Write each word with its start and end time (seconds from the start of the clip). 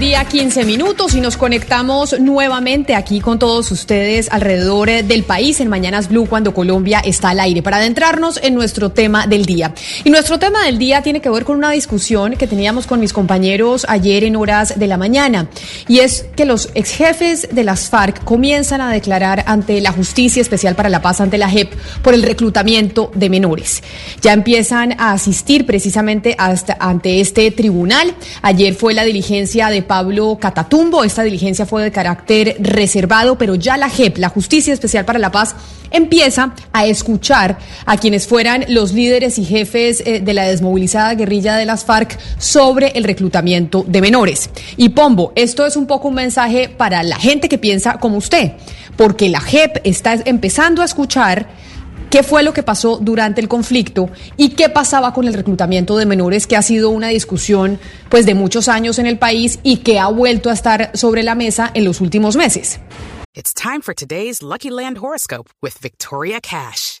Del 0.00 0.13
15 0.24 0.64
minutos 0.64 1.14
y 1.14 1.20
nos 1.20 1.36
conectamos 1.36 2.18
nuevamente 2.18 2.94
aquí 2.94 3.20
con 3.20 3.38
todos 3.38 3.70
ustedes 3.70 4.30
alrededor 4.30 4.88
eh, 4.88 5.02
del 5.02 5.24
país 5.24 5.60
en 5.60 5.68
Mañanas 5.68 6.08
Blue 6.08 6.26
cuando 6.26 6.54
Colombia 6.54 7.00
está 7.04 7.30
al 7.30 7.40
aire 7.40 7.62
para 7.62 7.76
adentrarnos 7.76 8.40
en 8.42 8.54
nuestro 8.54 8.90
tema 8.90 9.26
del 9.26 9.44
día. 9.44 9.74
Y 10.02 10.10
nuestro 10.10 10.38
tema 10.38 10.64
del 10.64 10.78
día 10.78 11.02
tiene 11.02 11.20
que 11.20 11.30
ver 11.30 11.44
con 11.44 11.56
una 11.56 11.70
discusión 11.70 12.36
que 12.36 12.46
teníamos 12.46 12.86
con 12.86 13.00
mis 13.00 13.12
compañeros 13.12 13.84
ayer 13.88 14.24
en 14.24 14.36
horas 14.36 14.78
de 14.78 14.86
la 14.86 14.96
mañana 14.96 15.48
y 15.88 15.98
es 15.98 16.26
que 16.36 16.44
los 16.44 16.70
ex 16.74 16.90
jefes 16.90 17.48
de 17.50 17.64
las 17.64 17.90
FARC 17.90 18.24
comienzan 18.24 18.80
a 18.80 18.90
declarar 18.90 19.44
ante 19.46 19.80
la 19.80 19.92
Justicia 19.92 20.40
Especial 20.40 20.74
para 20.74 20.88
la 20.88 21.02
Paz, 21.02 21.20
ante 21.20 21.38
la 21.38 21.50
JEP, 21.50 21.74
por 22.02 22.14
el 22.14 22.22
reclutamiento 22.22 23.10
de 23.14 23.28
menores. 23.28 23.82
Ya 24.22 24.32
empiezan 24.32 24.98
a 24.98 25.12
asistir 25.12 25.66
precisamente 25.66 26.34
hasta, 26.38 26.76
ante 26.80 27.20
este 27.20 27.50
tribunal. 27.50 28.14
Ayer 28.42 28.74
fue 28.74 28.94
la 28.94 29.04
diligencia 29.04 29.68
de 29.68 29.82
Pablo 29.82 30.13
Catatumbo. 30.40 31.04
Esta 31.04 31.22
diligencia 31.22 31.66
fue 31.66 31.82
de 31.82 31.92
carácter 31.92 32.56
reservado, 32.60 33.36
pero 33.36 33.54
ya 33.54 33.76
la 33.76 33.88
JEP, 33.88 34.18
la 34.18 34.28
Justicia 34.28 34.72
Especial 34.72 35.04
para 35.04 35.18
la 35.18 35.30
Paz, 35.30 35.54
empieza 35.90 36.54
a 36.72 36.86
escuchar 36.86 37.58
a 37.86 37.96
quienes 37.96 38.26
fueran 38.26 38.64
los 38.68 38.92
líderes 38.92 39.38
y 39.38 39.44
jefes 39.44 40.02
eh, 40.04 40.20
de 40.20 40.34
la 40.34 40.44
desmovilizada 40.44 41.14
guerrilla 41.14 41.56
de 41.56 41.64
las 41.64 41.84
FARC 41.84 42.18
sobre 42.38 42.88
el 42.88 43.04
reclutamiento 43.04 43.84
de 43.86 44.00
menores. 44.00 44.50
Y 44.76 44.90
Pombo, 44.90 45.32
esto 45.36 45.66
es 45.66 45.76
un 45.76 45.86
poco 45.86 46.08
un 46.08 46.14
mensaje 46.14 46.68
para 46.68 47.02
la 47.02 47.16
gente 47.16 47.48
que 47.48 47.58
piensa 47.58 47.98
como 47.98 48.16
usted, 48.16 48.52
porque 48.96 49.28
la 49.28 49.40
JEP 49.40 49.78
está 49.84 50.14
empezando 50.24 50.82
a 50.82 50.84
escuchar 50.84 51.48
qué 52.14 52.22
fue 52.22 52.44
lo 52.44 52.52
que 52.52 52.62
pasó 52.62 52.98
durante 52.98 53.40
el 53.40 53.48
conflicto 53.48 54.08
y 54.36 54.50
qué 54.50 54.68
pasaba 54.68 55.12
con 55.12 55.26
el 55.26 55.34
reclutamiento 55.34 55.96
de 55.96 56.06
menores, 56.06 56.46
que 56.46 56.54
ha 56.54 56.62
sido 56.62 56.90
una 56.90 57.08
discusión 57.08 57.80
pues 58.08 58.24
de 58.24 58.34
muchos 58.34 58.68
años 58.68 59.00
en 59.00 59.06
el 59.06 59.18
país 59.18 59.58
y 59.64 59.78
que 59.78 59.98
ha 59.98 60.06
vuelto 60.06 60.48
a 60.48 60.52
estar 60.52 60.96
sobre 60.96 61.24
la 61.24 61.34
mesa 61.34 61.72
en 61.74 61.84
los 61.84 62.00
últimos 62.00 62.36
meses. 62.36 62.78
It's 63.34 63.52
time 63.52 63.80
for 63.82 63.96
today's 63.96 64.42
Lucky 64.44 64.70
Land 64.70 64.98
horoscope 64.98 65.50
with 65.60 65.72
Victoria 65.82 66.40
Cash. 66.40 67.00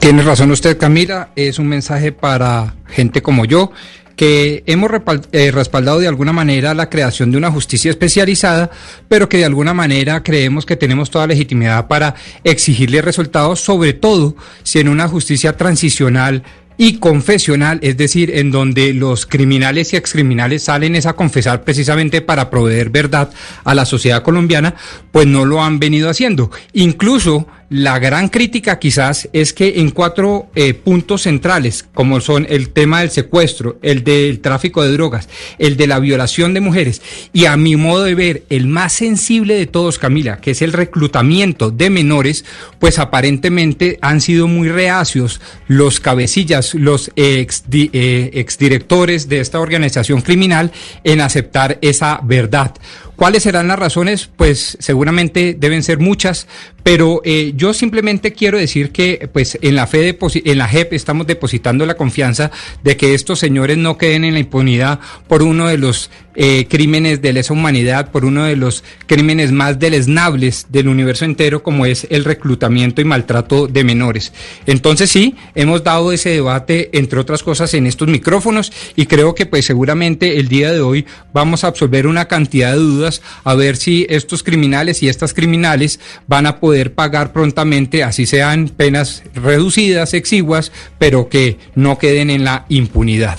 Tiene 0.00 0.22
razón 0.22 0.50
usted, 0.50 0.78
Camila. 0.78 1.30
Es 1.36 1.58
un 1.58 1.68
mensaje 1.68 2.12
para 2.12 2.74
gente 2.86 3.20
como 3.20 3.44
yo 3.44 3.72
que 4.16 4.64
hemos 4.66 4.90
eh, 5.30 5.52
respaldado 5.52 6.00
de 6.00 6.08
alguna 6.08 6.32
manera 6.32 6.74
la 6.74 6.90
creación 6.90 7.30
de 7.30 7.38
una 7.38 7.52
justicia 7.52 7.90
especializada, 7.90 8.70
pero 9.08 9.28
que 9.28 9.38
de 9.38 9.44
alguna 9.44 9.74
manera 9.74 10.24
creemos 10.24 10.66
que 10.66 10.74
tenemos 10.76 11.10
toda 11.10 11.28
legitimidad 11.28 11.86
para 11.86 12.16
exigirle 12.42 13.00
resultados, 13.00 13.60
sobre 13.60 13.92
todo 13.92 14.34
si 14.64 14.80
en 14.80 14.88
una 14.88 15.06
justicia 15.06 15.56
transicional 15.56 16.42
y 16.76 16.98
confesional, 16.98 17.78
es 17.82 17.96
decir, 17.96 18.30
en 18.34 18.50
donde 18.50 18.92
los 18.94 19.26
criminales 19.26 19.92
y 19.92 19.96
excriminales 19.96 20.64
salen 20.64 20.96
es 20.96 21.06
a 21.06 21.12
confesar 21.12 21.62
precisamente 21.62 22.20
para 22.20 22.50
proveer 22.50 22.90
verdad 22.90 23.30
a 23.64 23.74
la 23.74 23.84
sociedad 23.84 24.22
colombiana, 24.22 24.74
pues 25.12 25.26
no 25.26 25.44
lo 25.44 25.62
han 25.62 25.78
venido 25.78 26.08
haciendo. 26.08 26.50
Incluso 26.72 27.46
la 27.70 27.98
gran 27.98 28.28
crítica 28.28 28.78
quizás 28.78 29.28
es 29.34 29.52
que 29.52 29.80
en 29.80 29.90
cuatro 29.90 30.48
eh, 30.54 30.72
puntos 30.72 31.22
centrales, 31.22 31.86
como 31.92 32.20
son 32.20 32.46
el 32.48 32.70
tema 32.70 33.00
del 33.00 33.10
secuestro, 33.10 33.78
el 33.82 34.04
del 34.04 34.40
tráfico 34.40 34.82
de 34.82 34.92
drogas, 34.92 35.28
el 35.58 35.76
de 35.76 35.86
la 35.86 35.98
violación 35.98 36.54
de 36.54 36.60
mujeres 36.60 37.02
y 37.34 37.44
a 37.44 37.56
mi 37.58 37.76
modo 37.76 38.04
de 38.04 38.14
ver 38.14 38.44
el 38.48 38.68
más 38.68 38.94
sensible 38.94 39.54
de 39.54 39.66
todos, 39.66 39.98
Camila, 39.98 40.38
que 40.38 40.52
es 40.52 40.62
el 40.62 40.72
reclutamiento 40.72 41.70
de 41.70 41.90
menores, 41.90 42.46
pues 42.78 42.98
aparentemente 42.98 43.98
han 44.00 44.22
sido 44.22 44.48
muy 44.48 44.68
reacios 44.68 45.40
los 45.66 46.00
cabecillas, 46.00 46.74
los 46.74 47.10
ex, 47.16 47.64
eh, 47.70 48.30
exdirectores 48.32 49.28
de 49.28 49.40
esta 49.40 49.60
organización 49.60 50.22
criminal 50.22 50.72
en 51.04 51.20
aceptar 51.20 51.78
esa 51.82 52.20
verdad. 52.22 52.74
¿Cuáles 53.18 53.42
serán 53.42 53.66
las 53.66 53.80
razones? 53.80 54.30
Pues 54.36 54.78
seguramente 54.78 55.56
deben 55.58 55.82
ser 55.82 55.98
muchas, 55.98 56.46
pero 56.84 57.20
eh, 57.24 57.52
yo 57.56 57.74
simplemente 57.74 58.32
quiero 58.32 58.58
decir 58.58 58.92
que 58.92 59.28
pues 59.32 59.58
en 59.60 59.74
la 59.74 59.88
fe 59.88 60.16
en 60.22 60.58
la 60.58 60.68
JEP 60.68 60.92
estamos 60.92 61.26
depositando 61.26 61.84
la 61.84 61.96
confianza 61.96 62.52
de 62.84 62.96
que 62.96 63.14
estos 63.14 63.40
señores 63.40 63.76
no 63.76 63.98
queden 63.98 64.24
en 64.24 64.34
la 64.34 64.38
impunidad 64.38 65.00
por 65.26 65.42
uno 65.42 65.66
de 65.66 65.78
los 65.78 66.12
eh, 66.40 66.68
crímenes 66.70 67.20
de 67.20 67.32
lesa 67.32 67.52
humanidad, 67.52 68.12
por 68.12 68.24
uno 68.24 68.44
de 68.44 68.54
los 68.54 68.84
crímenes 69.06 69.50
más 69.50 69.80
deleznables 69.80 70.68
del 70.68 70.86
universo 70.86 71.24
entero, 71.24 71.64
como 71.64 71.84
es 71.86 72.06
el 72.10 72.24
reclutamiento 72.24 73.00
y 73.00 73.04
maltrato 73.04 73.66
de 73.66 73.82
menores. 73.82 74.32
Entonces 74.64 75.10
sí, 75.10 75.34
hemos 75.56 75.82
dado 75.82 76.12
ese 76.12 76.30
debate, 76.30 76.90
entre 76.96 77.18
otras 77.18 77.42
cosas, 77.42 77.74
en 77.74 77.88
estos 77.88 78.06
micrófonos 78.06 78.72
y 78.94 79.06
creo 79.06 79.34
que 79.34 79.46
pues 79.46 79.64
seguramente 79.64 80.38
el 80.38 80.46
día 80.46 80.70
de 80.70 80.80
hoy 80.80 81.06
vamos 81.32 81.64
a 81.64 81.66
absolver 81.66 82.06
una 82.06 82.28
cantidad 82.28 82.70
de 82.70 82.78
dudas 82.78 83.07
a 83.44 83.54
ver 83.54 83.76
si 83.76 84.06
estos 84.08 84.42
criminales 84.42 85.02
y 85.02 85.08
estas 85.08 85.34
criminales 85.34 86.00
van 86.26 86.46
a 86.46 86.60
poder 86.60 86.94
pagar 86.94 87.32
prontamente, 87.32 88.04
así 88.04 88.26
sean 88.26 88.68
penas 88.68 89.22
reducidas, 89.34 90.14
exiguas, 90.14 90.72
pero 90.98 91.28
que 91.28 91.58
no 91.74 91.98
queden 91.98 92.30
en 92.30 92.44
la 92.44 92.66
impunidad. 92.68 93.38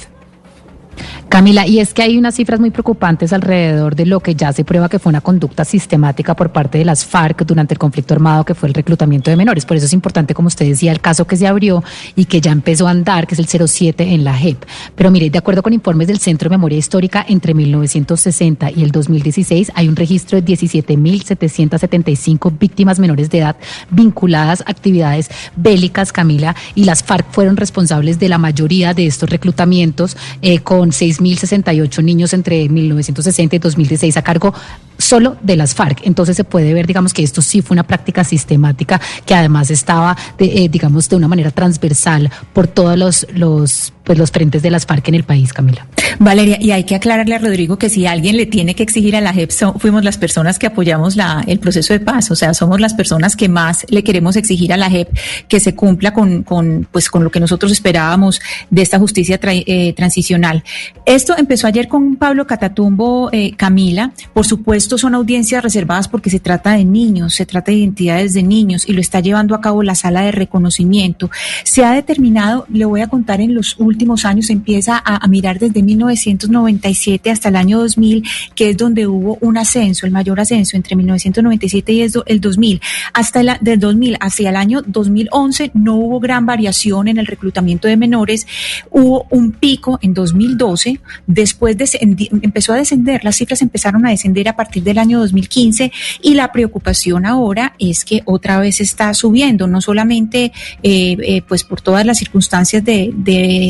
Camila, 1.30 1.66
y 1.68 1.80
es 1.80 1.94
que 1.94 2.02
hay 2.02 2.18
unas 2.18 2.34
cifras 2.34 2.60
muy 2.60 2.72
preocupantes 2.72 3.32
alrededor 3.34 3.96
de 3.96 4.08
lo 4.08 4.20
que 4.20 4.34
ya 4.34 4.52
se 4.52 4.64
prueba 4.64 4.90
que 4.90 4.98
fue 4.98 5.12
una 5.12 5.22
conducta 5.22 5.64
sistemática 5.64 6.36
por 6.36 6.52
parte 6.52 6.80
de 6.80 6.86
las 6.86 7.06
FARC 7.06 7.46
durante 7.46 7.76
el 7.76 7.78
conflicto 7.78 8.16
armado, 8.16 8.44
que 8.44 8.56
fue 8.56 8.68
el 8.68 8.74
reclutamiento 8.74 9.30
de 9.30 9.38
menores. 9.38 9.64
Por 9.64 9.78
eso 9.78 9.86
es 9.86 9.94
importante, 9.94 10.34
como 10.34 10.48
usted 10.48 10.66
decía, 10.66 10.92
el 10.92 11.02
caso 11.02 11.28
que 11.28 11.38
se 11.38 11.46
abrió 11.46 11.84
y 12.16 12.26
que 12.26 12.42
ya 12.42 12.52
empezó 12.52 12.88
a 12.88 12.92
andar, 12.92 13.28
que 13.28 13.36
es 13.36 13.40
el 13.40 13.48
07 13.68 14.12
en 14.12 14.24
la 14.24 14.34
JEP. 14.34 14.64
Pero 14.96 15.12
mire, 15.12 15.30
de 15.30 15.38
acuerdo 15.38 15.62
con 15.62 15.72
informes 15.72 16.08
del 16.08 16.18
Centro 16.18 16.50
de 16.50 16.58
Memoria 16.58 16.80
Histórica, 16.80 17.24
entre 17.28 17.54
1960 17.54 18.72
y 18.72 18.82
el 18.82 18.90
2016 18.90 19.72
hay 19.76 19.88
un 19.88 19.96
registro 19.96 20.42
de 20.42 20.52
17.775 20.52 22.58
víctimas 22.58 22.98
menores 22.98 23.30
de 23.30 23.38
edad 23.38 23.56
vinculadas 23.92 24.62
a 24.62 24.72
actividades 24.72 25.30
bélicas, 25.56 26.12
Camila, 26.12 26.56
y 26.74 26.86
las 26.86 27.04
FARC 27.04 27.32
fueron 27.32 27.56
responsables 27.56 28.18
de 28.18 28.30
la 28.30 28.40
mayoría 28.40 28.96
de 28.96 29.06
estos 29.06 29.30
reclutamientos, 29.30 30.18
eh, 30.42 30.58
con 30.60 30.92
seis 30.92 31.19
6.068 31.20 32.04
niños 32.04 32.34
entre 32.34 32.68
1960 32.70 33.56
y 33.56 33.60
2016 33.60 34.18
a 34.18 34.22
cargo 34.22 34.54
solo 34.98 35.38
de 35.42 35.56
las 35.56 35.74
FARC. 35.74 36.02
Entonces 36.04 36.36
se 36.36 36.44
puede 36.44 36.74
ver, 36.74 36.88
digamos, 36.88 37.14
que 37.14 37.24
esto 37.24 37.42
sí 37.42 37.62
fue 37.62 37.76
una 37.76 37.84
práctica 37.84 38.24
sistemática 38.24 39.00
que 39.26 39.34
además 39.34 39.72
estaba, 39.72 40.18
de, 40.38 40.66
eh, 40.66 40.70
digamos, 40.70 41.10
de 41.10 41.16
una 41.16 41.28
manera 41.28 41.52
transversal 41.52 42.30
por 42.54 42.68
todos 42.68 43.26
los, 43.34 43.94
pues, 44.10 44.18
los 44.18 44.32
frentes 44.32 44.64
de 44.64 44.72
las 44.72 44.88
FARC 44.88 45.08
en 45.10 45.14
el 45.14 45.24
país, 45.24 45.54
Camila. 45.54 45.86
Valeria, 46.18 46.58
y 46.60 46.72
hay 46.72 46.84
que 46.84 46.96
aclararle 46.96 47.36
a 47.36 47.38
Rodrigo 47.38 47.78
que 47.78 47.90
si 47.90 48.08
alguien 48.08 48.38
le 48.38 48.48
tiene 48.48 48.74
que 48.74 48.82
exigir 48.82 49.16
a 49.16 49.22
la 49.22 49.32
JEP, 49.34 49.52
fuimos 49.78 50.04
las 50.04 50.18
personas 50.18 50.58
que 50.58 50.66
apoyamos 50.66 51.16
la, 51.16 51.44
el 51.46 51.60
proceso 51.60 51.94
de 51.94 52.00
paz, 52.00 52.32
o 52.32 52.36
sea, 52.36 52.56
somos 52.56 52.80
las 52.82 52.96
personas 52.96 53.36
que 53.36 53.48
más 53.50 53.86
le 53.88 54.04
queremos 54.04 54.36
exigir 54.36 54.74
a 54.74 54.78
la 54.78 54.90
JEP 54.90 55.16
que 55.48 55.60
se 55.60 55.76
cumpla 55.76 56.12
con, 56.12 56.42
con, 56.42 56.88
pues, 56.92 57.08
con 57.08 57.24
lo 57.24 57.30
que 57.30 57.40
nosotros 57.40 57.72
esperábamos 57.72 58.42
de 58.72 58.82
esta 58.82 58.98
justicia 58.98 59.40
eh, 59.44 59.94
transicional. 59.94 60.64
Esto 61.06 61.36
empezó 61.38 61.68
ayer 61.68 61.88
con 61.88 62.16
Pablo 62.16 62.48
Catatumbo, 62.48 63.30
eh, 63.32 63.56
Camila, 63.58 64.14
por 64.34 64.48
supuesto 64.48 64.98
son 64.98 65.14
audiencias 65.14 65.62
reservadas 65.62 66.08
porque 66.08 66.32
se 66.32 66.40
trata 66.40 66.72
de 66.72 66.84
niños, 66.84 67.36
se 67.36 67.46
trata 67.46 67.72
de 67.72 67.78
identidades 67.78 68.34
de 68.34 68.42
niños 68.42 68.90
y 68.90 68.94
lo 68.94 69.02
está 69.02 69.20
llevando 69.20 69.54
a 69.54 69.62
cabo 69.62 69.84
la 69.84 69.94
sala 69.94 70.22
de 70.22 70.32
reconocimiento. 70.32 71.30
Se 71.64 71.86
ha 71.86 71.92
determinado, 71.92 72.66
le 72.70 72.86
voy 72.86 73.02
a 73.02 73.08
contar 73.08 73.40
en 73.40 73.54
los 73.54 73.76
últimos 73.78 73.99
años, 74.26 74.50
empieza 74.50 75.02
a, 75.04 75.28
mirar 75.28 75.60
desde 75.60 75.84
1997 75.84 77.30
hasta 77.30 77.50
el 77.50 77.56
año 77.56 77.80
2000, 77.80 78.24
que 78.56 78.70
es 78.72 78.78
donde 78.78 79.08
hubo 79.08 79.38
un 79.42 79.58
ascenso, 79.58 80.06
el 80.06 80.12
mayor 80.12 80.40
ascenso 80.40 80.76
entre 80.76 80.96
1997 80.96 81.94
y 81.94 82.02
el 82.02 82.42
2000. 82.42 82.82
Hasta 83.14 83.42
el, 83.42 83.52
del 83.62 83.80
2000 83.80 84.18
hacia 84.20 84.50
el 84.50 84.56
año 84.56 84.82
2011 84.86 85.72
no 85.74 85.96
hubo 85.96 86.20
gran 86.20 86.46
variación 86.46 87.08
en 87.08 87.18
el 87.18 87.28
reclutamiento 87.28 87.88
de 87.88 87.98
menores. 87.98 88.48
Hubo 88.90 89.28
un 89.30 89.52
pico 89.52 90.00
en 90.02 90.14
2012, 90.14 91.00
después 91.28 91.78
de, 91.78 91.90
empezó 92.42 92.74
a 92.74 92.78
descender, 92.78 93.24
las 93.24 93.38
cifras 93.38 93.62
empezaron 93.62 94.06
a 94.06 94.10
descender 94.10 94.48
a 94.50 94.56
partir 94.56 94.84
del 94.84 94.98
año 94.98 95.20
2015 95.20 95.92
y 96.22 96.34
la 96.34 96.52
preocupación 96.52 97.26
ahora 97.26 97.76
es 97.80 98.06
que 98.06 98.22
otra 98.26 98.60
vez 98.60 98.82
está 98.82 99.14
subiendo, 99.14 99.68
no 99.68 99.82
solamente 99.82 100.52
eh, 100.84 101.18
eh, 101.22 101.42
pues 101.48 101.64
por 101.64 101.82
todas 101.82 102.06
las 102.06 102.18
circunstancias 102.18 102.84
de, 102.84 103.14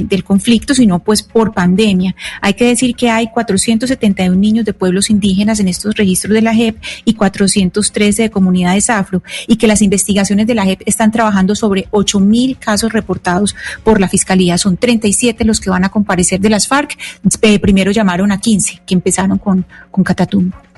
del 0.10 0.24
conflicto, 0.24 0.74
sino 0.74 1.00
pues 1.00 1.24
por 1.24 1.54
pandemia. 1.54 2.16
Hay 2.42 2.54
que 2.54 2.66
decir 2.66 2.96
que 2.96 3.10
hay 3.10 3.28
471 3.28 4.36
niños 4.36 4.66
de 4.66 4.74
pueblos 4.74 5.10
indígenas 5.10 5.60
en 5.60 5.68
estos 5.68 5.96
registros 5.96 6.34
de 6.34 6.42
la 6.42 6.54
JEP 6.54 6.78
y 7.06 7.14
413 7.14 8.24
de 8.24 8.30
comunidades 8.30 8.90
afro 8.90 9.24
y 9.48 9.56
que 9.56 9.68
las 9.68 9.82
investigaciones 9.82 10.48
de 10.48 10.56
la 10.56 10.66
JEP 10.66 10.82
están 10.86 11.12
trabajando 11.12 11.56
sobre 11.56 11.88
8 11.92 12.20
mil 12.20 12.58
casos 12.58 12.92
reportados 12.92 13.56
por 13.84 14.00
la 14.00 14.10
Fiscalía. 14.10 14.58
Son 14.58 14.78
37 14.78 15.46
los 15.46 15.60
que 15.60 15.70
van 15.70 15.84
a 15.86 15.90
comparecer 15.90 16.40
de 16.40 16.50
las 16.50 16.68
FARC. 16.68 16.98
Primero 17.62 17.92
llamaron 17.92 18.32
a 18.32 18.40
15 18.40 18.82
que 18.86 18.94
empezaron 18.94 19.38
con, 19.38 19.66
con 19.92 20.04
Catatumbo. 20.04 20.69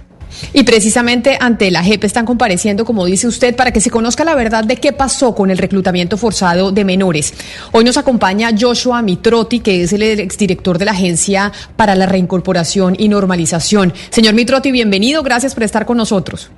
Y 0.53 0.63
precisamente 0.63 1.37
ante 1.39 1.71
la 1.71 1.83
JEP 1.83 2.03
están 2.03 2.25
compareciendo, 2.25 2.85
como 2.85 3.05
dice 3.05 3.27
usted, 3.27 3.55
para 3.55 3.71
que 3.71 3.81
se 3.81 3.89
conozca 3.89 4.23
la 4.23 4.35
verdad 4.35 4.63
de 4.63 4.77
qué 4.77 4.91
pasó 4.93 5.35
con 5.35 5.51
el 5.51 5.57
reclutamiento 5.57 6.17
forzado 6.17 6.71
de 6.71 6.85
menores. 6.85 7.33
Hoy 7.71 7.83
nos 7.83 7.97
acompaña 7.97 8.51
Joshua 8.57 9.01
Mitrotti, 9.01 9.59
que 9.59 9.83
es 9.83 9.93
el 9.93 10.03
exdirector 10.03 10.77
de 10.77 10.85
la 10.85 10.91
Agencia 10.91 11.51
para 11.75 11.95
la 11.95 12.05
Reincorporación 12.05 12.95
y 12.97 13.07
Normalización. 13.07 13.93
Señor 14.09 14.33
Mitrotti, 14.33 14.71
bienvenido, 14.71 15.23
gracias 15.23 15.53
por 15.53 15.63
estar 15.63 15.85
con 15.85 15.97
nosotros. 15.97 16.49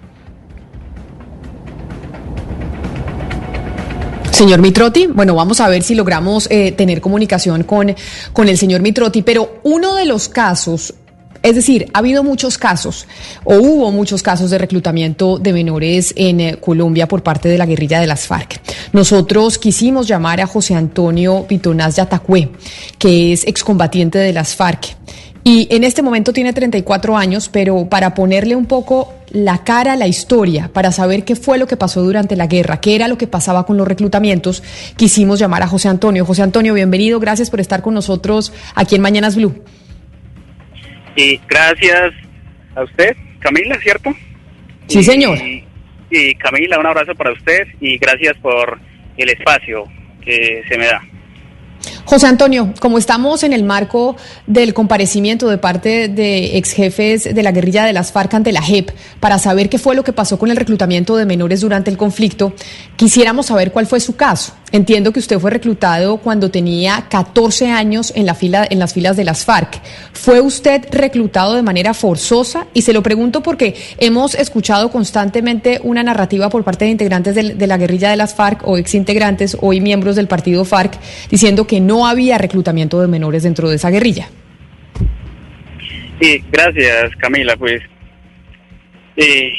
Señor 4.32 4.62
Mitrotti, 4.62 5.08
bueno, 5.08 5.36
vamos 5.36 5.62
a 5.62 5.70
ver 5.70 5.84
si 5.84 5.94
logramos 5.94 6.48
eh, 6.50 6.72
tener 6.72 7.02
comunicación 7.02 7.64
con, 7.64 7.96
con 8.34 8.50
el 8.50 8.58
señor 8.58 8.82
Mitrotti, 8.82 9.22
pero 9.22 9.60
uno 9.64 9.94
de 9.94 10.06
los 10.06 10.28
casos 10.28 10.96
es 11.44 11.56
decir, 11.56 11.88
ha 11.94 12.00
habido 12.00 12.24
muchos 12.24 12.58
casos 12.58 13.06
o 13.44 13.56
hubo 13.56 13.92
muchos 13.92 14.24
casos 14.24 14.50
de 14.50 14.58
reclutamiento 14.58 15.38
de 15.38 15.52
menores 15.52 16.14
en 16.16 16.40
eh, 16.40 16.58
Colombia 16.60 17.08
por 17.08 17.22
parte 17.22 17.50
de 17.50 17.58
la 17.58 17.66
guerrilla 17.66 18.00
de 18.00 18.08
las 18.08 18.26
FARC. 18.28 18.62
Nosotros 18.94 19.58
quisimos 19.58 20.08
llamar 20.08 20.40
a 20.40 20.48
José 20.48 20.74
Antonio 20.74 21.46
Pitonaz 21.48 21.98
Yatacué, 21.98 22.50
que 22.98 23.34
es 23.34 23.46
excombatiente 23.46 24.18
de 24.20 24.32
las 24.32 24.56
FARC. 24.56 24.96
Y 25.44 25.68
en 25.70 25.84
este 25.84 26.02
momento 26.02 26.32
tiene 26.32 26.54
34 26.54 27.18
años, 27.18 27.50
pero 27.52 27.90
para 27.90 28.14
ponerle 28.16 28.56
un 28.56 28.66
poco 28.66 29.14
la 29.30 29.66
cara 29.66 29.94
a 29.94 29.98
la 29.98 30.08
historia, 30.08 30.70
para 30.72 30.94
saber 30.94 31.26
qué 31.26 31.36
fue 31.36 31.58
lo 31.58 31.68
que 31.68 31.76
pasó 31.76 32.02
durante 32.02 32.38
la 32.38 32.48
guerra, 32.48 32.80
qué 32.80 32.96
era 32.96 33.10
lo 33.10 33.18
que 33.18 33.28
pasaba 33.28 33.66
con 33.66 33.76
los 33.76 33.86
reclutamientos, 33.86 34.64
quisimos 34.96 35.40
llamar 35.40 35.64
a 35.64 35.68
José 35.68 35.90
Antonio. 35.90 36.26
José 36.26 36.44
Antonio, 36.44 36.74
bienvenido, 36.74 37.20
gracias 37.20 37.50
por 37.50 37.60
estar 37.60 37.82
con 37.82 37.94
nosotros 37.94 38.54
aquí 38.76 38.96
en 38.96 39.02
Mañanas 39.02 39.36
Blue. 39.36 39.54
Y 41.16 41.40
gracias 41.48 42.14
a 42.76 42.84
usted, 42.84 43.16
Camila, 43.40 43.78
¿cierto? 43.82 44.14
Sí, 44.88 45.04
señor. 45.04 45.38
Y, 46.10 46.36
Camila, 46.36 46.80
un 46.80 46.86
abrazo 46.86 47.16
para 47.16 47.32
usted 47.32 47.68
y 47.82 47.98
gracias 47.98 48.38
por 48.38 48.80
el 49.18 49.30
espacio 49.30 49.86
que 50.24 50.64
se 50.68 50.78
me 50.78 50.86
da. 50.86 51.02
José 52.06 52.28
Antonio, 52.28 52.74
como 52.80 52.98
estamos 52.98 53.44
en 53.44 53.54
el 53.54 53.64
marco 53.64 54.16
del 54.46 54.74
comparecimiento 54.74 55.50
de 55.50 55.58
parte 55.58 56.08
de 56.08 56.58
ex 56.58 56.72
jefes 56.74 57.24
de 57.24 57.44
la 57.44 57.52
guerrilla 57.52 57.86
de 57.86 57.94
las 57.94 58.12
FARC 58.12 58.34
ante 58.36 58.52
la 58.52 58.62
JEP 58.62 58.92
para 59.20 59.40
saber 59.40 59.70
qué 59.70 59.80
fue 59.80 59.96
lo 59.96 60.04
que 60.04 60.14
pasó 60.14 60.38
con 60.38 60.52
el 60.52 60.58
reclutamiento 60.58 61.18
de 61.18 61.26
menores 61.26 61.62
durante 61.62 61.90
el 61.90 61.98
conflicto, 61.98 62.54
quisiéramos 62.96 63.48
saber 63.48 63.72
cuál 63.72 63.88
fue 63.88 64.00
su 64.00 64.16
caso. 64.16 64.54
Entiendo 64.74 65.14
que 65.14 65.20
usted 65.20 65.38
fue 65.38 65.52
reclutado 65.52 66.18
cuando 66.18 66.50
tenía 66.50 67.06
14 67.08 67.70
años 67.70 68.12
en, 68.16 68.26
la 68.26 68.34
fila, 68.34 68.66
en 68.68 68.80
las 68.80 68.92
filas 68.92 69.16
de 69.16 69.24
las 69.24 69.46
FARC. 69.46 69.80
¿Fue 70.14 70.42
usted 70.42 70.88
reclutado 70.92 71.54
de 71.54 71.62
manera 71.62 71.94
forzosa? 71.94 72.66
Y 72.74 72.82
se 72.82 72.92
lo 72.92 73.04
pregunto 73.04 73.44
porque 73.44 73.76
hemos 74.00 74.34
escuchado 74.34 74.90
constantemente 74.90 75.80
una 75.84 76.02
narrativa 76.02 76.50
por 76.50 76.64
parte 76.64 76.86
de 76.86 76.92
integrantes 76.92 77.36
de, 77.36 77.68
la 77.68 77.78
guerrilla 77.78 78.10
de 78.10 78.16
las 78.16 78.34
FARC 78.34 78.68
o 78.68 78.80
exintegrantes, 78.80 79.56
hoy 79.62 79.80
miembros 79.80 80.16
del 80.16 80.28
partido 80.28 80.66
FARC, 80.66 80.98
diciendo 81.30 81.68
que 81.68 81.80
no 81.80 82.08
había 82.08 82.40
reclutamiento 82.40 83.00
de 83.00 83.08
menores 83.08 83.44
dentro 83.44 83.70
de 83.70 83.76
esa 83.76 83.92
guerrilla. 83.92 84.28
Sí, 86.20 86.44
gracias 86.52 87.16
Camila. 87.20 87.56
Pues 87.58 87.80
eh, 89.18 89.52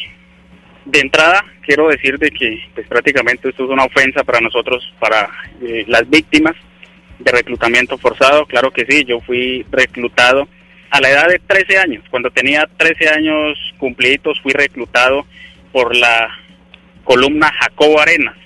de 0.85 1.01
entrada 1.01 1.45
quiero 1.63 1.89
decir 1.89 2.19
de 2.19 2.31
que 2.31 2.63
pues 2.75 2.87
prácticamente 2.87 3.49
esto 3.49 3.65
es 3.65 3.71
una 3.71 3.85
ofensa 3.85 4.23
para 4.25 4.41
nosotros, 4.41 4.93
para 4.99 5.31
eh, 5.63 5.85
las 5.89 6.09
víctimas 6.09 6.55
de 7.19 7.33
reclutamiento 7.33 7.97
forzado. 7.99 8.47
Claro 8.47 8.71
que 8.71 8.87
sí, 8.87 9.05
yo 9.05 9.21
fui 9.21 9.65
reclutado 9.71 10.49
a 10.91 11.01
la 11.01 11.11
edad 11.11 11.29
de 11.29 11.39
13 11.39 11.79
años. 11.79 12.05
Cuando 12.11 12.31
tenía 12.31 12.69
13 12.77 13.09
años 13.09 13.59
cumplidos 13.79 14.41
fui 14.43 14.53
reclutado 14.53 15.27
por 15.73 15.97
la 15.97 16.29
columna 17.03 17.53
Jacobo 17.61 18.01
Arenas. 18.01 18.37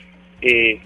Eh, 0.41 0.81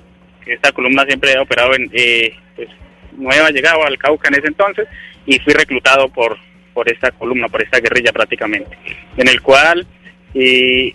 esta 0.47 0.73
columna 0.73 1.05
siempre 1.05 1.37
ha 1.37 1.43
operado 1.43 1.75
en 1.75 1.91
eh, 1.93 2.35
pues, 2.57 2.69
Nueva, 3.13 3.51
llegado 3.51 3.85
al 3.85 3.99
Cauca 3.99 4.29
en 4.29 4.35
ese 4.35 4.49
entonces 4.49 4.89
y 5.27 5.39
fui 5.41 5.53
reclutado 5.53 6.09
por, 6.09 6.37
por 6.73 6.91
esta 6.91 7.11
columna, 7.13 7.49
por 7.49 7.63
esta 7.63 7.79
guerrilla 7.79 8.13
prácticamente, 8.13 8.77
en 9.17 9.29
el 9.29 9.41
cual 9.41 9.87
eh, 10.35 10.94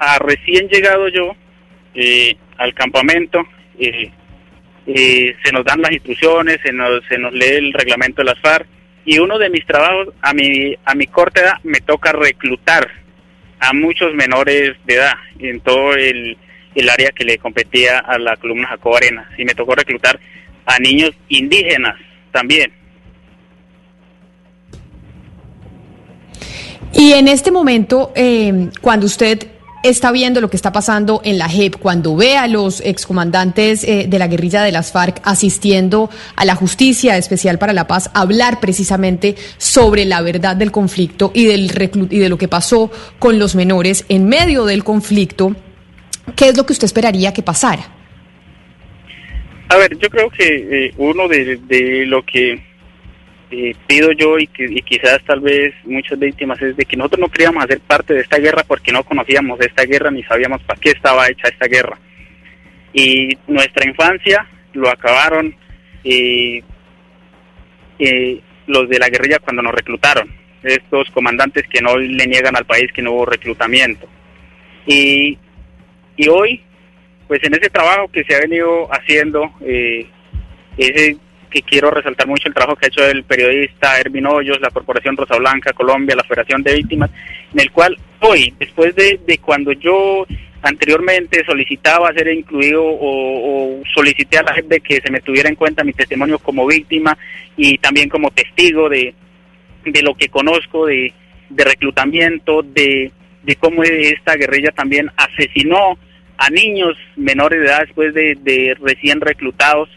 a 0.00 0.18
recién 0.18 0.66
llegado 0.68 1.08
yo 1.08 1.36
eh, 1.94 2.34
al 2.56 2.74
campamento, 2.74 3.46
eh, 3.78 4.10
eh, 4.86 5.36
se 5.44 5.52
nos 5.52 5.64
dan 5.64 5.82
las 5.82 5.92
instrucciones, 5.92 6.58
se 6.62 6.72
nos, 6.72 7.04
se 7.06 7.18
nos 7.18 7.32
lee 7.32 7.56
el 7.56 7.72
reglamento 7.72 8.22
de 8.22 8.30
las 8.30 8.40
FARC 8.40 8.66
y 9.04 9.18
uno 9.18 9.38
de 9.38 9.50
mis 9.50 9.64
trabajos 9.66 10.08
a 10.22 10.32
mi, 10.32 10.74
a 10.84 10.94
mi 10.94 11.06
corta 11.06 11.42
edad 11.42 11.54
me 11.64 11.80
toca 11.80 12.12
reclutar 12.12 12.90
a 13.60 13.74
muchos 13.74 14.14
menores 14.14 14.74
de 14.86 14.94
edad 14.94 15.12
en 15.38 15.60
todo 15.60 15.92
el, 15.92 16.36
el 16.74 16.88
área 16.88 17.10
que 17.10 17.24
le 17.24 17.36
competía 17.36 17.98
a 17.98 18.18
la 18.18 18.36
columna 18.36 18.68
Jacob 18.68 18.96
Arena. 18.96 19.30
Y 19.36 19.44
me 19.44 19.54
tocó 19.54 19.74
reclutar 19.74 20.18
a 20.64 20.78
niños 20.78 21.10
indígenas 21.28 21.96
también. 22.32 22.72
Y 26.94 27.12
en 27.12 27.28
este 27.28 27.50
momento, 27.50 28.12
cuando 28.80 29.06
usted 29.06 29.59
está 29.82 30.12
viendo 30.12 30.40
lo 30.40 30.50
que 30.50 30.56
está 30.56 30.72
pasando 30.72 31.20
en 31.24 31.38
la 31.38 31.48
JEP, 31.48 31.76
cuando 31.76 32.16
ve 32.16 32.36
a 32.36 32.46
los 32.46 32.80
excomandantes 32.80 33.84
eh, 33.84 34.06
de 34.08 34.18
la 34.18 34.28
guerrilla 34.28 34.62
de 34.62 34.72
las 34.72 34.92
FARC 34.92 35.20
asistiendo 35.24 36.10
a 36.36 36.44
la 36.44 36.54
Justicia 36.54 37.16
Especial 37.16 37.58
para 37.58 37.72
la 37.72 37.86
Paz, 37.86 38.10
hablar 38.14 38.60
precisamente 38.60 39.36
sobre 39.56 40.04
la 40.04 40.20
verdad 40.20 40.56
del 40.56 40.70
conflicto 40.70 41.30
y, 41.34 41.46
del 41.46 41.70
y 42.10 42.18
de 42.18 42.28
lo 42.28 42.38
que 42.38 42.48
pasó 42.48 42.90
con 43.18 43.38
los 43.38 43.54
menores 43.54 44.04
en 44.08 44.28
medio 44.28 44.64
del 44.64 44.84
conflicto, 44.84 45.56
¿qué 46.36 46.48
es 46.48 46.56
lo 46.56 46.66
que 46.66 46.72
usted 46.72 46.84
esperaría 46.84 47.32
que 47.32 47.42
pasara? 47.42 47.88
A 49.68 49.76
ver, 49.76 49.96
yo 49.98 50.10
creo 50.10 50.28
que 50.30 50.86
eh, 50.86 50.94
uno 50.98 51.28
de, 51.28 51.56
de 51.56 52.04
lo 52.06 52.24
que 52.24 52.69
eh, 53.50 53.74
pido 53.86 54.12
yo 54.12 54.38
y, 54.38 54.48
y 54.56 54.82
quizás 54.82 55.20
tal 55.24 55.40
vez 55.40 55.74
muchas 55.84 56.18
víctimas 56.18 56.60
es 56.62 56.76
de 56.76 56.84
que 56.84 56.96
nosotros 56.96 57.20
no 57.20 57.28
queríamos 57.28 57.64
hacer 57.64 57.80
parte 57.80 58.14
de 58.14 58.20
esta 58.20 58.38
guerra 58.38 58.62
porque 58.66 58.92
no 58.92 59.02
conocíamos 59.02 59.60
esta 59.60 59.84
guerra 59.84 60.10
ni 60.10 60.22
sabíamos 60.22 60.62
para 60.62 60.80
qué 60.80 60.90
estaba 60.90 61.28
hecha 61.28 61.48
esta 61.48 61.66
guerra. 61.66 61.98
Y 62.92 63.36
nuestra 63.46 63.88
infancia 63.88 64.46
lo 64.72 64.88
acabaron, 64.88 65.54
eh, 66.04 66.62
los 68.66 68.88
de 68.88 68.98
la 68.98 69.08
guerrilla 69.08 69.40
cuando 69.40 69.62
nos 69.62 69.74
reclutaron, 69.74 70.32
estos 70.62 71.10
comandantes 71.10 71.66
que 71.68 71.80
no 71.80 71.96
le 71.96 72.26
niegan 72.26 72.56
al 72.56 72.66
país 72.66 72.92
que 72.92 73.02
no 73.02 73.12
hubo 73.12 73.26
reclutamiento. 73.26 74.08
Y, 74.86 75.38
y 76.16 76.28
hoy, 76.28 76.62
pues 77.26 77.40
en 77.42 77.54
ese 77.54 77.68
trabajo 77.68 78.08
que 78.08 78.24
se 78.24 78.34
ha 78.34 78.40
venido 78.40 78.88
haciendo, 78.92 79.52
eh, 79.62 80.06
ese 80.76 81.16
que 81.50 81.62
quiero 81.62 81.90
resaltar 81.90 82.26
mucho 82.26 82.48
el 82.48 82.54
trabajo 82.54 82.76
que 82.76 82.86
ha 82.86 82.88
hecho 82.88 83.04
el 83.04 83.24
periodista 83.24 83.98
Ervin 83.98 84.26
Hoyos, 84.26 84.60
la 84.60 84.70
Corporación 84.70 85.16
Rosa 85.16 85.36
Blanca, 85.36 85.72
Colombia, 85.72 86.16
la 86.16 86.24
Federación 86.24 86.62
de 86.62 86.74
Víctimas, 86.74 87.10
en 87.52 87.60
el 87.60 87.70
cual 87.70 87.96
hoy, 88.20 88.54
después 88.58 88.94
de, 88.94 89.20
de 89.26 89.38
cuando 89.38 89.72
yo 89.72 90.26
anteriormente 90.62 91.44
solicitaba 91.44 92.12
ser 92.12 92.28
incluido 92.28 92.82
o, 92.84 93.82
solicité 93.94 94.38
a 94.38 94.42
la 94.42 94.54
gente 94.54 94.80
que 94.80 95.00
se 95.00 95.10
me 95.10 95.20
tuviera 95.20 95.48
en 95.48 95.54
cuenta 95.54 95.84
mi 95.84 95.92
testimonio 95.92 96.38
como 96.38 96.66
víctima 96.66 97.16
y 97.56 97.78
también 97.78 98.08
como 98.08 98.30
testigo 98.30 98.88
de, 98.88 99.14
de 99.84 100.02
lo 100.02 100.14
que 100.14 100.28
conozco 100.28 100.86
de, 100.86 101.12
de 101.48 101.64
reclutamiento, 101.64 102.62
de, 102.62 103.10
de 103.42 103.56
cómo 103.56 103.82
esta 103.82 104.36
guerrilla 104.36 104.70
también 104.70 105.10
asesinó 105.16 105.98
a 106.36 106.50
niños 106.50 106.96
menores 107.16 107.60
de 107.60 107.66
edad 107.66 107.80
después 107.80 108.14
de, 108.14 108.36
de 108.40 108.76
recién 108.80 109.20
reclutados 109.20 109.88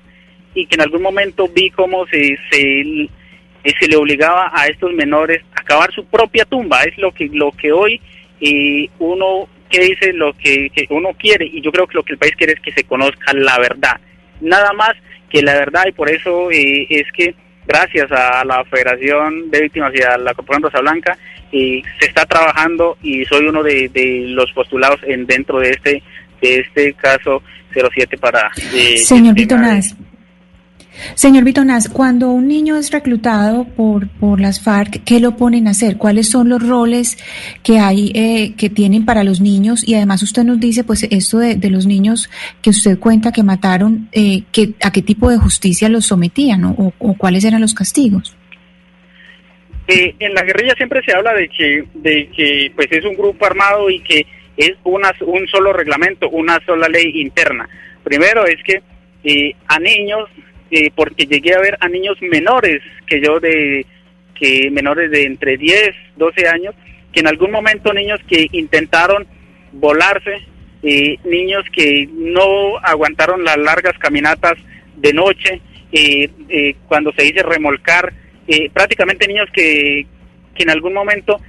y 0.54 0.66
que 0.66 0.76
en 0.76 0.82
algún 0.82 1.02
momento 1.02 1.48
vi 1.48 1.70
cómo 1.72 2.06
se, 2.08 2.38
se, 2.52 3.10
se 3.80 3.88
le 3.88 3.96
obligaba 3.96 4.52
a 4.54 4.68
estos 4.68 4.94
menores 4.94 5.42
a 5.56 5.64
cavar 5.64 5.92
su 5.94 6.06
propia 6.06 6.46
tumba. 6.46 6.84
Es 6.84 6.98
lo 6.98 7.12
que, 7.12 7.30
lo 7.32 7.52
que 7.52 7.72
hoy 7.72 8.00
eh, 8.40 8.88
uno 9.00 9.48
que 9.70 9.80
dice 9.80 10.14
lo 10.14 10.34
que, 10.34 10.70
uno 10.90 11.10
quiere 11.18 11.46
y 11.46 11.62
yo 11.62 11.72
creo 11.72 11.88
que 11.88 11.96
lo 11.96 12.04
que 12.04 12.14
el 12.14 12.20
país 12.20 12.36
quiere 12.36 12.54
es 12.54 12.60
que 12.60 12.72
se 12.72 12.84
conozca 12.84 13.34
la 13.34 13.58
verdad. 13.58 14.00
Nada 14.42 14.72
más 14.74 14.92
que 15.30 15.42
la 15.42 15.54
verdad 15.54 15.84
y 15.88 15.94
por 15.94 16.10
eso 16.10 16.52
eh, 16.52 16.86
es 16.90 17.12
que 17.12 17.34
gracias 17.66 18.12
a 18.12 18.46
la 18.46 18.64
Federación 18.66 19.50
de 19.50 19.62
Víctimas 19.62 19.92
y 19.96 20.02
a 20.04 20.18
la 20.18 20.34
Corporación 20.34 20.70
Rosa 20.70 20.82
Blanca 20.82 21.18
eh, 21.52 21.82
se 22.00 22.08
está 22.08 22.26
trabajando 22.26 22.98
y 23.02 23.26
soy 23.26 23.46
uno 23.48 23.64
de, 23.64 23.90
los 24.28 24.52
postulados 24.52 25.00
en 25.04 25.26
dentro 25.26 25.60
de 25.60 25.72
este 25.72 26.04
de 26.42 26.58
este 26.58 26.94
caso 26.94 27.42
07 27.74 28.18
para... 28.18 28.52
Eh, 28.74 28.98
Señor 28.98 29.34
Señor 31.16 31.44
Vitonaz, 31.44 31.90
cuando 31.90 32.32
un 32.32 32.48
niño 32.48 32.76
es 32.76 32.92
reclutado 32.92 33.66
por, 33.66 34.08
por 34.10 34.40
las 34.40 34.62
FARC, 34.62 35.04
¿qué 35.04 35.20
lo 35.20 35.36
ponen 35.36 35.68
a 35.68 35.72
hacer? 35.72 35.98
¿Cuáles 35.98 36.30
son 36.30 36.50
los 36.50 36.68
roles 36.68 37.18
que 37.64 37.80
hay, 37.80 38.12
eh, 38.16 38.54
que 38.58 38.70
tienen 38.70 39.06
para 39.06 39.24
los 39.24 39.42
niños? 39.42 39.88
Y 39.88 39.96
además 39.96 40.24
usted 40.24 40.44
nos 40.44 40.60
dice, 40.60 40.84
pues, 40.84 41.04
esto 41.04 41.40
de, 41.40 41.56
de 41.56 41.70
los 41.70 41.86
niños 41.86 42.30
que 42.62 42.72
usted 42.72 43.00
cuenta 43.00 43.32
que 43.32 43.44
mataron, 43.44 44.10
eh, 44.12 44.44
que, 44.52 44.74
¿a 44.84 44.92
qué 44.92 45.02
tipo 45.02 45.30
de 45.30 45.38
justicia 45.38 45.90
los 45.90 46.06
sometían 46.06 46.66
o, 46.66 46.94
o 46.98 47.14
cuáles 47.16 47.44
eran 47.44 47.62
los 47.62 47.74
castigos? 47.74 48.36
Eh, 49.88 50.16
en 50.20 50.34
la 50.34 50.44
guerrilla 50.44 50.74
siempre 50.76 51.02
se 51.06 51.14
habla 51.14 51.34
de 51.34 51.50
que, 51.50 51.84
de 51.96 52.30
que, 52.36 52.72
pues, 52.76 52.88
es 52.92 53.04
un 53.06 53.16
grupo 53.16 53.46
armado 53.46 53.90
y 53.90 54.00
que 54.02 54.26
es 54.56 54.72
una, 54.84 55.12
un 55.26 55.48
solo 55.48 55.74
reglamento, 55.74 56.30
una 56.30 56.60
sola 56.66 56.88
ley 56.88 57.12
interna. 57.16 57.68
Primero 58.04 58.46
es 58.46 58.58
que 58.64 58.82
eh, 59.24 59.56
a 59.68 59.80
niños 59.80 60.30
porque 60.96 61.26
llegué 61.26 61.54
a 61.54 61.60
ver 61.60 61.78
a 61.80 61.88
niños 61.88 62.18
menores 62.22 62.82
que 63.06 63.22
yo 63.22 63.40
de 63.40 63.86
que 64.34 64.70
menores 64.72 65.12
de 65.12 65.24
entre 65.24 65.58
10, 65.58 65.96
12 66.18 66.48
años, 66.48 66.76
que 67.12 67.20
en 67.20 67.28
algún 67.28 67.52
momento 67.52 67.94
niños 67.94 68.20
que 68.28 68.48
intentaron 68.52 69.28
volarse, 69.72 70.46
eh, 70.82 71.18
niños 71.24 71.64
que 71.72 72.08
no 72.12 72.78
aguantaron 72.84 73.44
las 73.44 73.58
largas 73.58 73.98
caminatas 74.00 74.54
de 74.98 75.14
noche, 75.14 75.62
eh, 75.92 76.30
eh, 76.50 76.76
cuando 76.88 77.14
se 77.14 77.24
dice 77.24 77.44
remolcar, 77.44 78.14
prácticamente 78.74 79.26
niños 79.28 79.48
que, 79.54 80.06
que 80.54 80.64
en 80.64 80.70
algún 80.70 80.94
momento 80.94 81.40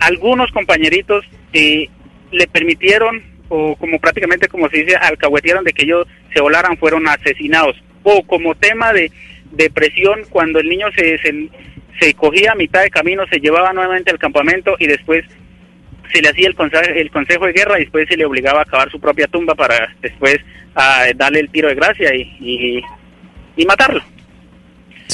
algunos 0.00 0.50
compañeritos 0.50 1.24
le 1.52 2.46
permitieron 2.50 3.22
o 3.48 3.76
como 3.76 4.00
prácticamente 4.00 4.48
como 4.48 4.68
se 4.68 4.78
dice 4.78 4.96
alcahuetearon 4.96 5.62
de 5.62 5.72
que 5.72 5.84
ellos 5.84 6.08
se 6.34 6.40
volaran 6.40 6.76
fueron 6.78 7.06
asesinados 7.06 7.76
o 8.08 8.22
como 8.22 8.54
tema 8.54 8.92
de, 8.92 9.10
depresión 9.50 10.20
cuando 10.30 10.60
el 10.60 10.68
niño 10.68 10.86
se, 10.94 11.18
se, 11.18 12.14
cogía 12.14 12.52
a 12.52 12.56
mitad 12.56 12.82
de 12.82 12.90
camino, 12.90 13.24
se 13.30 13.40
llevaba 13.40 13.72
nuevamente 13.72 14.10
al 14.10 14.18
campamento 14.18 14.76
y 14.78 14.86
después 14.86 15.24
se 16.12 16.22
le 16.22 16.28
hacía 16.28 16.48
el 16.48 16.54
consejo, 16.54 16.84
el 16.84 17.10
consejo 17.10 17.46
de 17.46 17.52
guerra 17.52 17.78
y 17.78 17.82
después 17.82 18.08
se 18.08 18.16
le 18.16 18.24
obligaba 18.24 18.60
a 18.60 18.62
acabar 18.62 18.90
su 18.90 19.00
propia 19.00 19.26
tumba 19.26 19.54
para 19.54 19.92
después 20.00 20.38
a 20.74 21.06
darle 21.16 21.40
el 21.40 21.50
tiro 21.50 21.68
de 21.68 21.74
gracia 21.74 22.14
y, 22.14 22.82
y, 23.56 23.66
matarlo. 23.66 24.02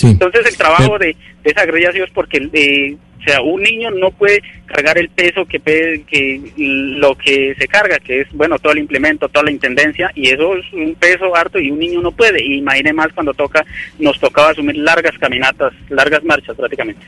Entonces 0.03 0.47
el 0.47 0.57
trabajo 0.57 0.99
de, 0.99 1.17
de 1.45 1.51
esa 1.51 1.65
guerrilla 1.65 1.91
es 1.91 2.11
porque 2.11 2.49
eh, 2.53 2.97
o 3.23 3.25
sea, 3.25 3.41
un 3.41 3.63
niño 3.63 3.91
no 3.93 4.11
puede 4.11 4.43
cargar 4.67 4.99
el 4.99 5.09
peso 5.09 5.45
que, 5.47 5.61
que 5.61 6.53
lo 6.57 7.15
que 7.15 7.55
se 7.57 7.69
carga, 7.69 7.99
que 8.01 8.23
es, 8.23 8.33
bueno, 8.33 8.59
todo 8.59 8.73
el 8.73 8.81
implemento, 8.81 9.29
toda 9.29 9.45
la 9.45 9.53
intendencia, 9.53 10.11
y 10.17 10.29
eso 10.29 10.57
es 10.57 10.73
un 10.73 10.97
peso 10.97 11.35
harto 11.37 11.61
y 11.61 11.71
un 11.71 11.79
niño 11.79 12.01
no 12.01 12.11
puede. 12.11 12.45
Imagine 12.45 12.93
más 12.93 13.09
cuando 13.15 13.33
toca, 13.33 13.65
nos 14.01 14.19
tocaba 14.19 14.51
asumir 14.51 14.77
largas 14.77 15.17
caminatas, 15.19 15.73
largas 15.89 16.25
marchas 16.25 16.57
prácticamente. 16.57 17.07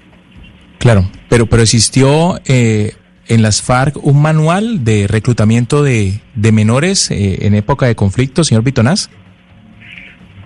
Claro, 0.78 1.04
pero, 1.28 1.46
pero 1.46 1.62
existió 1.62 2.40
eh, 2.46 2.92
en 3.26 3.42
las 3.42 3.60
FARC 3.62 3.96
un 4.04 4.22
manual 4.22 4.84
de 4.84 5.08
reclutamiento 5.08 5.82
de, 5.82 6.20
de 6.34 6.52
menores 6.52 7.10
eh, 7.10 7.46
en 7.46 7.54
época 7.54 7.86
de 7.86 7.96
conflicto, 7.96 8.44
señor 8.44 8.62
Bitonás. 8.62 9.10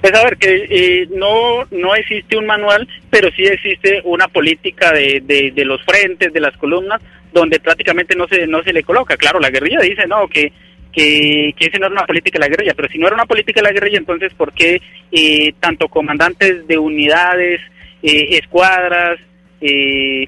Pues 0.00 0.14
a 0.14 0.24
ver, 0.24 0.36
que 0.36 0.66
eh, 0.70 1.08
no, 1.10 1.64
no 1.70 1.94
existe 1.96 2.36
un 2.36 2.46
manual, 2.46 2.86
pero 3.10 3.30
sí 3.32 3.42
existe 3.42 4.00
una 4.04 4.28
política 4.28 4.92
de, 4.92 5.22
de, 5.24 5.64
los 5.64 5.82
frentes, 5.84 6.32
de 6.32 6.40
las 6.40 6.56
columnas, 6.56 7.00
donde 7.32 7.58
prácticamente 7.58 8.14
no 8.14 8.28
se, 8.28 8.46
no 8.46 8.62
se 8.62 8.72
le 8.72 8.84
coloca. 8.84 9.16
Claro, 9.16 9.40
la 9.40 9.50
guerrilla 9.50 9.80
dice, 9.80 10.06
no, 10.06 10.28
que, 10.28 10.52
que, 10.92 11.52
que 11.56 11.66
esa 11.66 11.78
no 11.78 11.86
era 11.86 11.94
una 11.94 12.06
política 12.06 12.38
de 12.38 12.44
la 12.44 12.48
guerrilla, 12.48 12.74
pero 12.74 12.88
si 12.88 12.98
no 12.98 13.08
era 13.08 13.16
una 13.16 13.26
política 13.26 13.60
de 13.60 13.66
la 13.66 13.72
guerrilla, 13.72 13.98
entonces, 13.98 14.32
¿por 14.34 14.52
qué 14.52 14.80
eh, 15.10 15.52
tanto 15.58 15.88
comandantes 15.88 16.66
de 16.68 16.78
unidades, 16.78 17.60
eh, 18.02 18.38
escuadras, 18.38 19.18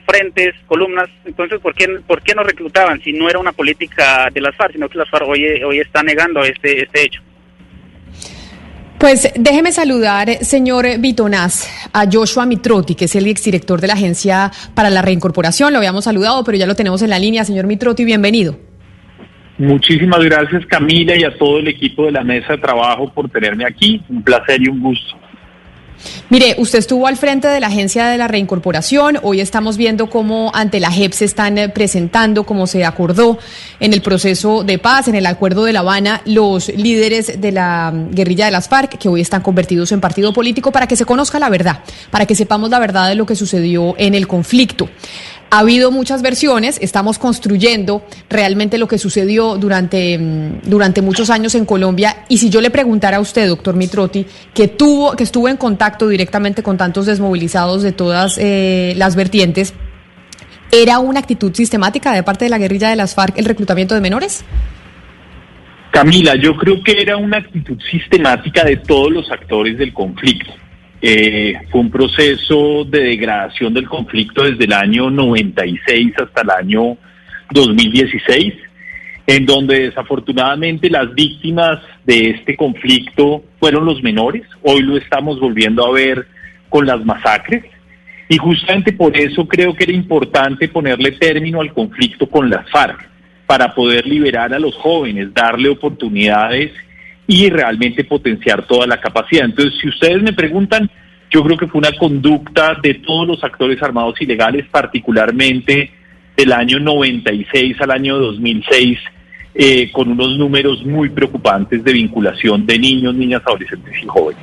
frentes, 0.05 0.57
columnas, 0.67 1.09
entonces, 1.25 1.61
¿por 1.61 1.73
qué, 1.73 1.87
¿por 2.05 2.21
qué 2.21 2.35
no 2.35 2.43
reclutaban 2.43 3.01
si 3.01 3.13
no 3.13 3.31
era 3.31 3.39
una 3.39 3.53
política 3.53 4.29
de 4.33 4.41
las 4.41 4.57
FARC, 4.57 4.73
sino 4.73 4.89
que 4.89 4.99
las 4.99 5.09
FARC 5.09 5.29
hoy, 5.29 5.45
hoy 5.63 5.79
está 5.79 6.03
negando 6.03 6.43
este, 6.43 6.83
este 6.83 7.05
hecho? 7.05 7.23
Pues 9.01 9.33
déjeme 9.35 9.73
saludar, 9.73 10.29
señor 10.45 10.85
Vitonaz, 10.99 11.67
a 11.91 12.05
Joshua 12.05 12.45
Mitrotti, 12.45 12.95
que 12.95 13.07
es 13.07 13.17
el 13.17 13.27
exdirector 13.29 13.81
de 13.81 13.87
la 13.87 13.95
Agencia 13.95 14.51
para 14.75 14.91
la 14.91 15.01
Reincorporación. 15.01 15.73
Lo 15.73 15.79
habíamos 15.79 16.05
saludado, 16.05 16.45
pero 16.45 16.59
ya 16.59 16.67
lo 16.67 16.75
tenemos 16.75 17.01
en 17.01 17.09
la 17.09 17.19
línea. 17.19 17.43
Señor 17.43 17.67
Mitrotti, 17.67 18.05
bienvenido. 18.05 18.59
Muchísimas 19.57 20.23
gracias, 20.23 20.67
Camila, 20.67 21.17
y 21.17 21.25
a 21.25 21.35
todo 21.39 21.61
el 21.61 21.69
equipo 21.69 22.05
de 22.05 22.13
la 22.13 22.23
mesa 22.23 22.53
de 22.53 22.59
trabajo 22.59 23.11
por 23.11 23.31
tenerme 23.31 23.65
aquí. 23.65 24.03
Un 24.11 24.23
placer 24.23 24.61
y 24.61 24.69
un 24.69 24.83
gusto. 24.83 25.17
Mire, 26.29 26.55
usted 26.59 26.79
estuvo 26.79 27.07
al 27.07 27.17
frente 27.17 27.49
de 27.49 27.61
la 27.61 27.67
Agencia 27.67 28.07
de 28.07 28.19
la 28.19 28.29
Reincorporación. 28.29 29.19
Hoy 29.23 29.41
estamos 29.41 29.77
viendo 29.77 30.09
cómo 30.09 30.51
ante 30.55 30.81
la 30.81 30.91
JEP 30.91 31.13
se 31.13 31.25
están 31.25 31.59
eh, 31.59 31.69
presentando, 31.69 32.45
como 32.45 32.67
se 32.67 32.85
acordó 32.85 33.39
en 33.81 33.93
el 33.93 34.01
proceso 34.01 34.63
de 34.63 34.79
paz, 34.79 35.09
en 35.09 35.15
el 35.15 35.27
Acuerdo 35.27 35.65
de 35.65 35.73
La 35.73 35.81
Habana, 35.81 36.23
los 36.25 36.69
líderes 36.69 37.41
de 37.41 37.53
la 37.53 37.91
mm, 37.93 38.15
guerrilla 38.15 38.45
de 38.45 38.53
las 38.53 38.69
FARC, 38.69 38.99
que 38.99 39.09
hoy 39.09 39.21
están 39.21 39.43
convertidos 39.43 39.93
en 39.93 40.01
partido 40.01 40.33
político, 40.33 40.73
para 40.73 40.87
que 40.87 40.97
se 40.97 41.05
conozca 41.05 41.39
la 41.39 41.49
verdad, 41.49 41.81
para 42.11 42.27
que 42.27 42.35
sepamos 42.35 42.71
la 42.71 42.79
verdad 42.79 43.09
de 43.09 43.15
lo 43.15 43.27
que 43.27 43.37
sucedió 43.37 43.95
en 43.99 44.15
el 44.15 44.29
conflicto. 44.29 44.89
Ha 45.53 45.59
habido 45.59 45.91
muchas 45.91 46.23
versiones, 46.23 46.79
estamos 46.81 47.19
construyendo 47.19 48.07
realmente 48.29 48.79
lo 48.79 48.87
que 48.87 48.99
sucedió 48.99 49.57
durante, 49.59 50.17
mm, 50.17 50.61
durante 50.71 51.03
muchos 51.03 51.29
años 51.29 51.57
en 51.57 51.67
Colombia. 51.67 52.25
Y 52.29 52.39
si 52.39 52.51
yo 52.51 52.61
le 52.61 52.71
preguntara 52.71 53.17
a 53.17 53.21
usted, 53.21 53.49
doctor 53.49 53.75
Mitrotti, 53.75 54.25
que, 54.55 54.69
tuvo, 54.69 55.17
que 55.17 55.25
estuvo 55.25 55.49
en 55.49 55.57
contacto 55.57 56.07
directamente 56.07 56.63
con 56.63 56.77
tantos 56.77 57.07
desmovilizados 57.07 57.83
de 57.83 57.91
todas 57.91 58.39
eh, 58.39 58.95
las 58.97 59.17
vertientes, 59.17 59.75
¿era 60.71 61.01
una 61.01 61.19
actitud 61.19 61.53
sistemática 61.53 62.13
de 62.13 62.23
parte 62.23 62.45
de 62.45 62.51
la 62.51 62.59
guerrilla 62.59 62.89
de 62.89 62.95
las 62.95 63.17
FARC 63.17 63.37
el 63.37 63.45
reclutamiento 63.45 63.97
de 63.97 64.01
menores? 64.01 64.45
Camila, 65.91 66.37
yo 66.37 66.57
creo 66.57 66.81
que 66.85 67.03
era 67.03 67.17
una 67.17 67.39
actitud 67.39 67.77
sistemática 67.91 68.63
de 68.63 68.77
todos 68.77 69.11
los 69.11 69.29
actores 69.33 69.77
del 69.79 69.93
conflicto. 69.93 70.53
Eh, 71.03 71.55
fue 71.71 71.81
un 71.81 71.91
proceso 71.91 72.85
de 72.85 73.01
degradación 73.01 73.73
del 73.73 73.89
conflicto 73.89 74.43
desde 74.43 74.65
el 74.65 74.73
año 74.73 75.11
96 75.11 76.13
hasta 76.19 76.43
el 76.43 76.51
año 76.51 76.99
2016, 77.51 78.55
en 79.27 79.47
donde 79.47 79.81
desafortunadamente 79.85 80.91
las 80.91 81.15
víctimas 81.15 81.81
de 82.05 82.31
este 82.31 82.55
conflicto 82.57 83.43
fueron 83.59 83.87
los 83.87 84.03
menores. 84.03 84.43
Hoy 84.63 84.83
lo 84.83 84.99
estamos 84.99 85.41
volviendo 85.41 85.87
a 85.87 85.93
ver 85.93 86.27
con 86.69 86.87
las 86.87 87.05
masacres. 87.05 87.65
Y 88.29 88.37
justamente 88.37 88.93
por 88.93 89.17
eso 89.17 89.49
creo 89.49 89.75
que 89.75 89.85
era 89.85 89.93
importante 89.93 90.69
ponerle 90.69 91.13
término 91.13 91.61
al 91.61 91.73
conflicto 91.73 92.29
con 92.29 92.49
las 92.49 92.71
FARC, 92.71 93.09
para 93.47 93.75
poder 93.75 94.07
liberar 94.07 94.55
a 94.55 94.61
los 94.61 94.77
jóvenes, 94.77 95.35
darle 95.35 95.69
oportunidades 95.69 96.71
y 97.31 97.49
realmente 97.49 98.03
potenciar 98.03 98.67
toda 98.67 98.89
la 98.89 99.01
capacidad. 99.01 99.45
Entonces, 99.45 99.79
si 99.81 99.89
ustedes 99.89 100.21
me 100.21 100.33
preguntan, 100.33 100.91
yo 101.31 101.45
creo 101.45 101.57
que 101.57 101.69
fue 101.69 101.79
una 101.79 101.93
conducta 101.93 102.77
de 102.83 102.95
todos 102.95 103.25
los 103.25 103.45
actores 103.45 103.81
armados 103.85 104.21
ilegales, 104.21 104.67
particularmente 104.69 105.93
del 106.37 106.53
año 106.53 106.81
96 106.81 107.81
al 107.83 107.93
año 107.93 108.19
2006, 108.19 108.99
eh, 109.55 109.93
con 109.93 110.11
unos 110.11 110.37
números 110.37 110.85
muy 110.85 111.09
preocupantes 111.09 111.85
de 111.85 111.93
vinculación 111.93 112.67
de 112.67 112.77
niños, 112.81 113.15
niñas, 113.15 113.43
adolescentes 113.47 113.95
y 114.03 114.07
jóvenes. 114.09 114.43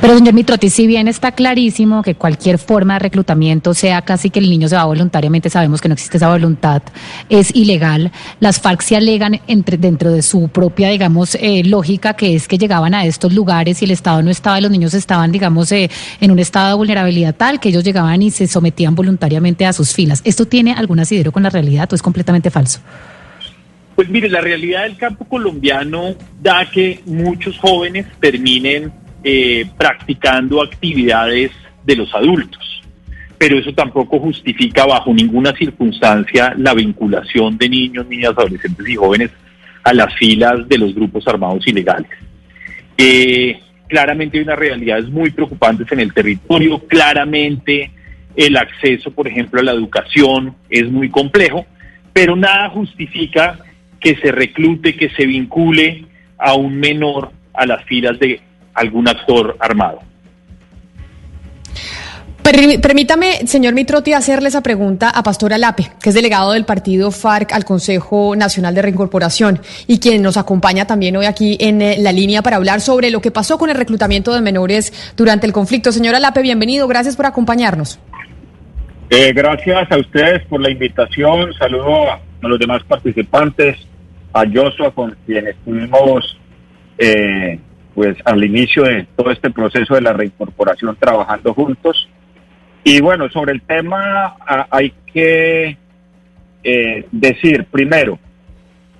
Pero, 0.00 0.18
señor 0.18 0.34
Mitroti, 0.34 0.68
si 0.68 0.86
bien 0.86 1.08
está 1.08 1.32
clarísimo 1.32 2.02
que 2.02 2.14
cualquier 2.14 2.58
forma 2.58 2.94
de 2.94 2.98
reclutamiento, 3.00 3.72
sea 3.72 4.02
casi 4.02 4.30
que 4.30 4.38
el 4.38 4.50
niño 4.50 4.68
se 4.68 4.76
va 4.76 4.84
voluntariamente, 4.84 5.48
sabemos 5.48 5.80
que 5.80 5.88
no 5.88 5.94
existe 5.94 6.18
esa 6.18 6.28
voluntad, 6.28 6.82
es 7.28 7.54
ilegal, 7.54 8.12
las 8.38 8.60
FARC 8.60 8.82
se 8.82 8.96
alegan 8.96 9.40
entre, 9.46 9.78
dentro 9.78 10.12
de 10.12 10.22
su 10.22 10.48
propia, 10.48 10.90
digamos, 10.90 11.34
eh, 11.36 11.62
lógica, 11.64 12.14
que 12.14 12.36
es 12.36 12.46
que 12.46 12.58
llegaban 12.58 12.94
a 12.94 13.06
estos 13.06 13.32
lugares 13.32 13.80
y 13.80 13.86
el 13.86 13.90
Estado 13.90 14.22
no 14.22 14.30
estaba 14.30 14.58
y 14.58 14.62
los 14.62 14.70
niños 14.70 14.92
estaban, 14.92 15.32
digamos, 15.32 15.72
eh, 15.72 15.90
en 16.20 16.30
un 16.30 16.38
estado 16.38 16.68
de 16.68 16.74
vulnerabilidad 16.74 17.34
tal 17.34 17.58
que 17.58 17.70
ellos 17.70 17.82
llegaban 17.82 18.20
y 18.20 18.30
se 18.30 18.46
sometían 18.46 18.94
voluntariamente 18.94 19.64
a 19.64 19.72
sus 19.72 19.94
filas. 19.94 20.20
¿Esto 20.24 20.46
tiene 20.46 20.72
algún 20.72 21.00
asidero 21.00 21.32
con 21.32 21.42
la 21.42 21.50
realidad 21.50 21.88
o 21.90 21.94
es 21.94 22.02
completamente 22.02 22.50
falso? 22.50 22.80
Pues 23.94 24.10
mire, 24.10 24.28
la 24.28 24.42
realidad 24.42 24.82
del 24.82 24.98
campo 24.98 25.24
colombiano 25.24 26.14
da 26.42 26.68
que 26.70 27.00
muchos 27.06 27.58
jóvenes 27.58 28.06
terminen 28.20 28.92
eh, 29.28 29.66
practicando 29.76 30.62
actividades 30.62 31.50
de 31.84 31.96
los 31.96 32.14
adultos. 32.14 32.62
Pero 33.36 33.58
eso 33.58 33.72
tampoco 33.72 34.20
justifica 34.20 34.86
bajo 34.86 35.12
ninguna 35.12 35.52
circunstancia 35.52 36.54
la 36.56 36.74
vinculación 36.74 37.58
de 37.58 37.68
niños, 37.68 38.06
niñas, 38.06 38.34
adolescentes 38.36 38.88
y 38.88 38.94
jóvenes 38.94 39.32
a 39.82 39.92
las 39.92 40.14
filas 40.14 40.68
de 40.68 40.78
los 40.78 40.94
grupos 40.94 41.26
armados 41.26 41.66
ilegales. 41.66 42.08
Eh, 42.96 43.58
claramente 43.88 44.38
hay 44.38 44.44
unas 44.44 44.60
realidades 44.60 45.08
muy 45.08 45.30
preocupantes 45.30 45.90
en 45.90 45.98
el 45.98 46.14
territorio, 46.14 46.78
claramente 46.86 47.90
el 48.36 48.56
acceso, 48.56 49.10
por 49.10 49.26
ejemplo, 49.26 49.58
a 49.58 49.64
la 49.64 49.72
educación 49.72 50.54
es 50.70 50.88
muy 50.88 51.08
complejo, 51.08 51.66
pero 52.12 52.36
nada 52.36 52.70
justifica 52.70 53.58
que 53.98 54.14
se 54.18 54.30
reclute, 54.30 54.94
que 54.94 55.10
se 55.10 55.26
vincule 55.26 56.04
a 56.38 56.54
un 56.54 56.76
menor 56.76 57.32
a 57.52 57.66
las 57.66 57.82
filas 57.86 58.20
de 58.20 58.45
algún 58.76 59.08
actor 59.08 59.56
armado. 59.58 60.00
Permítame, 62.80 63.44
señor 63.48 63.74
Mitroti, 63.74 64.12
hacerle 64.12 64.48
esa 64.48 64.62
pregunta 64.62 65.10
a 65.10 65.24
Pastora 65.24 65.58
Lape, 65.58 65.90
que 66.00 66.10
es 66.10 66.14
delegado 66.14 66.52
del 66.52 66.64
partido 66.64 67.10
FARC 67.10 67.52
al 67.52 67.64
Consejo 67.64 68.36
Nacional 68.36 68.72
de 68.72 68.82
Reincorporación 68.82 69.60
y 69.88 69.98
quien 69.98 70.22
nos 70.22 70.36
acompaña 70.36 70.86
también 70.86 71.16
hoy 71.16 71.26
aquí 71.26 71.56
en 71.58 71.82
eh, 71.82 71.96
la 71.98 72.12
línea 72.12 72.42
para 72.42 72.54
hablar 72.54 72.80
sobre 72.80 73.10
lo 73.10 73.20
que 73.20 73.32
pasó 73.32 73.58
con 73.58 73.68
el 73.68 73.74
reclutamiento 73.74 74.32
de 74.32 74.42
menores 74.42 74.92
durante 75.16 75.44
el 75.44 75.52
conflicto. 75.52 75.90
Señora 75.90 76.20
Lape, 76.20 76.40
bienvenido, 76.40 76.86
gracias 76.86 77.16
por 77.16 77.26
acompañarnos. 77.26 77.98
Eh, 79.10 79.32
gracias 79.32 79.90
a 79.90 79.98
ustedes 79.98 80.44
por 80.46 80.60
la 80.60 80.70
invitación, 80.70 81.52
saludo 81.54 82.12
a, 82.12 82.20
los 82.42 82.60
demás 82.60 82.80
participantes, 82.84 83.76
a 84.32 84.44
Joshua 84.46 84.92
con 84.92 85.16
quien 85.26 85.48
estuvimos 85.48 86.38
eh, 86.96 87.58
pues 87.96 88.14
al 88.26 88.44
inicio 88.44 88.82
de 88.82 89.06
todo 89.16 89.30
este 89.30 89.50
proceso 89.50 89.94
de 89.94 90.02
la 90.02 90.12
reincorporación 90.12 90.94
trabajando 90.96 91.54
juntos. 91.54 92.06
Y 92.84 93.00
bueno, 93.00 93.30
sobre 93.30 93.52
el 93.52 93.62
tema 93.62 94.36
hay 94.70 94.92
que 95.10 95.78
eh, 96.62 97.06
decir, 97.10 97.64
primero, 97.64 98.18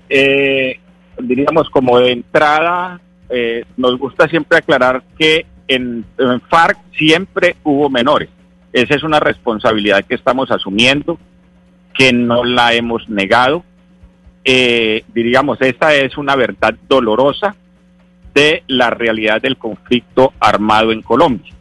eh, 0.09 0.81
diríamos 1.19 1.69
como 1.69 1.99
de 1.99 2.13
entrada, 2.13 2.99
eh, 3.29 3.65
nos 3.77 3.99
gusta 3.99 4.29
siempre 4.29 4.57
aclarar 4.57 5.03
que 5.19 5.45
en, 5.69 6.07
en, 6.17 6.41
FARC 6.41 6.79
siempre 6.97 7.57
hubo 7.65 7.91
menores. 7.91 8.31
Esa 8.73 8.95
es 8.95 9.03
una 9.03 9.21
responsabilidad 9.21 10.07
que 10.07 10.15
estamos 10.15 10.51
asumiendo, 10.51 11.19
que 11.93 12.15
no 12.15 12.45
la 12.45 12.73
hemos 12.73 13.07
negado. 13.11 13.63
diríamos, 14.43 15.61
esta 15.61 15.95
es 15.95 16.17
una 16.17 16.35
verdad 16.35 16.75
dolorosa 16.89 17.55
de 18.37 18.65
la 18.67 18.91
realidad 18.91 19.41
del 19.41 19.57
conflicto 19.57 20.35
armado 20.39 20.93
en 20.93 21.01
Colombia. 21.01 21.55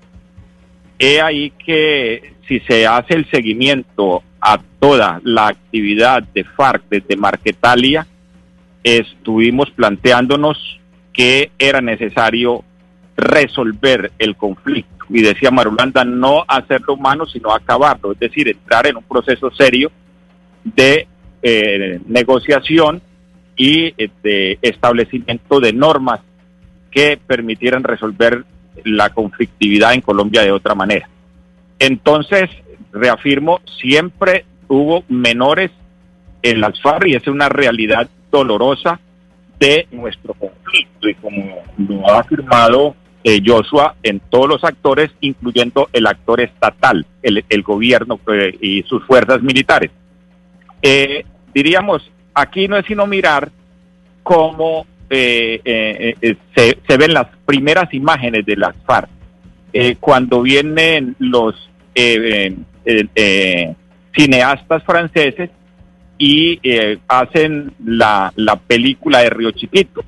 He 1.00 1.22
ahí 1.22 1.52
que 1.52 2.34
si 2.50 2.60
se 2.60 2.86
hace 2.86 3.14
el 3.14 3.32
seguimiento 3.32 4.24
a 4.42 4.60
toda 4.80 5.22
la 5.24 5.48
actividad 5.48 6.22
de 6.34 6.44
FARC 6.44 6.84
desde 6.90 7.16
Marquetalia, 7.16 8.06
estuvimos 8.84 9.72
planteándonos 9.72 10.82
que 11.14 11.50
era 11.58 11.80
necesario 11.80 12.66
resolver 13.16 14.12
el 14.20 14.36
conflicto. 14.36 15.06
Y 15.10 15.22
decía 15.22 15.52
Marulanda, 15.52 16.04
no 16.04 16.44
hacerlo 16.46 16.96
humano, 16.96 17.26
sino 17.26 17.54
acabarlo, 17.54 18.12
es 18.12 18.20
decir, 18.20 18.50
entrar 18.50 18.86
en 18.86 18.98
un 18.98 19.04
proceso 19.04 19.50
serio 19.52 19.94
de 20.66 21.08
eh, 21.42 22.02
negociación 22.06 23.02
y 23.56 23.94
eh, 23.98 24.10
de 24.22 24.60
establecimiento 24.62 25.62
de 25.62 25.72
normas 25.72 26.20
que 26.96 27.18
permitieran 27.18 27.84
resolver 27.84 28.46
la 28.86 29.10
conflictividad 29.10 29.94
en 29.94 30.02
Colombia 30.02 30.44
de 30.44 30.54
otra 30.54 30.74
manera. 30.76 31.10
Entonces, 31.78 32.50
reafirmo, 32.94 33.60
siempre 33.82 34.46
hubo 34.70 35.04
menores 35.10 35.72
en 36.42 36.62
las 36.62 36.82
FARC 36.82 37.08
y 37.08 37.16
es 37.16 37.28
una 37.28 37.50
realidad 37.50 38.10
dolorosa 38.32 39.02
de 39.60 39.88
nuestro 39.92 40.34
conflicto. 40.36 41.10
Y 41.10 41.16
como 41.16 41.64
lo 41.78 42.10
ha 42.10 42.20
afirmado 42.20 42.96
eh, 43.26 43.42
Joshua 43.46 43.96
en 44.02 44.22
todos 44.22 44.48
los 44.48 44.64
actores, 44.64 45.12
incluyendo 45.20 45.90
el 45.92 46.08
actor 46.08 46.40
estatal, 46.40 47.06
el, 47.22 47.64
gobierno 47.64 48.22
eh, 48.32 48.58
y 48.62 48.84
sus 48.84 49.04
fuerzas 49.06 49.42
militares. 49.42 49.92
Eh, 50.82 51.26
diríamos, 51.54 52.10
aquí 52.34 52.70
no 52.70 52.78
es 52.78 52.86
sino 52.86 53.06
mirar 53.06 53.52
cómo 54.24 54.86
eh, 55.10 55.62
eh, 55.64 56.16
eh, 56.20 56.36
se, 56.56 56.80
se, 56.88 56.98
ven 56.98 57.14
las 57.14 57.28
primeras 57.46 57.94
imágenes 57.94 58.46
de 58.46 58.56
las 58.56 58.76
FARC. 58.86 59.10
cuando 60.00 60.42
vienen 60.42 61.16
los 61.20 61.70
cineastas 64.16 64.84
franceses 64.84 65.50
y 66.18 66.60
hacen 67.08 67.74
la, 67.84 68.32
la 68.36 68.56
película 68.56 69.20
de 69.20 69.30
Río 69.30 69.52
Chiquito. 69.52 70.04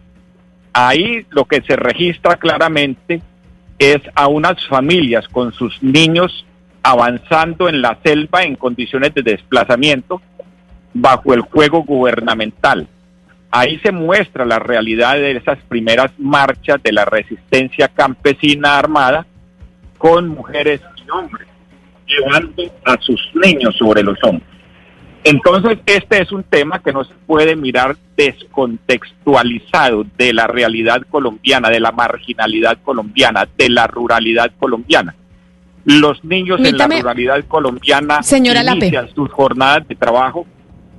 Ahí 0.73 1.25
lo 1.29 1.45
que 1.45 1.62
se 1.62 1.75
registra 1.75 2.38
claramente 2.38 3.21
es 3.77 4.01
a 4.15 4.27
unas 4.27 4.65
familias 4.67 5.27
con 5.27 5.53
sus 5.53 5.81
niños 5.83 6.45
avanzando 6.81 7.67
en 7.67 7.81
la 7.81 7.97
selva 8.03 8.43
en 8.43 8.55
condiciones 8.55 9.13
de 9.13 9.21
desplazamiento 9.21 10.21
bajo 10.93 11.33
el 11.33 11.41
juego 11.41 11.83
gubernamental 11.83 12.88
ahí 13.51 13.79
se 13.79 13.91
muestra 13.91 14.45
la 14.45 14.60
realidad 14.60 15.15
de 15.15 15.31
esas 15.31 15.57
primeras 15.67 16.12
marchas 16.17 16.81
de 16.83 16.91
la 16.91 17.05
resistencia 17.05 17.88
campesina 17.88 18.77
armada 18.77 19.25
con 19.97 20.27
mujeres 20.27 20.81
y 20.95 21.10
hombres, 21.10 21.47
llevando 22.05 22.63
a 22.86 22.97
sus 23.01 23.19
niños 23.36 23.75
sobre 23.77 24.03
los 24.03 24.17
hombros. 24.23 24.57
Entonces, 25.23 25.79
este 25.86 26.21
es 26.21 26.31
un 26.31 26.43
tema 26.43 26.81
que 26.81 26.93
no 26.93 27.03
se 27.03 27.13
puede 27.25 27.55
mirar 27.55 27.97
descontextualizado 28.15 30.05
de 30.17 30.31
la 30.31 30.47
realidad 30.47 31.01
colombiana, 31.10 31.69
de 31.69 31.79
la 31.79 31.91
marginalidad 31.91 32.77
colombiana, 32.83 33.47
de 33.57 33.69
la 33.69 33.88
ruralidad 33.88 34.51
colombiana. 34.57 35.15
Los 35.83 36.23
niños 36.23 36.60
en 36.63 36.77
la 36.77 36.88
ruralidad 36.88 37.43
colombiana 37.45 38.21
señora 38.23 38.62
inician 38.62 39.10
sus 39.13 39.29
jornadas 39.31 39.88
de 39.88 39.95
trabajo 39.95 40.45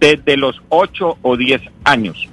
desde 0.01 0.37
los 0.37 0.61
8 0.69 1.19
o 1.23 1.37
10 1.37 1.63
años. 1.85 2.29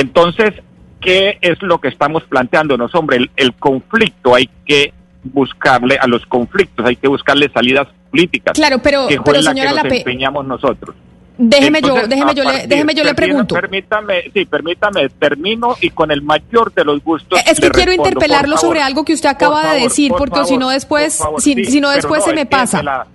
Entonces, 0.00 0.52
¿qué 1.00 1.38
es 1.40 1.60
lo 1.62 1.80
que 1.80 1.88
estamos 1.88 2.22
planteándonos? 2.24 2.94
Hombre, 2.94 3.30
el, 3.36 3.54
conflicto 3.54 4.34
hay 4.34 4.50
que 4.66 4.92
buscarle 5.24 5.96
a 5.98 6.06
los 6.06 6.26
conflictos, 6.26 6.84
hay 6.84 6.96
que 6.96 7.08
buscarle 7.08 7.48
salidas 7.48 7.88
políticas. 8.10 8.54
Claro, 8.54 8.78
pero, 8.82 9.08
que 9.08 9.18
pero 9.20 9.42
señora 9.42 9.72
la 9.72 9.82
que 9.82 9.98
empeñamos 9.98 10.46
nosotros. 10.46 10.94
Déjeme 11.38 11.82
yo, 11.82 11.94
déjeme 12.08 12.34
yo, 12.34 12.44
le, 12.44 12.66
déjeme 12.66 12.94
yo 12.94 13.04
le 13.04 13.14
pregunto. 13.14 13.54
Permítame, 13.54 14.30
sí, 14.32 14.46
permítame, 14.46 15.08
termino 15.10 15.76
y 15.80 15.90
con 15.90 16.10
el 16.10 16.22
mayor 16.22 16.72
de 16.72 16.84
los 16.84 17.02
gustos. 17.02 17.38
Es 17.46 17.60
que 17.60 17.70
quiero 17.70 17.92
interpelarlo 17.92 18.56
sobre 18.58 18.80
algo 18.80 19.04
que 19.04 19.14
usted 19.14 19.28
acaba 19.30 19.72
de 19.72 19.80
decir, 19.80 20.12
porque 20.16 20.44
si 20.44 20.58
no 20.58 20.68
después, 20.70 21.22
si, 21.38 21.80
no 21.80 21.90
después 21.90 22.22
se 22.24 22.34
me 22.34 22.44
pasa. 22.46 23.06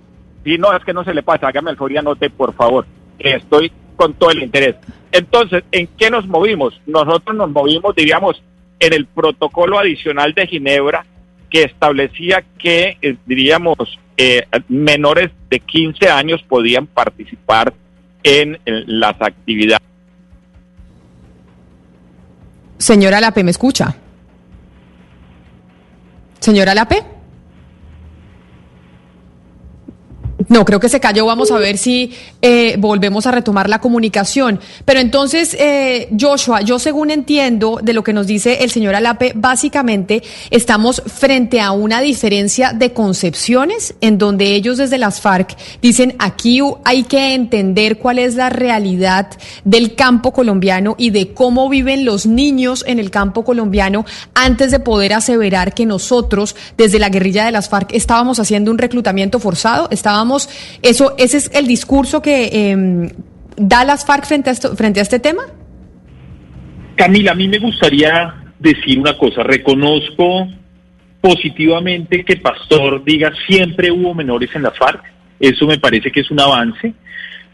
Si 0.44 0.58
no, 0.58 0.76
es 0.76 0.84
que 0.84 0.92
no 0.92 1.04
se 1.04 1.14
le 1.14 1.22
pasa, 1.22 1.46
hágame 1.46 1.70
el 1.70 1.76
favor 1.76 1.92
y 1.92 1.96
anote, 1.96 2.28
por 2.28 2.52
favor, 2.54 2.86
que 3.18 3.34
estoy 3.34 3.70
con 3.94 4.14
todo 4.14 4.30
el 4.30 4.42
interés. 4.42 4.74
Entonces, 5.12 5.62
¿en 5.70 5.86
qué 5.98 6.10
nos 6.10 6.26
movimos? 6.26 6.80
Nosotros 6.86 7.36
nos 7.36 7.50
movimos, 7.50 7.94
diríamos, 7.94 8.42
en 8.80 8.94
el 8.94 9.06
protocolo 9.06 9.78
adicional 9.78 10.32
de 10.34 10.46
Ginebra 10.46 11.06
que 11.50 11.64
establecía 11.64 12.42
que, 12.58 12.96
eh, 13.02 13.16
diríamos, 13.26 13.76
eh, 14.16 14.46
menores 14.68 15.30
de 15.50 15.60
15 15.60 16.08
años 16.08 16.42
podían 16.42 16.86
participar 16.86 17.74
en, 18.22 18.58
las 18.64 19.20
actividades. 19.20 19.86
Señora 22.78 23.20
Lape, 23.20 23.44
¿me 23.44 23.50
escucha? 23.50 23.96
Señora 26.40 26.74
Lape. 26.74 27.11
No, 30.52 30.66
creo 30.66 30.80
que 30.80 30.90
se 30.90 31.00
cayó. 31.00 31.24
Vamos 31.24 31.50
a 31.50 31.56
ver 31.56 31.78
si 31.78 32.12
eh, 32.42 32.76
volvemos 32.78 33.26
a 33.26 33.30
retomar 33.30 33.70
la 33.70 33.80
comunicación. 33.80 34.60
Pero 34.84 35.00
entonces, 35.00 35.56
eh, 35.58 36.10
Joshua, 36.20 36.60
yo 36.60 36.78
según 36.78 37.10
entiendo 37.10 37.80
de 37.82 37.94
lo 37.94 38.04
que 38.04 38.12
nos 38.12 38.26
dice 38.26 38.62
el 38.62 38.70
señor 38.70 38.94
Alape, 38.94 39.32
básicamente 39.34 40.22
estamos 40.50 41.02
frente 41.06 41.58
a 41.62 41.72
una 41.72 42.02
diferencia 42.02 42.74
de 42.74 42.92
concepciones 42.92 43.94
en 44.02 44.18
donde 44.18 44.54
ellos 44.54 44.76
desde 44.76 44.98
las 44.98 45.22
FARC 45.22 45.56
dicen 45.80 46.16
aquí 46.18 46.60
hay 46.84 47.04
que 47.04 47.32
entender 47.32 47.96
cuál 47.96 48.18
es 48.18 48.34
la 48.34 48.50
realidad 48.50 49.28
del 49.64 49.94
campo 49.94 50.34
colombiano 50.34 50.96
y 50.98 51.08
de 51.10 51.32
cómo 51.32 51.70
viven 51.70 52.04
los 52.04 52.26
niños 52.26 52.84
en 52.86 52.98
el 52.98 53.10
campo 53.10 53.42
colombiano 53.42 54.04
antes 54.34 54.70
de 54.70 54.80
poder 54.80 55.14
aseverar 55.14 55.72
que 55.72 55.86
nosotros 55.86 56.56
desde 56.76 56.98
la 56.98 57.08
guerrilla 57.08 57.46
de 57.46 57.52
las 57.52 57.70
FARC 57.70 57.94
estábamos 57.94 58.38
haciendo 58.38 58.70
un 58.70 58.76
reclutamiento 58.76 59.38
forzado, 59.38 59.88
estábamos 59.90 60.41
eso, 60.82 61.14
¿Ese 61.18 61.36
es 61.38 61.50
el 61.54 61.66
discurso 61.66 62.22
que 62.22 62.50
eh, 62.52 63.12
da 63.56 63.84
las 63.84 64.04
FARC 64.04 64.24
frente 64.24 64.50
a, 64.50 64.54
frente 64.54 65.00
a 65.00 65.02
este 65.02 65.18
tema? 65.18 65.42
Camila, 66.96 67.32
a 67.32 67.34
mí 67.34 67.48
me 67.48 67.58
gustaría 67.58 68.34
decir 68.58 68.98
una 68.98 69.16
cosa. 69.16 69.42
Reconozco 69.42 70.48
positivamente 71.20 72.24
que 72.24 72.36
Pastor 72.36 73.02
diga 73.04 73.32
siempre 73.46 73.90
hubo 73.90 74.14
menores 74.14 74.50
en 74.54 74.62
la 74.62 74.70
FARC. 74.70 75.02
Eso 75.38 75.66
me 75.66 75.78
parece 75.78 76.10
que 76.10 76.20
es 76.20 76.30
un 76.30 76.40
avance. 76.40 76.94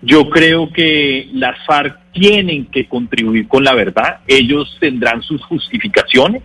Yo 0.02 0.28
creo 0.28 0.70
que 0.72 1.28
las 1.32 1.56
FARC 1.66 1.98
tienen 2.12 2.66
que 2.66 2.86
contribuir 2.86 3.48
con 3.48 3.64
la 3.64 3.74
verdad. 3.74 4.20
Ellos 4.26 4.76
tendrán 4.80 5.22
sus 5.22 5.42
justificaciones. 5.44 6.42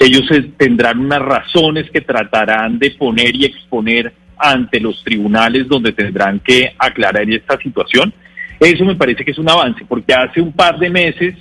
Ellos 0.00 0.28
tendrán 0.56 1.00
unas 1.00 1.20
razones 1.20 1.90
que 1.90 2.00
tratarán 2.00 2.78
de 2.78 2.90
poner 2.92 3.34
y 3.34 3.46
exponer 3.46 4.12
ante 4.36 4.80
los 4.80 5.02
tribunales 5.02 5.68
donde 5.68 5.92
tendrán 5.92 6.40
que 6.40 6.74
aclarar 6.78 7.28
esta 7.30 7.58
situación. 7.58 8.12
Eso 8.60 8.84
me 8.84 8.96
parece 8.96 9.24
que 9.24 9.30
es 9.30 9.38
un 9.38 9.48
avance, 9.48 9.84
porque 9.86 10.14
hace 10.14 10.40
un 10.40 10.52
par 10.52 10.78
de 10.78 10.90
meses 10.90 11.34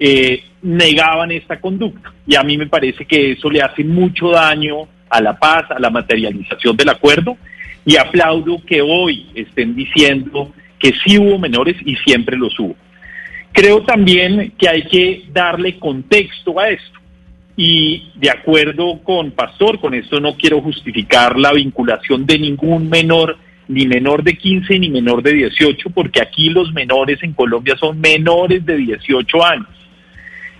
eh, 0.00 0.42
negaban 0.62 1.30
esta 1.30 1.60
conducta 1.60 2.12
y 2.26 2.34
a 2.34 2.42
mí 2.42 2.56
me 2.56 2.66
parece 2.66 3.04
que 3.04 3.32
eso 3.32 3.50
le 3.50 3.60
hace 3.60 3.84
mucho 3.84 4.30
daño 4.30 4.88
a 5.08 5.20
la 5.20 5.38
paz, 5.38 5.70
a 5.70 5.78
la 5.78 5.90
materialización 5.90 6.76
del 6.76 6.88
acuerdo 6.88 7.36
y 7.84 7.96
aplaudo 7.96 8.62
que 8.64 8.82
hoy 8.82 9.26
estén 9.34 9.74
diciendo 9.74 10.52
que 10.78 10.92
sí 11.04 11.18
hubo 11.18 11.38
menores 11.38 11.76
y 11.84 11.96
siempre 11.96 12.36
los 12.36 12.58
hubo. 12.58 12.76
Creo 13.52 13.82
también 13.82 14.52
que 14.58 14.68
hay 14.68 14.82
que 14.82 15.24
darle 15.32 15.78
contexto 15.78 16.60
a 16.60 16.68
esto. 16.68 16.97
Y 17.60 18.12
de 18.14 18.30
acuerdo 18.30 19.00
con 19.02 19.32
Pastor, 19.32 19.80
con 19.80 19.92
esto 19.92 20.20
no 20.20 20.36
quiero 20.36 20.62
justificar 20.62 21.36
la 21.36 21.52
vinculación 21.52 22.24
de 22.24 22.38
ningún 22.38 22.88
menor, 22.88 23.36
ni 23.66 23.84
menor 23.84 24.22
de 24.22 24.36
15 24.36 24.78
ni 24.78 24.88
menor 24.88 25.24
de 25.24 25.32
18, 25.32 25.90
porque 25.90 26.22
aquí 26.22 26.50
los 26.50 26.72
menores 26.72 27.20
en 27.20 27.32
Colombia 27.32 27.74
son 27.76 28.00
menores 28.00 28.64
de 28.64 28.76
18 28.76 29.44
años. 29.44 29.66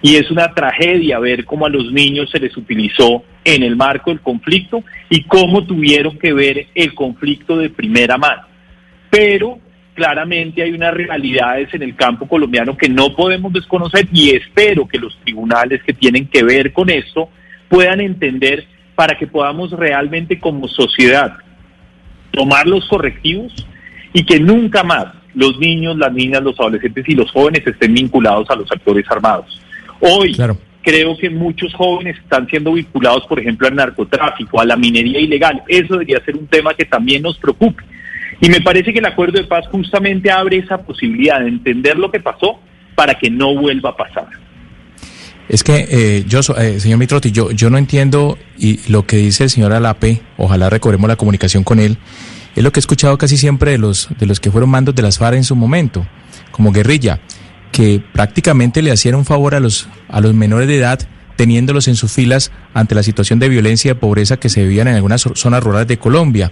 Y 0.02 0.16
es 0.16 0.28
una 0.32 0.52
tragedia 0.52 1.20
ver 1.20 1.44
cómo 1.44 1.66
a 1.66 1.70
los 1.70 1.92
niños 1.92 2.30
se 2.32 2.40
les 2.40 2.56
utilizó 2.56 3.22
en 3.44 3.62
el 3.62 3.76
marco 3.76 4.10
del 4.10 4.20
conflicto 4.20 4.82
y 5.08 5.22
cómo 5.22 5.64
tuvieron 5.64 6.18
que 6.18 6.32
ver 6.32 6.66
el 6.74 6.94
conflicto 6.96 7.56
de 7.58 7.70
primera 7.70 8.18
mano. 8.18 8.42
Pero 9.08 9.60
claramente 9.98 10.62
hay 10.62 10.70
unas 10.70 10.94
realidades 10.94 11.74
en 11.74 11.82
el 11.82 11.96
campo 11.96 12.28
colombiano 12.28 12.76
que 12.76 12.88
no 12.88 13.16
podemos 13.16 13.52
desconocer 13.52 14.06
y 14.12 14.30
espero 14.30 14.86
que 14.86 14.96
los 14.96 15.18
tribunales 15.24 15.82
que 15.82 15.92
tienen 15.92 16.28
que 16.28 16.44
ver 16.44 16.72
con 16.72 16.88
esto 16.88 17.28
puedan 17.68 18.00
entender 18.00 18.64
para 18.94 19.18
que 19.18 19.26
podamos 19.26 19.72
realmente 19.72 20.38
como 20.38 20.68
sociedad 20.68 21.32
tomar 22.30 22.68
los 22.68 22.86
correctivos 22.86 23.52
y 24.12 24.24
que 24.24 24.38
nunca 24.38 24.84
más 24.84 25.06
los 25.34 25.58
niños, 25.58 25.98
las 25.98 26.12
niñas, 26.12 26.44
los 26.44 26.58
adolescentes 26.60 27.04
y 27.08 27.16
los 27.16 27.32
jóvenes 27.32 27.66
estén 27.66 27.92
vinculados 27.92 28.48
a 28.50 28.54
los 28.54 28.70
actores 28.70 29.04
armados. 29.10 29.60
Hoy 29.98 30.36
creo 30.80 31.18
que 31.18 31.28
muchos 31.28 31.74
jóvenes 31.74 32.16
están 32.18 32.46
siendo 32.46 32.72
vinculados, 32.72 33.26
por 33.26 33.40
ejemplo, 33.40 33.66
al 33.66 33.74
narcotráfico, 33.74 34.60
a 34.60 34.64
la 34.64 34.76
minería 34.76 35.18
ilegal. 35.18 35.60
Eso 35.66 35.94
debería 35.94 36.24
ser 36.24 36.36
un 36.36 36.46
tema 36.46 36.72
que 36.74 36.84
también 36.84 37.22
nos 37.22 37.36
preocupe. 37.36 37.82
Y 38.40 38.48
me 38.48 38.60
parece 38.60 38.92
que 38.92 39.00
el 39.00 39.06
acuerdo 39.06 39.38
de 39.38 39.44
paz 39.44 39.66
justamente 39.68 40.30
abre 40.30 40.58
esa 40.58 40.78
posibilidad 40.78 41.40
de 41.40 41.48
entender 41.48 41.98
lo 41.98 42.10
que 42.10 42.20
pasó 42.20 42.60
para 42.94 43.14
que 43.14 43.30
no 43.30 43.54
vuelva 43.54 43.90
a 43.90 43.96
pasar. 43.96 44.28
Es 45.48 45.64
que, 45.64 45.86
eh, 45.90 46.24
yo, 46.26 46.40
eh, 46.58 46.78
señor 46.78 46.98
Mitrotti, 46.98 47.32
yo, 47.32 47.50
yo 47.50 47.70
no 47.70 47.78
entiendo 47.78 48.36
y 48.58 48.80
lo 48.90 49.06
que 49.06 49.16
dice 49.16 49.44
el 49.44 49.50
señor 49.50 49.72
Alape, 49.72 50.20
ojalá 50.36 50.68
recobremos 50.68 51.08
la 51.08 51.16
comunicación 51.16 51.64
con 51.64 51.80
él, 51.80 51.96
es 52.54 52.62
lo 52.62 52.70
que 52.70 52.80
he 52.80 52.82
escuchado 52.82 53.16
casi 53.16 53.38
siempre 53.38 53.70
de 53.70 53.78
los, 53.78 54.08
de 54.18 54.26
los 54.26 54.40
que 54.40 54.50
fueron 54.50 54.68
mandos 54.68 54.94
de 54.94 55.02
las 55.02 55.18
FARC 55.18 55.36
en 55.36 55.44
su 55.44 55.56
momento, 55.56 56.06
como 56.50 56.70
guerrilla, 56.70 57.20
que 57.72 58.02
prácticamente 58.12 58.82
le 58.82 58.90
hacían 58.90 59.14
un 59.14 59.24
favor 59.24 59.54
a 59.54 59.60
los, 59.60 59.88
a 60.08 60.20
los 60.20 60.34
menores 60.34 60.68
de 60.68 60.76
edad 60.76 61.00
teniéndolos 61.38 61.86
en 61.86 61.94
sus 61.94 62.10
filas 62.10 62.50
ante 62.74 62.96
la 62.96 63.04
situación 63.04 63.38
de 63.38 63.48
violencia 63.48 63.92
y 63.92 63.94
pobreza 63.94 64.38
que 64.38 64.48
se 64.48 64.64
vivían 64.64 64.88
en 64.88 64.96
algunas 64.96 65.22
zonas 65.34 65.62
rurales 65.62 65.86
de 65.86 65.96
Colombia. 65.96 66.50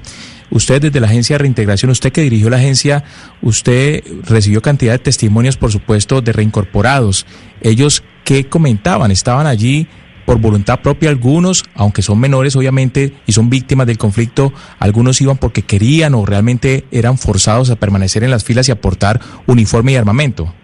Usted 0.48 0.80
desde 0.80 1.00
la 1.00 1.08
agencia 1.08 1.34
de 1.34 1.38
reintegración, 1.38 1.90
usted 1.90 2.12
que 2.12 2.20
dirigió 2.22 2.48
la 2.50 2.58
agencia, 2.58 3.02
usted 3.42 4.04
recibió 4.22 4.62
cantidad 4.62 4.92
de 4.92 5.00
testimonios, 5.00 5.56
por 5.56 5.72
supuesto, 5.72 6.20
de 6.20 6.32
reincorporados. 6.32 7.26
Ellos, 7.62 8.04
¿qué 8.24 8.44
comentaban? 8.44 9.10
¿Estaban 9.10 9.48
allí 9.48 9.88
por 10.24 10.40
voluntad 10.40 10.78
propia 10.82 11.10
algunos, 11.10 11.64
aunque 11.74 12.02
son 12.02 12.20
menores 12.20 12.54
obviamente 12.54 13.12
y 13.26 13.32
son 13.32 13.50
víctimas 13.50 13.88
del 13.88 13.98
conflicto, 13.98 14.52
algunos 14.78 15.20
iban 15.20 15.36
porque 15.36 15.62
querían 15.62 16.14
o 16.14 16.24
realmente 16.24 16.84
eran 16.92 17.18
forzados 17.18 17.70
a 17.70 17.76
permanecer 17.76 18.22
en 18.22 18.30
las 18.30 18.44
filas 18.44 18.68
y 18.68 18.72
aportar 18.72 19.20
uniforme 19.48 19.92
y 19.92 19.96
armamento? 19.96 20.54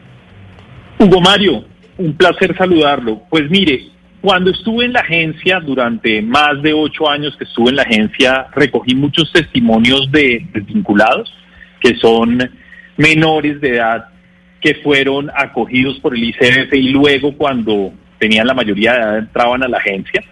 Hugo 1.01 1.21
Mario, 1.21 1.65
un 1.99 2.17
placer 2.17 2.57
saludarlo. 2.57 3.23
Pues 3.29 3.51
mire, 3.51 3.92
cuando 4.23 4.53
estuve 4.53 4.85
en 4.85 4.93
la 4.93 5.01
agencia, 5.01 5.59
durante 5.59 6.23
más 6.23 6.63
de 6.63 6.73
ocho 6.73 7.11
años 7.11 7.37
que 7.37 7.43
estuve 7.43 7.71
en 7.71 7.77
la 7.77 7.83
agencia, 7.83 8.47
recogí 8.55 8.95
muchos 8.95 9.33
testimonios 9.33 10.11
de 10.13 10.47
desvinculados, 10.53 11.35
que 11.81 11.97
son 11.97 12.39
menores 12.97 13.61
de 13.61 13.77
edad 13.77 14.07
que 14.61 14.77
fueron 14.77 15.29
acogidos 15.35 15.99
por 15.99 16.15
el 16.15 16.23
ICF 16.23 16.73
y 16.73 16.91
luego 16.91 17.37
cuando 17.37 17.93
tenían 18.19 18.47
la 18.47 18.55
mayoría 18.55 18.93
de 18.93 18.99
edad 18.99 19.19
entraban 19.19 19.65
a 19.65 19.69
la 19.69 19.79
agencia. 19.79 20.23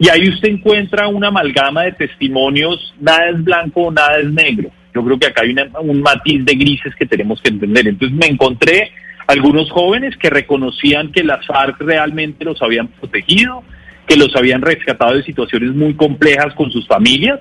Y 0.00 0.08
ahí 0.08 0.28
usted 0.28 0.48
encuentra 0.48 1.06
una 1.06 1.28
amalgama 1.28 1.82
de 1.82 1.92
testimonios, 1.92 2.92
nada 2.98 3.30
es 3.30 3.44
blanco, 3.44 3.92
nada 3.92 4.18
es 4.18 4.32
negro. 4.32 4.70
Yo 4.92 5.04
creo 5.04 5.16
que 5.16 5.26
acá 5.28 5.42
hay 5.42 5.54
un 5.80 6.02
matiz 6.02 6.44
de 6.44 6.54
grises 6.54 6.92
que 6.96 7.06
tenemos 7.06 7.40
que 7.40 7.50
entender. 7.50 7.86
Entonces 7.86 8.18
me 8.18 8.26
encontré 8.26 8.90
algunos 9.28 9.70
jóvenes 9.70 10.16
que 10.16 10.30
reconocían 10.30 11.12
que 11.12 11.22
las 11.22 11.46
FARC 11.46 11.78
realmente 11.80 12.46
los 12.46 12.60
habían 12.62 12.88
protegido, 12.88 13.62
que 14.06 14.16
los 14.16 14.34
habían 14.34 14.62
rescatado 14.62 15.14
de 15.14 15.22
situaciones 15.22 15.74
muy 15.74 15.94
complejas 15.94 16.54
con 16.54 16.72
sus 16.72 16.86
familias, 16.88 17.38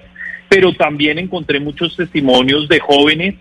pero 0.50 0.74
también 0.74 1.18
encontré 1.18 1.62
muchos 1.62 1.96
testimonios 1.96 2.68
de 2.68 2.82
jóvenes 2.82 3.36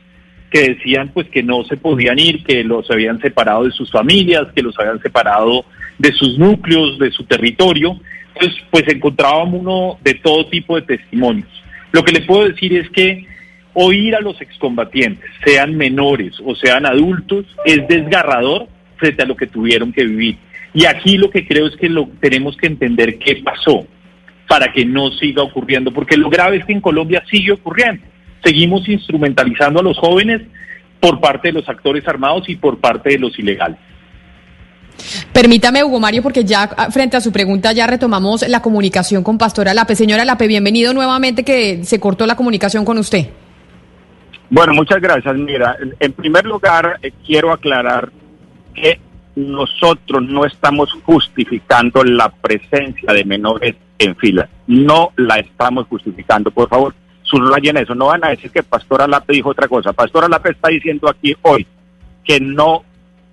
que 0.48 0.74
decían 0.74 1.10
pues 1.12 1.28
que 1.28 1.42
no 1.42 1.64
se 1.64 1.76
podían 1.76 2.20
ir, 2.20 2.44
que 2.44 2.62
los 2.62 2.88
habían 2.88 3.20
separado 3.20 3.64
de 3.64 3.72
sus 3.72 3.90
familias, 3.90 4.46
que 4.54 4.62
los 4.62 4.78
habían 4.78 5.02
separado 5.02 5.64
de 5.98 6.12
sus 6.12 6.38
núcleos, 6.38 7.00
de 7.00 7.10
su 7.10 7.24
territorio. 7.24 7.98
Entonces, 8.34 8.62
pues 8.70 8.84
encontrábamos 8.86 9.60
uno 9.60 9.98
de 10.04 10.14
todo 10.14 10.46
tipo 10.46 10.76
de 10.76 10.82
testimonios. 10.82 11.48
Lo 11.90 12.04
que 12.04 12.12
le 12.12 12.20
puedo 12.20 12.48
decir 12.48 12.76
es 12.76 12.88
que 12.90 13.26
oír 13.78 14.16
a 14.16 14.20
los 14.20 14.40
excombatientes, 14.40 15.30
sean 15.44 15.76
menores 15.76 16.34
o 16.44 16.54
sean 16.54 16.86
adultos, 16.86 17.44
es 17.64 17.86
desgarrador 17.86 18.68
frente 18.96 19.22
a 19.22 19.26
lo 19.26 19.36
que 19.36 19.46
tuvieron 19.46 19.92
que 19.92 20.04
vivir. 20.04 20.38
Y 20.72 20.86
aquí 20.86 21.18
lo 21.18 21.30
que 21.30 21.46
creo 21.46 21.66
es 21.66 21.76
que 21.76 21.90
lo, 21.90 22.08
tenemos 22.20 22.56
que 22.56 22.68
entender 22.68 23.18
qué 23.18 23.36
pasó 23.44 23.86
para 24.48 24.72
que 24.72 24.86
no 24.86 25.10
siga 25.10 25.42
ocurriendo, 25.42 25.92
porque 25.92 26.16
lo 26.16 26.30
grave 26.30 26.56
es 26.56 26.64
que 26.64 26.72
en 26.72 26.80
Colombia 26.80 27.22
sigue 27.30 27.52
ocurriendo. 27.52 28.02
Seguimos 28.42 28.88
instrumentalizando 28.88 29.80
a 29.80 29.82
los 29.82 29.98
jóvenes 29.98 30.40
por 30.98 31.20
parte 31.20 31.48
de 31.48 31.52
los 31.52 31.68
actores 31.68 32.08
armados 32.08 32.48
y 32.48 32.56
por 32.56 32.78
parte 32.78 33.10
de 33.10 33.18
los 33.18 33.38
ilegales. 33.38 33.78
Permítame, 35.34 35.84
Hugo 35.84 36.00
Mario, 36.00 36.22
porque 36.22 36.44
ya 36.44 36.62
ah, 36.62 36.90
frente 36.90 37.18
a 37.18 37.20
su 37.20 37.30
pregunta 37.30 37.72
ya 37.72 37.86
retomamos 37.86 38.48
la 38.48 38.62
comunicación 38.62 39.22
con 39.22 39.36
Pastora 39.36 39.74
Lape. 39.74 39.94
Señora 39.94 40.24
Lape, 40.24 40.46
bienvenido 40.46 40.94
nuevamente 40.94 41.44
que 41.44 41.84
se 41.84 42.00
cortó 42.00 42.26
la 42.26 42.36
comunicación 42.36 42.86
con 42.86 42.96
usted. 42.96 43.28
Bueno, 44.48 44.74
muchas 44.74 45.00
gracias. 45.00 45.34
Mira, 45.36 45.76
en 45.98 46.12
primer 46.12 46.46
lugar, 46.46 46.98
eh, 47.02 47.12
quiero 47.26 47.52
aclarar 47.52 48.10
que 48.74 49.00
nosotros 49.34 50.22
no 50.22 50.44
estamos 50.44 50.92
justificando 51.04 52.02
la 52.04 52.30
presencia 52.30 53.12
de 53.12 53.24
menores 53.24 53.74
en 53.98 54.16
fila. 54.16 54.48
No 54.66 55.12
la 55.16 55.38
estamos 55.38 55.86
justificando. 55.88 56.50
Por 56.50 56.68
favor, 56.68 56.94
subrayen 57.22 57.76
eso. 57.76 57.94
No 57.94 58.06
van 58.06 58.24
a 58.24 58.28
decir 58.28 58.50
que 58.50 58.62
Pastor 58.62 59.02
Alape 59.02 59.34
dijo 59.34 59.50
otra 59.50 59.68
cosa. 59.68 59.92
Pastor 59.92 60.24
Alape 60.24 60.50
está 60.50 60.68
diciendo 60.68 61.08
aquí 61.08 61.34
hoy 61.42 61.66
que 62.24 62.40
no 62.40 62.84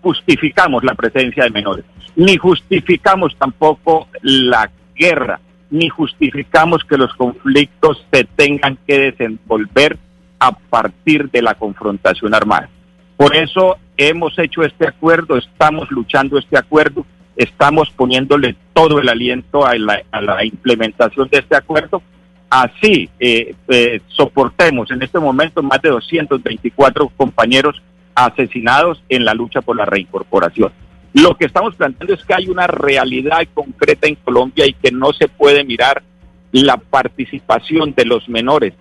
justificamos 0.01 0.83
la 0.83 0.95
presencia 0.95 1.45
de 1.45 1.49
menores, 1.49 1.85
ni 2.15 2.37
justificamos 2.37 3.35
tampoco 3.37 4.07
la 4.21 4.69
guerra, 4.93 5.39
ni 5.71 5.87
justificamos 5.87 6.83
que 6.83 6.97
los 6.97 7.13
conflictos 7.15 8.05
se 8.11 8.25
tengan 8.25 8.77
que 8.85 9.11
desenvolver 9.11 9.97
a 10.43 10.51
partir 10.51 11.31
de 11.31 11.41
la 11.41 11.55
confrontación 11.55 12.33
armada. 12.33 12.69
Por 13.15 13.33
eso 13.33 13.77
hemos 13.95 14.37
hecho 14.37 14.63
este 14.63 14.85
acuerdo, 14.85 15.37
estamos 15.37 15.89
luchando 15.89 16.37
este 16.37 16.57
acuerdo, 16.57 17.05
estamos 17.37 17.89
poniéndole 17.91 18.57
todo 18.73 18.99
el 18.99 19.07
aliento 19.07 19.65
a 19.65 19.73
la, 19.77 20.03
a 20.11 20.19
la 20.19 20.43
implementación 20.43 21.29
de 21.29 21.37
este 21.37 21.55
acuerdo. 21.55 22.01
Así 22.49 23.09
eh, 23.21 23.55
eh, 23.69 24.01
soportemos 24.07 24.91
en 24.91 25.01
este 25.01 25.17
momento 25.17 25.63
más 25.63 25.81
de 25.81 25.89
224 25.91 27.07
compañeros 27.15 27.81
asesinados 28.13 29.01
en 29.07 29.23
la 29.23 29.33
lucha 29.33 29.61
por 29.61 29.77
la 29.77 29.85
reincorporación. 29.85 30.73
Lo 31.13 31.37
que 31.37 31.45
estamos 31.45 31.73
planteando 31.75 32.15
es 32.15 32.25
que 32.25 32.33
hay 32.33 32.49
una 32.49 32.67
realidad 32.67 33.47
concreta 33.53 34.07
en 34.07 34.15
Colombia 34.15 34.67
y 34.67 34.73
que 34.73 34.91
no 34.91 35.13
se 35.13 35.29
puede 35.29 35.63
mirar 35.63 36.03
la 36.51 36.75
participación 36.75 37.93
de 37.95 38.03
los 38.03 38.27
menores 38.27 38.73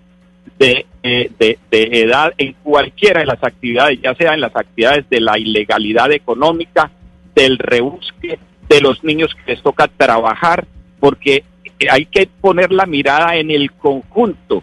de, 0.58 0.86
eh, 1.02 1.30
de, 1.38 1.58
de, 1.70 2.00
edad 2.02 2.32
en 2.38 2.54
cualquiera 2.62 3.20
de 3.20 3.26
las 3.26 3.42
actividades, 3.42 4.00
ya 4.00 4.14
sea 4.14 4.34
en 4.34 4.40
las 4.40 4.54
actividades 4.54 5.08
de 5.10 5.20
la 5.20 5.38
ilegalidad 5.38 6.12
económica, 6.12 6.90
del 7.34 7.58
rebusque, 7.58 8.38
de 8.68 8.80
los 8.80 9.02
niños 9.02 9.34
que 9.34 9.52
les 9.54 9.62
toca 9.62 9.88
trabajar, 9.88 10.66
porque 11.00 11.44
hay 11.90 12.06
que 12.06 12.28
poner 12.40 12.70
la 12.72 12.86
mirada 12.86 13.36
en 13.36 13.50
el 13.50 13.72
conjunto 13.72 14.62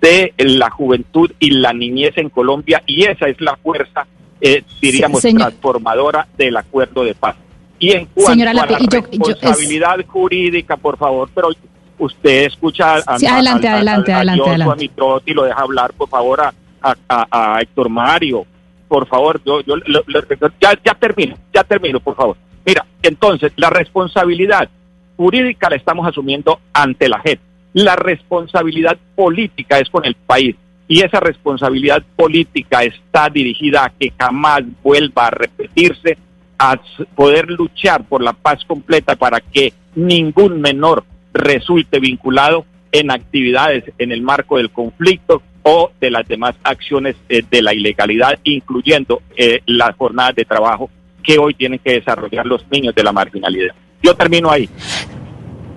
de 0.00 0.32
la 0.38 0.70
juventud 0.70 1.30
y 1.38 1.50
la 1.50 1.72
niñez 1.72 2.16
en 2.16 2.30
Colombia 2.30 2.82
y 2.86 3.04
esa 3.04 3.28
es 3.28 3.40
la 3.40 3.56
fuerza, 3.56 4.06
eh, 4.40 4.62
diríamos, 4.80 5.20
Sí, 5.20 5.34
transformadora 5.34 6.26
del 6.38 6.56
acuerdo 6.56 7.04
de 7.04 7.14
paz. 7.14 7.36
Y 7.78 7.90
en 7.92 8.06
cuanto 8.06 8.32
Señora 8.32 8.50
a 8.52 8.54
la 8.54 8.68
yo- 8.68 8.78
yo- 8.78 8.98
es- 9.00 9.10
responsabilidad 9.10 9.96
jurídica, 10.06 10.76
por 10.76 10.96
favor, 10.96 11.28
pero 11.34 11.48
usted 11.98 12.44
escucha 12.46 12.96
a, 13.06 13.18
Sí, 13.18 13.26
adelante, 13.26 13.68
adelante, 13.68 14.12
a, 14.12 14.16
adelante, 14.16 14.40
Joshua 14.40 14.54
adelante. 14.54 14.82
Mitrotti, 14.82 15.32
lo 15.34 15.44
deja 15.44 15.60
hablar, 15.60 15.92
por 15.94 16.08
favor, 16.08 16.40
a, 16.40 16.54
a, 16.82 16.94
a- 17.08 17.54
a 17.56 17.60
Héctor 17.60 17.88
Mario, 17.88 18.44
por 18.88 19.06
favor, 19.06 19.40
yo, 19.44 19.60
yo 19.62 19.76
lo- 19.76 20.02
lo- 20.06 20.22
ya, 20.60 20.72
ya 20.84 20.94
termino, 20.94 21.36
ya 21.52 21.64
termino, 21.64 22.00
por 22.00 22.14
favor. 22.16 22.36
Mira, 22.66 22.84
entonces, 23.02 23.52
la 23.56 23.70
responsabilidad 23.70 24.68
jurídica 25.16 25.68
la 25.70 25.76
estamos 25.76 26.06
asumiendo 26.06 26.60
ante 26.72 27.08
la 27.08 27.18
JEP. 27.20 27.40
La 27.74 27.96
responsabilidad 27.96 28.96
política 29.16 29.78
es 29.78 29.88
con 29.90 30.04
el 30.04 30.14
país 30.14 30.56
y 30.86 31.00
esa 31.02 31.18
responsabilidad 31.20 32.02
política 32.16 32.82
está 32.84 33.28
dirigida 33.30 33.84
a 33.84 33.90
que 33.90 34.12
jamás 34.18 34.62
vuelva 34.82 35.26
a 35.26 35.30
repetirse, 35.30 36.16
a 36.58 36.78
poder 37.16 37.48
luchar 37.50 38.04
por 38.04 38.22
la 38.22 38.32
paz 38.32 38.64
completa 38.64 39.16
para 39.16 39.40
que 39.40 39.72
ningún 39.94 40.60
menor 40.60 41.04
resulte 41.34 41.98
vinculado 41.98 42.64
en 42.92 43.10
actividades 43.10 43.84
en 43.98 44.12
el 44.12 44.22
marco 44.22 44.56
del 44.56 44.70
conflicto 44.70 45.42
o 45.64 45.90
de 46.00 46.10
las 46.10 46.26
demás 46.28 46.54
acciones 46.62 47.16
eh, 47.28 47.42
de 47.50 47.62
la 47.62 47.74
ilegalidad, 47.74 48.38
incluyendo 48.44 49.22
eh, 49.36 49.60
las 49.66 49.96
jornadas 49.96 50.36
de 50.36 50.44
trabajo 50.44 50.90
que 51.22 51.38
hoy 51.38 51.54
tienen 51.54 51.80
que 51.80 51.94
desarrollar 51.94 52.46
los 52.46 52.64
niños 52.70 52.94
de 52.94 53.02
la 53.02 53.12
marginalidad. 53.12 53.74
Yo 54.02 54.14
termino 54.14 54.50
ahí. 54.50 54.68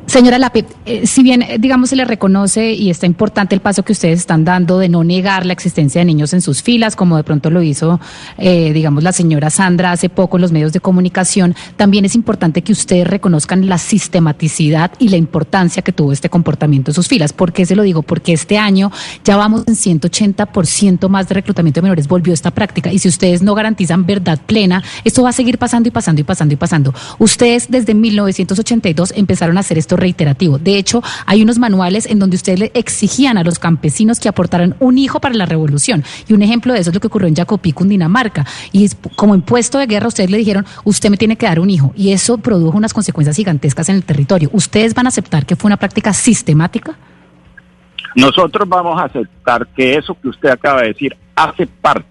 Señora 0.08 0.40
Lape, 0.40 0.66
eh, 0.86 1.06
si 1.06 1.22
bien, 1.22 1.42
eh, 1.42 1.58
digamos, 1.60 1.90
se 1.90 1.98
le 1.98 2.06
reconoce 2.06 2.72
y 2.72 2.90
está 2.90 3.06
importante 3.06 3.54
el 3.54 3.60
paso 3.60 3.84
que 3.84 3.92
ustedes 3.92 4.20
están 4.20 4.46
dando 4.46 4.80
de 4.80 4.88
no 4.88 5.04
negar 5.04 5.46
la 5.46 5.52
existencia 5.52 6.00
de 6.00 6.06
niños 6.06 6.32
en 6.32 6.42
sus 6.42 6.64
filas, 6.64 6.96
como 6.96 7.18
de 7.18 7.26
pronto 7.26 7.50
lo 7.50 7.62
hizo, 7.62 8.00
eh, 8.38 8.72
digamos, 8.72 9.04
la 9.04 9.12
señora 9.12 9.50
Sandra 9.50 9.92
hace 9.92 10.08
poco 10.08 10.38
en 10.38 10.44
los 10.44 10.54
medios 10.54 10.72
de 10.72 10.80
comunicación, 10.80 11.56
también 11.76 12.06
es 12.06 12.16
importante 12.16 12.62
que 12.62 12.72
ustedes 12.72 13.06
reconozcan 13.06 13.68
la 13.68 13.78
sistematicidad 13.78 14.92
y 14.98 15.10
la 15.10 15.18
importancia 15.18 15.82
que 15.82 15.92
tuvo 15.92 16.14
este 16.14 16.30
comportamiento 16.30 16.92
en 16.92 16.96
sus 16.96 17.10
filas. 17.10 17.34
¿Por 17.34 17.52
qué 17.52 17.66
se 17.66 17.76
lo 17.76 17.84
digo? 17.84 18.02
Porque 18.02 18.32
este 18.32 18.58
año 18.58 18.94
ya 19.26 19.36
vamos 19.36 19.66
en 19.68 19.76
180% 19.76 21.10
más 21.10 21.28
de 21.28 21.36
reclutamiento 21.36 21.82
de 21.82 21.84
menores, 21.84 22.08
volvió 22.08 22.34
esta 22.34 22.52
práctica. 22.52 22.94
Y 22.94 23.00
si 23.00 23.10
ustedes 23.10 23.42
no 23.42 23.54
garantizan 23.56 24.06
verdad 24.06 24.40
plena, 24.46 24.82
esto 25.04 25.24
va 25.24 25.32
a 25.32 25.34
seguir 25.34 25.58
pasando 25.58 25.90
y 25.90 25.92
pasando 25.92 26.22
y 26.22 26.24
pasando 26.24 26.54
y 26.54 26.58
pasando. 26.58 26.94
Ustedes 27.20 27.70
desde 27.70 27.94
1982 27.94 29.12
empezaron 29.14 29.58
a 29.58 29.60
hacer 29.60 29.78
esto 29.78 29.97
reiterativo. 29.98 30.58
De 30.58 30.78
hecho, 30.78 31.02
hay 31.26 31.42
unos 31.42 31.60
manuales 31.60 32.06
en 32.06 32.20
donde 32.20 32.36
ustedes 32.36 32.60
le 32.60 32.72
exigían 32.74 33.38
a 33.38 33.44
los 33.44 33.60
campesinos 33.60 34.20
que 34.20 34.30
aportaran 34.30 34.76
un 34.80 34.98
hijo 34.98 35.20
para 35.20 35.36
la 35.36 35.46
revolución. 35.46 36.04
Y 36.28 36.34
un 36.34 36.42
ejemplo 36.42 36.74
de 36.74 36.80
eso 36.80 36.90
es 36.90 36.94
lo 36.94 37.02
que 37.02 37.08
ocurrió 37.08 37.28
en 37.28 37.36
Jacopí, 37.36 37.74
Cundinamarca. 37.74 38.46
Y 38.72 38.90
como 39.16 39.36
impuesto 39.36 39.78
de 39.78 39.88
guerra, 39.88 40.08
ustedes 40.08 40.30
le 40.30 40.38
dijeron, 40.38 40.66
usted 40.84 41.10
me 41.10 41.18
tiene 41.18 41.36
que 41.36 41.46
dar 41.46 41.60
un 41.60 41.70
hijo. 41.70 41.94
Y 41.96 42.12
eso 42.12 42.38
produjo 42.38 42.78
unas 42.78 42.94
consecuencias 42.94 43.36
gigantescas 43.36 43.90
en 43.90 43.96
el 43.96 44.04
territorio. 44.04 44.50
¿Ustedes 44.54 44.94
van 44.94 45.08
a 45.08 45.10
aceptar 45.10 45.46
que 45.46 45.56
fue 45.56 45.70
una 45.70 45.78
práctica 45.78 46.14
sistemática? 46.14 46.96
Nosotros 48.16 48.68
vamos 48.68 49.00
a 49.00 49.06
aceptar 49.06 49.68
que 49.76 49.96
eso 49.96 50.18
que 50.20 50.30
usted 50.30 50.50
acaba 50.50 50.82
de 50.82 50.88
decir 50.88 51.16
hace 51.36 51.68
parte 51.68 52.10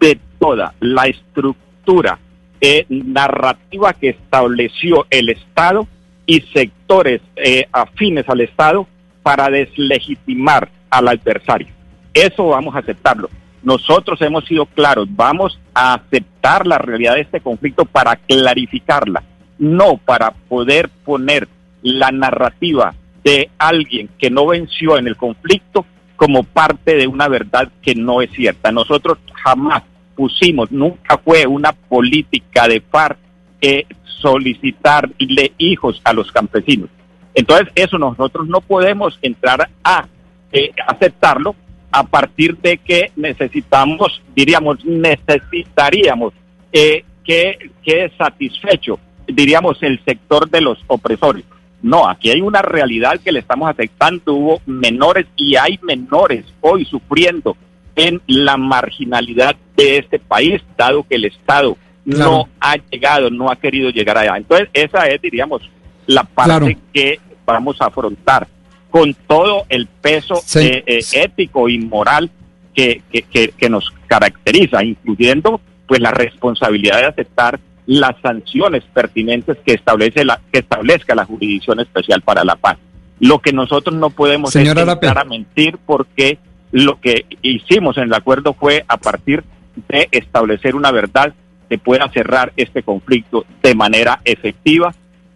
de 0.00 0.18
toda 0.38 0.72
la 0.80 1.06
estructura 1.06 2.18
eh, 2.60 2.86
narrativa 2.88 3.92
que 3.92 4.10
estableció 4.10 5.06
el 5.10 5.28
Estado 5.28 5.86
y 6.28 6.42
sectores 6.52 7.22
eh, 7.36 7.66
afines 7.72 8.28
al 8.28 8.42
Estado 8.42 8.86
para 9.22 9.48
deslegitimar 9.48 10.68
al 10.90 11.08
adversario. 11.08 11.68
Eso 12.12 12.48
vamos 12.48 12.76
a 12.76 12.80
aceptarlo. 12.80 13.30
Nosotros 13.62 14.20
hemos 14.20 14.44
sido 14.44 14.66
claros, 14.66 15.08
vamos 15.10 15.58
a 15.72 15.94
aceptar 15.94 16.66
la 16.66 16.76
realidad 16.76 17.14
de 17.14 17.22
este 17.22 17.40
conflicto 17.40 17.86
para 17.86 18.16
clarificarla, 18.16 19.22
no 19.58 19.96
para 19.96 20.32
poder 20.32 20.90
poner 21.02 21.48
la 21.80 22.12
narrativa 22.12 22.94
de 23.24 23.48
alguien 23.56 24.10
que 24.18 24.30
no 24.30 24.46
venció 24.46 24.98
en 24.98 25.08
el 25.08 25.16
conflicto 25.16 25.86
como 26.16 26.42
parte 26.42 26.96
de 26.96 27.06
una 27.06 27.28
verdad 27.28 27.70
que 27.80 27.94
no 27.94 28.20
es 28.20 28.30
cierta. 28.32 28.70
Nosotros 28.70 29.16
jamás 29.32 29.82
pusimos, 30.14 30.70
nunca 30.70 31.16
fue 31.16 31.46
una 31.46 31.72
política 31.72 32.68
de 32.68 32.82
FARC 32.82 33.18
eh, 33.60 33.86
solicitarle 34.04 35.52
hijos 35.58 36.00
a 36.04 36.12
los 36.12 36.30
campesinos. 36.32 36.88
Entonces, 37.34 37.68
eso 37.74 37.98
nosotros 37.98 38.48
no 38.48 38.60
podemos 38.60 39.18
entrar 39.22 39.68
a 39.84 40.06
eh, 40.52 40.72
aceptarlo 40.86 41.54
a 41.90 42.02
partir 42.02 42.56
de 42.58 42.78
que 42.78 43.12
necesitamos, 43.16 44.22
diríamos, 44.34 44.84
necesitaríamos 44.84 46.32
eh, 46.72 47.04
que, 47.24 47.70
que 47.82 48.10
satisfecho, 48.18 48.98
diríamos, 49.26 49.82
el 49.82 50.02
sector 50.04 50.48
de 50.50 50.60
los 50.60 50.78
opresores. 50.86 51.44
No, 51.80 52.08
aquí 52.08 52.30
hay 52.30 52.40
una 52.40 52.62
realidad 52.62 53.20
que 53.20 53.32
le 53.32 53.38
estamos 53.38 53.70
aceptando. 53.70 54.34
Hubo 54.34 54.60
menores 54.66 55.26
y 55.36 55.56
hay 55.56 55.78
menores 55.82 56.44
hoy 56.60 56.84
sufriendo 56.84 57.56
en 57.94 58.20
la 58.26 58.56
marginalidad 58.56 59.56
de 59.76 59.98
este 59.98 60.18
país, 60.18 60.62
dado 60.76 61.04
que 61.04 61.16
el 61.16 61.24
Estado 61.24 61.76
Claro. 62.14 62.30
no 62.30 62.48
ha 62.60 62.76
llegado, 62.90 63.30
no 63.30 63.50
ha 63.50 63.56
querido 63.56 63.90
llegar 63.90 64.16
allá. 64.18 64.36
Entonces, 64.36 64.68
esa 64.72 65.06
es, 65.06 65.20
diríamos, 65.20 65.62
la 66.06 66.24
parte 66.24 66.50
Claro. 66.50 66.68
que 66.92 67.20
vamos 67.46 67.80
a 67.80 67.86
afrontar 67.86 68.46
con 68.90 69.14
todo 69.26 69.64
el 69.68 69.86
peso 69.86 70.36
Sí. 70.44 70.60
eh, 70.60 70.82
eh, 70.86 71.00
ético 71.12 71.68
y 71.68 71.78
moral 71.78 72.30
que, 72.74 73.02
que, 73.12 73.22
que- 73.22 73.48
que 73.50 73.68
nos 73.68 73.90
caracteriza, 74.06 74.82
incluyendo 74.84 75.60
pues 75.86 76.00
la 76.00 76.10
responsabilidad 76.10 76.98
de 77.00 77.06
aceptar 77.06 77.58
las 77.86 78.14
sanciones 78.22 78.84
pertinentes 78.92 79.56
que 79.64 79.72
establece 79.72 80.24
la 80.24 80.40
que 80.52 80.58
establezca 80.60 81.14
la 81.14 81.24
jurisdicción 81.24 81.80
especial 81.80 82.20
para 82.22 82.44
la 82.44 82.56
paz. 82.56 82.76
Lo 83.20 83.38
que 83.40 83.52
nosotros 83.52 83.96
no 83.96 84.10
podemos 84.10 84.50
Señora 84.52 84.82
es 84.82 84.88
entrar 84.88 85.18
a 85.18 85.24
mentir 85.24 85.78
porque 85.86 86.38
lo 86.72 87.00
que 87.00 87.24
hicimos 87.42 87.96
en 87.96 88.04
el 88.04 88.14
acuerdo 88.14 88.52
fue 88.52 88.84
a 88.86 88.98
partir 88.98 89.42
de 89.88 90.08
establecer 90.10 90.74
una 90.76 90.90
verdad 90.90 91.32
que 91.68 91.78
pueda 91.78 92.10
cerrar 92.10 92.52
este 92.56 92.82
conflicto 92.82 93.44
de 93.62 93.74
manera 93.74 94.20
efectiva 94.24 94.94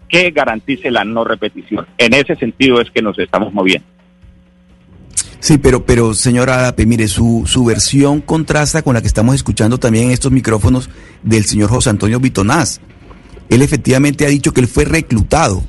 que 0.09 0.31
garantice 0.31 0.91
la 0.91 1.05
no 1.05 1.25
repetición. 1.25 1.87
En 1.99 2.15
ese 2.15 2.37
sentido 2.37 2.81
es 2.81 2.91
que 2.91 3.03
nos 3.03 3.19
estamos 3.19 3.53
moviendo. 3.53 3.87
Sí, 5.41 5.59
pero, 5.59 5.85
pero 5.85 6.15
señora 6.15 6.61
Adape, 6.61 6.87
mire, 6.87 7.09
su, 7.09 7.43
su 7.47 7.65
versión 7.65 8.21
contrasta 8.21 8.83
con 8.83 8.95
la 8.95 9.01
que 9.01 9.09
estamos 9.09 9.35
escuchando 9.35 9.79
también 9.79 10.05
en 10.05 10.11
estos 10.13 10.31
micrófonos 10.31 10.89
del 11.25 11.45
señor 11.45 11.69
José 11.69 11.91
Antonio 11.91 12.21
Vitonaz. 12.21 12.81
Él 13.49 13.61
efectivamente 13.61 14.25
ha 14.25 14.29
dicho 14.29 14.53
que 14.53 14.61
él 14.61 14.69
fue 14.69 14.85
reclutado, 14.85 15.65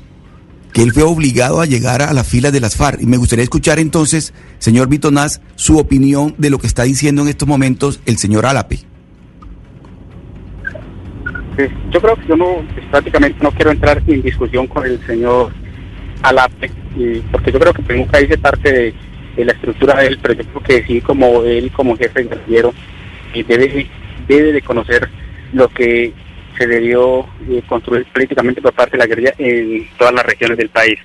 que 0.72 0.82
él 0.82 0.92
fue 0.92 1.02
obligado 1.02 1.60
a 1.60 1.66
llegar 1.66 2.02
a 2.02 2.12
las 2.12 2.28
filas 2.28 2.52
de 2.52 2.60
las 2.60 2.76
FARC. 2.76 3.02
Y 3.02 3.06
me 3.06 3.16
gustaría 3.16 3.42
escuchar 3.42 3.78
entonces, 3.78 4.32
señor 4.58 4.88
Vitonaz, 4.88 5.40
su 5.56 5.78
opinión 5.78 6.36
de 6.38 6.50
lo 6.50 6.58
que 6.58 6.66
está 6.66 6.84
diciendo 6.84 7.22
en 7.22 7.28
estos 7.28 7.48
momentos 7.48 8.00
el 8.06 8.16
señor 8.18 8.46
Álape. 8.46 8.93
Pues, 11.56 11.70
yo 11.90 12.00
creo 12.00 12.16
que 12.16 12.26
yo 12.26 12.36
no, 12.36 12.64
pues, 12.74 12.86
prácticamente 12.86 13.38
no 13.42 13.50
quiero 13.52 13.70
entrar 13.70 14.02
en 14.06 14.22
discusión 14.22 14.66
con 14.66 14.84
el 14.84 15.04
señor 15.06 15.52
Alape, 16.22 16.70
porque 17.30 17.52
yo 17.52 17.58
creo 17.60 17.72
que 17.72 17.82
Pemuca 17.82 18.18
dice 18.18 18.38
parte 18.38 18.72
de, 19.36 19.44
la 19.44 19.52
estructura 19.52 19.96
de 19.96 20.06
él, 20.06 20.18
pero 20.22 20.34
yo 20.34 20.44
creo 20.44 20.62
que 20.62 20.86
sí, 20.86 21.00
como 21.00 21.42
él, 21.42 21.70
como 21.72 21.96
jefe 21.96 22.22
guerrillero, 22.22 22.72
eh, 23.34 23.44
debe, 23.46 23.86
debe 24.28 24.52
de 24.52 24.62
conocer 24.62 25.08
lo 25.52 25.68
que 25.68 26.12
se 26.56 26.66
debió 26.66 27.26
eh, 27.50 27.62
construir 27.66 28.06
políticamente 28.06 28.62
por 28.62 28.72
parte 28.72 28.92
de 28.92 28.98
la 28.98 29.06
guerrilla 29.06 29.34
en 29.38 29.88
todas 29.98 30.14
las 30.14 30.24
regiones 30.24 30.56
del 30.56 30.68
país. 30.68 30.98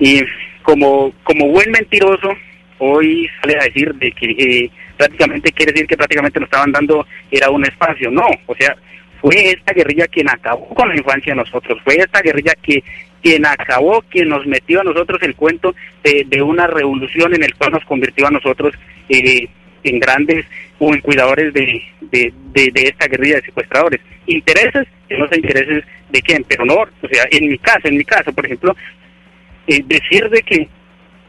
Y 0.00 0.20
como, 0.62 1.12
como 1.22 1.48
buen 1.48 1.70
mentiroso, 1.70 2.30
hoy 2.78 3.28
sale 3.40 3.56
a 3.58 3.64
decir 3.64 3.94
de 3.94 4.12
que 4.12 4.26
eh, 4.30 4.70
prácticamente 4.96 5.52
quiere 5.52 5.72
decir 5.72 5.86
que 5.86 5.96
prácticamente 5.96 6.40
nos 6.40 6.48
estaban 6.48 6.72
dando 6.72 7.06
era 7.30 7.50
un 7.50 7.64
espacio. 7.64 8.10
No, 8.10 8.26
o 8.46 8.54
sea, 8.56 8.76
fue 9.20 9.50
esta 9.50 9.72
guerrilla 9.72 10.06
quien 10.06 10.28
acabó 10.28 10.68
con 10.74 10.88
la 10.88 10.96
infancia 10.96 11.32
de 11.32 11.40
nosotros, 11.40 11.78
fue 11.84 11.96
esta 11.96 12.20
guerrilla 12.20 12.54
que 12.62 12.82
quien 13.22 13.44
acabó, 13.46 14.02
quien 14.02 14.28
nos 14.28 14.46
metió 14.46 14.80
a 14.80 14.84
nosotros 14.84 15.18
el 15.22 15.34
cuento 15.34 15.74
de, 16.04 16.24
de 16.26 16.42
una 16.42 16.66
revolución 16.66 17.34
en 17.34 17.42
el 17.42 17.54
cual 17.56 17.72
nos 17.72 17.84
convirtió 17.84 18.26
a 18.26 18.30
nosotros 18.30 18.74
eh, 19.08 19.48
en 19.84 19.98
grandes 19.98 20.46
o 20.78 20.92
en 20.92 21.00
cuidadores 21.00 21.52
de, 21.52 21.82
de, 22.10 22.32
esta 22.74 23.06
guerrilla 23.06 23.36
de 23.36 23.42
secuestradores. 23.42 24.00
Intereses, 24.26 24.86
que 25.08 25.18
no 25.18 25.28
sé 25.28 25.36
intereses 25.36 25.84
de 26.10 26.22
quién, 26.22 26.44
pero 26.48 26.64
no, 26.64 26.74
o 26.74 27.08
sea, 27.10 27.24
en 27.30 27.48
mi 27.48 27.58
caso, 27.58 27.88
en 27.88 27.96
mi 27.96 28.04
caso, 28.04 28.32
por 28.32 28.46
ejemplo, 28.46 28.76
eh, 29.66 29.82
decir 29.86 30.28
de 30.30 30.42
que 30.42 30.68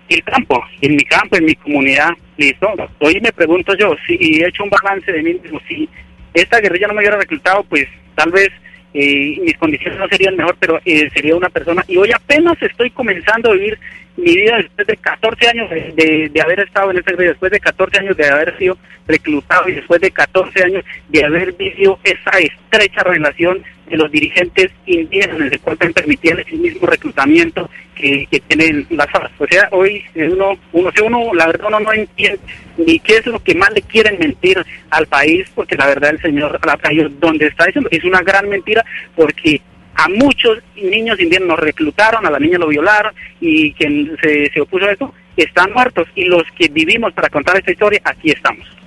el 0.10 0.24
campo, 0.24 0.64
en 0.82 0.96
mi 0.96 1.04
campo, 1.04 1.38
en 1.38 1.46
mi 1.46 1.56
comunidad, 1.56 2.12
listo, 2.38 2.68
hoy 3.00 3.20
me 3.22 3.32
pregunto 3.32 3.76
yo, 3.76 3.96
si 4.08 4.16
he 4.42 4.48
hecho 4.48 4.64
un 4.64 4.70
balance 4.70 5.12
de 5.12 5.22
mí 5.22 5.34
mismo, 5.34 5.60
si 5.68 5.88
esta 6.34 6.60
guerrilla 6.60 6.88
no 6.88 6.94
me 6.94 7.02
hubiera 7.02 7.18
reclutado, 7.18 7.64
pues 7.64 7.88
tal 8.16 8.32
vez 8.32 8.50
eh, 8.94 9.38
mis 9.42 9.58
condiciones 9.58 10.00
no 10.00 10.08
serían 10.08 10.36
mejor, 10.36 10.56
pero 10.60 10.80
eh, 10.86 11.10
sería 11.14 11.36
una 11.36 11.50
persona, 11.50 11.84
y 11.88 11.98
hoy 11.98 12.12
apenas 12.12 12.62
estoy 12.62 12.90
comenzando 12.92 13.52
a 13.52 13.54
vivir 13.54 13.78
mi 14.18 14.36
vida 14.36 14.58
después 14.58 14.88
de 14.88 14.98
14 14.98 15.48
años 15.48 15.70
de, 15.70 16.30
de, 16.30 16.42
haber 16.42 16.60
estado 16.60 16.92
en 16.92 16.98
esta 16.98 17.12
guerrilla, 17.12 17.32
después 17.32 17.52
de 17.52 17.60
14 17.60 18.00
años 18.00 18.18
de 18.18 18.28
haber 18.28 18.58
sido 18.58 18.78
reclutado 19.08 19.70
y 19.70 19.74
después 19.74 20.02
de 20.02 20.12
14 20.12 20.64
años 20.64 20.84
de 21.08 21.24
haber 21.24 21.54
vivido 21.54 22.00
esa 22.04 22.32
estrecha 22.40 23.04
relación 23.04 23.64
de 23.90 23.98
los 23.98 24.12
dirigentes 24.12 24.72
indígenas, 24.86 25.52
el 25.52 25.60
cual 25.60 25.78
permitían 25.78 26.40
el 26.40 26.60
mismo 26.60 26.88
reclutamiento 26.88 27.70
que, 27.96 28.28
tienen 28.48 28.88
las 28.90 29.10
FARC. 29.10 29.32
O 29.40 29.48
sea, 29.48 29.68
hoy 29.72 30.04
uno, 30.16 30.58
uno, 30.72 30.92
si 30.96 31.02
uno, 31.02 31.34
la 31.34 31.48
verdad 31.48 31.68
uno 31.68 31.80
no 31.82 31.94
entiende 31.94 32.40
ni 32.78 33.00
qué 33.00 33.18
es 33.18 33.26
lo 33.26 33.40
que 33.40 33.56
más 33.56 33.72
le 33.74 33.82
quieren 33.82 34.18
mentir 34.20 34.64
al 34.90 35.06
país, 35.08 35.48
porque 35.54 35.76
la 35.76 35.88
verdad 35.88 36.12
el 36.12 36.22
señor 36.22 36.60
Lacayo, 36.66 37.10
donde 37.10 37.48
está 37.48 37.66
diciendo, 37.66 37.90
es 37.92 38.04
una 38.04 38.22
gran 38.22 38.48
mentira, 38.48 38.86
porque 39.16 39.62
a 39.96 40.08
muchos 40.08 40.60
niños 40.76 41.20
indígenas 41.20 41.60
reclutaron, 41.60 42.26
a 42.26 42.32
la 42.32 42.40
niña 42.40 42.58
lo 42.58 42.68
violaron, 42.68 43.14
y 43.42 43.74
quien 43.74 44.16
se, 44.22 44.50
se 44.52 44.62
opuso 44.62 44.86
a 44.86 44.94
eso, 44.94 45.14
están 45.36 45.74
muertos, 45.74 46.08
y 46.16 46.26
los 46.26 46.44
que 46.58 46.70
vivimos 46.70 47.12
para 47.14 47.30
contar 47.30 47.58
esta 47.58 47.72
historia, 47.72 48.00
aquí 48.06 48.32
estamos. 48.32 48.79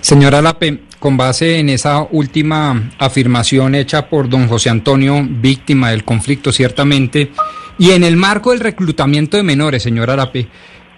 Señora 0.00 0.42
Lape, 0.42 0.82
con 0.98 1.16
base 1.16 1.58
en 1.58 1.68
esa 1.68 2.02
última 2.10 2.90
afirmación 2.98 3.74
hecha 3.74 4.08
por 4.08 4.28
don 4.28 4.48
José 4.48 4.70
Antonio, 4.70 5.26
víctima 5.28 5.90
del 5.90 6.04
conflicto 6.04 6.52
ciertamente, 6.52 7.30
y 7.78 7.90
en 7.90 8.02
el 8.04 8.16
marco 8.16 8.50
del 8.50 8.60
reclutamiento 8.60 9.36
de 9.36 9.42
menores, 9.42 9.82
señora 9.82 10.16
Lape, 10.16 10.48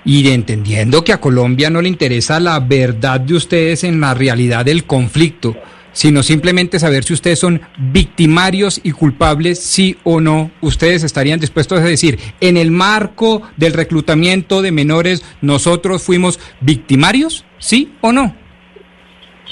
y 0.05 0.27
entendiendo 0.29 1.05
que 1.05 1.13
a 1.13 1.21
Colombia 1.21 1.69
no 1.69 1.83
le 1.83 1.89
interesa 1.89 2.41
la 2.41 2.59
verdad 2.61 3.21
de 3.21 3.35
ustedes 3.35 3.85
en 3.85 4.01
la 4.01 4.15
realidad 4.15 4.65
del 4.65 4.85
conflicto, 4.85 5.57
sino 5.93 6.23
simplemente 6.23 6.79
saber 6.79 7.05
si 7.05 7.13
ustedes 7.13 7.39
son 7.39 7.61
victimarios 7.77 8.81
y 8.83 8.93
culpables, 8.93 9.61
sí 9.61 9.99
o 10.05 10.21
no, 10.21 10.51
ustedes 10.61 11.03
estarían 11.03 11.41
dispuestos 11.41 11.81
a 11.81 11.85
decir, 11.85 12.19
en 12.41 12.57
el 12.57 12.71
marco 12.71 13.43
del 13.57 13.73
reclutamiento 13.73 14.63
de 14.63 14.73
menores, 14.73 15.23
nosotros 15.43 16.03
fuimos 16.03 16.39
victimarios, 16.61 17.45
sí 17.59 17.93
o 18.01 18.13
no. 18.13 18.35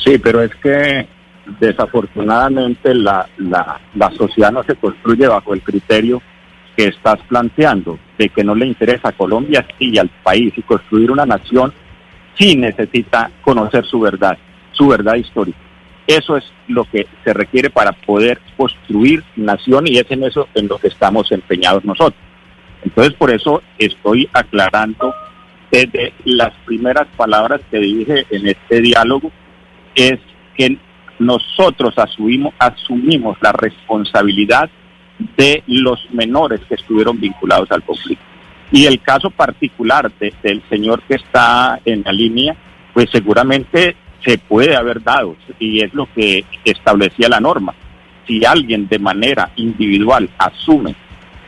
Sí, 0.04 0.18
pero 0.18 0.42
es 0.42 0.54
que 0.56 1.06
desafortunadamente 1.61 2.94
la, 2.94 3.28
la, 3.38 3.80
la 3.94 4.11
sociedad 4.12 4.52
no 4.52 4.62
se 4.64 4.76
construye 4.76 5.26
bajo 5.26 5.54
el 5.54 5.62
criterio 5.62 6.22
que 6.76 6.87
estás 6.87 7.18
planteando, 7.28 7.98
de 8.16 8.28
que 8.28 8.44
no 8.44 8.54
le 8.54 8.66
interesa 8.66 9.08
a 9.08 9.12
Colombia 9.12 9.66
y 9.78 9.98
al 9.98 10.08
país, 10.22 10.52
y 10.56 10.62
construir 10.62 11.11
una 11.11 11.26
nación 11.26 11.72
sí 12.38 12.56
necesita 12.56 13.30
conocer 13.42 13.84
su 13.84 14.00
verdad, 14.00 14.38
su 14.72 14.87
verdad 14.87 15.16
histórica. 15.16 15.58
Eso 16.06 16.37
es 16.37 16.44
lo 16.68 16.84
que 16.84 17.06
se 17.24 17.34
requiere 17.34 17.68
para 17.68 17.92
poder 17.92 18.40
construir 18.56 19.22
nación 19.37 19.87
y 19.88 19.98
es 19.98 20.11
en 20.11 20.24
eso 20.24 20.48
en 20.54 20.68
lo 20.68 20.78
que 20.78 20.88
estamos 20.88 21.30
empeñados 21.32 21.84
nosotros. 21.84 22.20
Entonces, 22.82 23.12
por 23.14 23.30
eso 23.30 23.62
estoy 23.78 24.28
aclarando 24.32 25.12
desde 25.70 26.14
las 26.24 26.54
primeras 26.64 27.06
palabras 27.16 27.61
que 27.70 27.78
dije 27.78 28.24
en 28.30 28.46
este 28.46 28.80
diálogo 28.80 29.30
es 29.98 30.20
que 30.56 30.78
nosotros 31.18 31.92
asumimos, 31.98 32.54
asumimos 32.58 33.37
la 33.40 33.50
responsabilidad 33.50 34.70
de 35.37 35.64
los 35.66 35.98
menores 36.12 36.61
que 36.68 36.76
estuvieron 36.76 37.20
vinculados 37.20 37.70
al 37.72 37.82
conflicto. 37.82 38.24
Y 38.70 38.87
el 38.87 39.00
caso 39.00 39.30
particular 39.30 40.12
del 40.20 40.62
señor 40.68 41.02
que 41.02 41.16
está 41.16 41.80
en 41.84 42.02
la 42.04 42.12
línea, 42.12 42.54
pues 42.94 43.08
seguramente 43.11 43.96
se 44.24 44.38
puede 44.38 44.76
haber 44.76 45.02
dado, 45.02 45.37
y 45.58 45.82
es 45.82 45.92
lo 45.94 46.08
que 46.14 46.44
establecía 46.64 47.28
la 47.28 47.40
norma. 47.40 47.74
Si 48.26 48.44
alguien 48.44 48.87
de 48.87 48.98
manera 49.00 49.50
individual 49.56 50.28
asume 50.38 50.94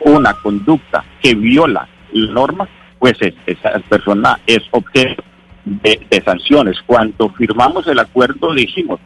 una 0.01 0.33
conducta 0.33 1.05
que 1.21 1.35
viola 1.35 1.87
la 2.11 2.31
norma, 2.33 2.67
pues 2.99 3.13
esa 3.45 3.79
persona 3.87 4.39
es 4.45 4.61
objeto 4.71 5.23
de, 5.65 6.21
sanciones. 6.23 6.77
Cuando 6.85 7.29
firmamos 7.29 7.87
el 7.87 7.99
acuerdo 7.99 8.53
dijimos, 8.53 8.99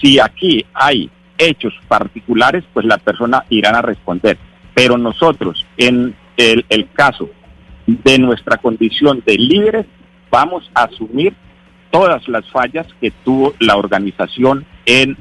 si 0.00 0.18
aquí 0.18 0.64
hay 0.74 1.10
hechos 1.36 1.74
particulares, 1.86 2.64
pues 2.72 2.86
la 2.86 2.98
persona 2.98 3.44
irán 3.48 3.74
a 3.74 3.82
responder. 3.82 4.38
Pero 4.74 4.98
nosotros, 4.98 5.66
en 5.76 6.14
el, 6.36 6.64
el 6.68 6.90
caso 6.92 7.30
de 7.86 8.18
nuestra 8.18 8.58
condición 8.58 9.22
de 9.24 9.36
líderes, 9.36 9.86
vamos 10.30 10.70
a 10.74 10.84
asumir 10.84 11.34
todas 11.90 12.28
las 12.28 12.48
fallas 12.50 12.86
que 13.00 13.10
tuvo 13.24 13.54
la 13.60 13.76
organización 13.76 14.66
en 14.84 15.16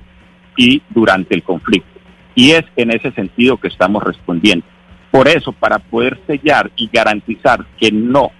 y 0.58 0.82
durante 0.90 1.36
el 1.36 1.44
conflicto. 1.44 2.00
Y 2.36 2.52
es 2.52 2.66
en 2.76 2.92
ese 2.92 3.12
sentido 3.12 3.58
que 3.58 3.68
estamos 3.68 4.04
respondiendo. 4.04 4.66
Por 5.12 5.28
eso, 5.28 5.54
para 5.54 5.80
poder 5.80 6.20
sellar 6.28 6.72
y 6.76 6.90
garantizar 6.92 7.66
que 7.80 7.92
no 7.92 8.32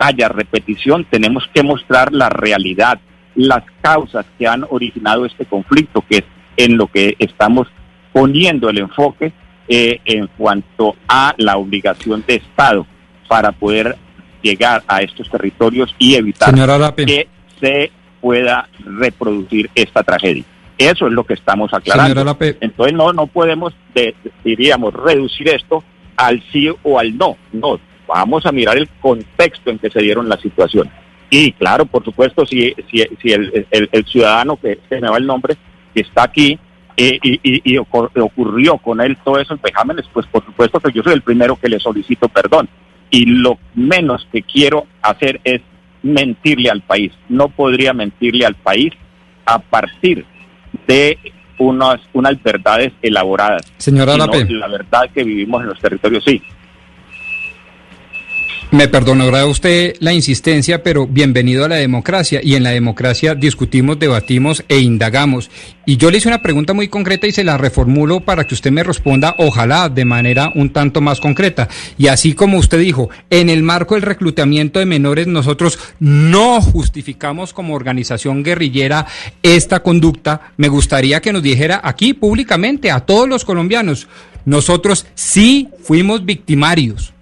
haya 0.00 0.28
repetición, 0.28 1.06
tenemos 1.08 1.48
que 1.54 1.62
mostrar 1.62 2.12
la 2.12 2.30
realidad, 2.30 2.98
las 3.34 3.62
causas 3.82 4.26
que 4.38 4.48
han 4.48 4.64
originado 4.70 5.26
este 5.26 5.44
conflicto, 5.44 6.02
que 6.08 6.18
es 6.18 6.24
en 6.56 6.76
lo 6.76 6.88
que 6.88 7.14
estamos 7.18 7.68
poniendo 8.12 8.68
el 8.68 8.78
enfoque 8.78 9.32
eh, 9.68 10.00
en 10.04 10.26
cuanto 10.36 10.96
a 11.06 11.34
la 11.36 11.56
obligación 11.56 12.24
de 12.26 12.36
Estado 12.36 12.86
para 13.28 13.52
poder 13.52 13.96
llegar 14.42 14.82
a 14.88 15.02
estos 15.02 15.30
territorios 15.30 15.94
y 15.98 16.14
evitar 16.14 16.52
que 16.96 17.28
se 17.60 17.92
pueda 18.20 18.68
reproducir 18.84 19.70
esta 19.74 20.02
tragedia. 20.02 20.44
Eso 20.78 21.06
es 21.06 21.12
lo 21.12 21.24
que 21.24 21.34
estamos 21.34 21.72
aclarando. 21.74 22.36
Entonces 22.60 22.94
no 22.94 23.12
no 23.12 23.26
podemos 23.26 23.74
diríamos 24.42 24.94
reducir 24.94 25.50
esto 25.50 25.84
al 26.16 26.42
sí 26.50 26.68
o 26.82 26.98
al 26.98 27.16
no. 27.16 27.36
No, 27.52 27.78
vamos 28.14 28.44
a 28.46 28.52
mirar 28.52 28.76
el 28.76 28.88
contexto 29.00 29.70
en 29.70 29.78
que 29.78 29.90
se 29.90 30.00
dieron 30.00 30.28
las 30.28 30.40
situaciones. 30.40 30.92
Y 31.30 31.52
claro, 31.52 31.86
por 31.86 32.04
supuesto, 32.04 32.44
si, 32.44 32.74
si, 32.90 33.04
si 33.22 33.32
el, 33.32 33.66
el, 33.70 34.04
ciudadano, 34.04 34.56
que 34.56 34.80
se 34.88 35.00
me 35.00 35.08
va 35.08 35.16
el 35.16 35.26
nombre, 35.26 35.56
que 35.94 36.00
está 36.00 36.24
aquí 36.24 36.58
eh, 36.96 37.18
y, 37.22 37.40
y, 37.42 37.78
ocurrió 37.78 38.78
con 38.78 39.00
él 39.00 39.16
todos 39.24 39.40
esos 39.40 39.62
vejámenes, 39.62 40.06
pues 40.12 40.26
por 40.26 40.44
supuesto 40.44 40.80
que 40.80 40.92
yo 40.92 41.02
soy 41.02 41.14
el 41.14 41.22
primero 41.22 41.56
que 41.56 41.68
le 41.68 41.78
solicito 41.78 42.28
perdón. 42.28 42.68
Y 43.10 43.26
lo 43.26 43.58
menos 43.74 44.26
que 44.32 44.42
quiero 44.42 44.86
hacer 45.02 45.40
es 45.44 45.60
mentirle 46.02 46.70
al 46.70 46.82
país. 46.82 47.12
No 47.28 47.48
podría 47.48 47.92
mentirle 47.92 48.44
al 48.44 48.54
país 48.54 48.92
a 49.46 49.58
partir 49.58 50.24
de 50.86 51.18
unas, 51.58 52.00
unas 52.12 52.42
verdades 52.42 52.92
elaboradas. 53.02 53.62
Señora 53.76 54.16
La 54.16 54.68
verdad 54.68 55.10
que 55.14 55.22
vivimos 55.22 55.62
en 55.62 55.68
los 55.68 55.78
territorios, 55.78 56.24
sí. 56.24 56.42
Me 58.72 58.86
perdonará 58.86 59.46
usted 59.46 59.96
la 59.98 60.12
insistencia, 60.12 60.84
pero 60.84 61.04
bienvenido 61.04 61.64
a 61.64 61.68
la 61.68 61.74
democracia. 61.74 62.40
Y 62.40 62.54
en 62.54 62.62
la 62.62 62.70
democracia 62.70 63.34
discutimos, 63.34 63.98
debatimos 63.98 64.62
e 64.68 64.78
indagamos. 64.78 65.50
Y 65.86 65.96
yo 65.96 66.08
le 66.08 66.18
hice 66.18 66.28
una 66.28 66.40
pregunta 66.40 66.72
muy 66.72 66.86
concreta 66.86 67.26
y 67.26 67.32
se 67.32 67.42
la 67.42 67.58
reformulo 67.58 68.20
para 68.20 68.46
que 68.46 68.54
usted 68.54 68.70
me 68.70 68.84
responda, 68.84 69.34
ojalá 69.38 69.88
de 69.88 70.04
manera 70.04 70.52
un 70.54 70.70
tanto 70.70 71.00
más 71.00 71.18
concreta. 71.18 71.68
Y 71.98 72.06
así 72.06 72.32
como 72.34 72.58
usted 72.58 72.78
dijo, 72.78 73.10
en 73.28 73.50
el 73.50 73.64
marco 73.64 73.96
del 73.96 74.02
reclutamiento 74.02 74.78
de 74.78 74.86
menores, 74.86 75.26
nosotros 75.26 75.76
no 75.98 76.60
justificamos 76.60 77.52
como 77.52 77.74
organización 77.74 78.44
guerrillera 78.44 79.04
esta 79.42 79.82
conducta. 79.82 80.52
Me 80.58 80.68
gustaría 80.68 81.20
que 81.20 81.32
nos 81.32 81.42
dijera 81.42 81.80
aquí 81.82 82.14
públicamente 82.14 82.92
a 82.92 83.00
todos 83.00 83.28
los 83.28 83.44
colombianos, 83.44 84.06
nosotros 84.44 85.06
sí 85.16 85.70
fuimos 85.82 86.24
victimarios. 86.24 87.14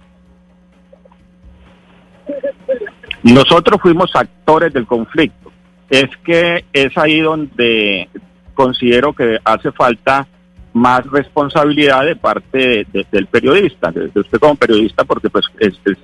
Nosotros 3.23 3.81
fuimos 3.81 4.15
actores 4.15 4.73
del 4.73 4.85
conflicto. 4.85 5.51
Es 5.89 6.09
que 6.23 6.65
es 6.71 6.97
ahí 6.97 7.19
donde 7.19 8.09
considero 8.53 9.13
que 9.13 9.39
hace 9.43 9.71
falta 9.71 10.27
más 10.73 11.05
responsabilidad 11.07 12.05
de 12.05 12.15
parte 12.15 12.85
del 13.11 13.27
periodista, 13.27 13.91
de, 13.91 14.11
usted 14.13 14.37
como 14.39 14.55
periodista, 14.55 15.03
porque 15.03 15.29
pues 15.29 15.45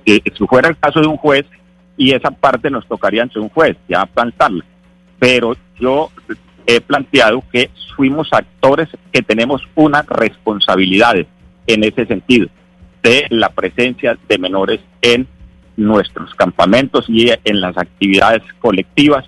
si 0.04 0.46
fuera 0.46 0.68
el 0.68 0.76
caso 0.76 1.00
de 1.00 1.06
un 1.06 1.16
juez, 1.16 1.46
y 1.96 2.12
esa 2.12 2.30
parte 2.30 2.70
nos 2.70 2.86
tocaría 2.86 3.22
ante 3.22 3.38
un 3.38 3.48
juez 3.48 3.76
ya 3.88 4.04
plantarla. 4.04 4.64
Pero 5.18 5.56
yo 5.78 6.10
he 6.66 6.80
planteado 6.80 7.42
que 7.50 7.70
fuimos 7.96 8.28
actores 8.32 8.88
que 9.12 9.22
tenemos 9.22 9.62
una 9.74 10.02
responsabilidad 10.02 11.14
en 11.66 11.84
ese 11.84 12.06
sentido 12.06 12.48
de 13.02 13.26
la 13.30 13.50
presencia 13.50 14.18
de 14.28 14.38
menores 14.38 14.80
en 15.00 15.26
nuestros 15.76 16.34
campamentos 16.34 17.04
y 17.08 17.30
en 17.44 17.60
las 17.60 17.76
actividades 17.76 18.42
colectivas 18.60 19.24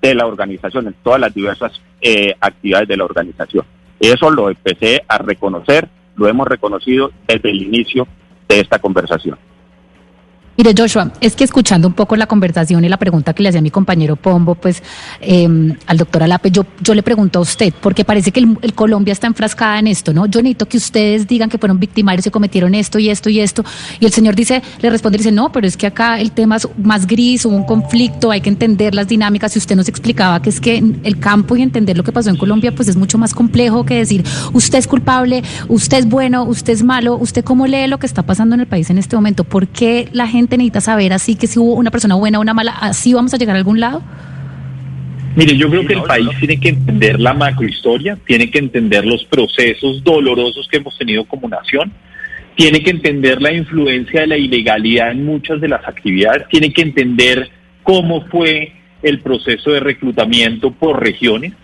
de 0.00 0.14
la 0.14 0.26
organización, 0.26 0.88
en 0.88 0.94
todas 1.02 1.20
las 1.20 1.32
diversas 1.32 1.80
eh, 2.00 2.34
actividades 2.40 2.88
de 2.88 2.96
la 2.96 3.04
organización. 3.04 3.64
Eso 4.00 4.30
lo 4.30 4.50
empecé 4.50 5.02
a 5.06 5.18
reconocer, 5.18 5.88
lo 6.16 6.26
hemos 6.26 6.48
reconocido 6.48 7.12
desde 7.26 7.50
el 7.50 7.62
inicio 7.62 8.08
de 8.48 8.60
esta 8.60 8.80
conversación. 8.80 9.38
Mire, 10.54 10.74
Joshua, 10.76 11.10
es 11.22 11.34
que 11.34 11.44
escuchando 11.44 11.88
un 11.88 11.94
poco 11.94 12.14
la 12.14 12.26
conversación 12.26 12.84
y 12.84 12.88
la 12.90 12.98
pregunta 12.98 13.32
que 13.32 13.42
le 13.42 13.48
hacía 13.48 13.62
mi 13.62 13.70
compañero 13.70 14.16
Pombo, 14.16 14.54
pues 14.54 14.82
em, 15.20 15.74
al 15.86 15.96
doctor 15.96 16.22
Alape, 16.22 16.50
yo, 16.50 16.66
yo 16.82 16.94
le 16.94 17.02
pregunto 17.02 17.38
a 17.38 17.42
usted, 17.42 17.72
porque 17.80 18.04
parece 18.04 18.32
que 18.32 18.40
el, 18.40 18.74
Colombia 18.74 19.12
está 19.12 19.26
enfrascada 19.26 19.78
en 19.78 19.86
esto, 19.86 20.12
¿no? 20.12 20.26
Yo 20.26 20.42
necesito 20.42 20.68
que 20.68 20.76
ustedes 20.76 21.26
digan 21.26 21.48
que 21.48 21.56
fueron 21.56 21.80
victimarios 21.80 22.26
y 22.26 22.30
cometieron 22.30 22.74
esto 22.74 22.98
y 22.98 23.08
esto 23.08 23.30
y 23.30 23.40
esto. 23.40 23.64
Y 23.98 24.04
el 24.04 24.12
señor 24.12 24.34
dice, 24.34 24.62
le 24.82 24.90
responde, 24.90 25.16
dice, 25.16 25.32
no, 25.32 25.50
pero 25.50 25.66
es 25.66 25.78
que 25.78 25.86
acá 25.86 26.20
el 26.20 26.32
tema 26.32 26.56
es 26.56 26.68
más 26.76 27.06
gris, 27.06 27.46
hubo 27.46 27.56
un 27.56 27.64
conflicto, 27.64 28.30
hay 28.30 28.42
que 28.42 28.50
entender 28.50 28.94
las 28.94 29.08
dinámicas. 29.08 29.56
Y 29.56 29.58
usted 29.58 29.74
nos 29.74 29.88
explicaba 29.88 30.42
que 30.42 30.50
es 30.50 30.60
que 30.60 30.84
el 31.02 31.18
campo 31.18 31.56
y 31.56 31.62
entender 31.62 31.96
lo 31.96 32.04
que 32.04 32.12
pasó 32.12 32.28
en 32.28 32.36
Colombia, 32.36 32.74
pues 32.74 32.88
es 32.88 32.96
mucho 32.96 33.16
más 33.16 33.32
complejo 33.32 33.86
que 33.86 33.94
decir, 33.94 34.22
usted 34.52 34.78
es 34.78 34.86
culpable, 34.86 35.42
usted 35.68 35.96
es 35.96 36.08
bueno, 36.08 36.44
usted 36.44 36.74
es 36.74 36.82
malo, 36.82 37.16
usted 37.16 37.42
cómo 37.42 37.66
lee 37.66 37.86
lo 37.86 37.98
que 37.98 38.06
está 38.06 38.22
pasando 38.22 38.54
en 38.54 38.60
el 38.60 38.66
país 38.66 38.90
en 38.90 38.98
este 38.98 39.16
momento. 39.16 39.44
¿Por 39.44 39.66
qué 39.66 40.10
la 40.12 40.26
gente 40.26 40.41
necesita 40.50 40.80
saber 40.80 41.12
así 41.12 41.34
que 41.36 41.46
si 41.46 41.58
hubo 41.58 41.74
una 41.74 41.90
persona 41.90 42.14
buena 42.14 42.38
o 42.38 42.40
una 42.40 42.54
mala, 42.54 42.72
así 42.72 43.12
vamos 43.12 43.34
a 43.34 43.36
llegar 43.36 43.56
a 43.56 43.58
algún 43.58 43.80
lado? 43.80 44.02
Mire, 45.34 45.56
yo 45.56 45.70
creo 45.70 45.86
que 45.86 45.94
el 45.94 46.02
país 46.02 46.28
tiene 46.38 46.60
que 46.60 46.68
entender 46.68 47.18
la 47.18 47.32
macrohistoria, 47.32 48.18
tiene 48.26 48.50
que 48.50 48.58
entender 48.58 49.06
los 49.06 49.24
procesos 49.24 50.04
dolorosos 50.04 50.68
que 50.68 50.76
hemos 50.76 50.96
tenido 50.98 51.24
como 51.24 51.48
nación, 51.48 51.90
tiene 52.54 52.82
que 52.82 52.90
entender 52.90 53.40
la 53.40 53.52
influencia 53.52 54.20
de 54.22 54.26
la 54.26 54.36
ilegalidad 54.36 55.10
en 55.10 55.24
muchas 55.24 55.60
de 55.60 55.68
las 55.68 55.86
actividades, 55.88 56.46
tiene 56.48 56.70
que 56.72 56.82
entender 56.82 57.48
cómo 57.82 58.26
fue 58.26 58.72
el 59.02 59.20
proceso 59.20 59.70
de 59.70 59.80
reclutamiento 59.80 60.70
por 60.70 61.02
regiones. 61.02 61.54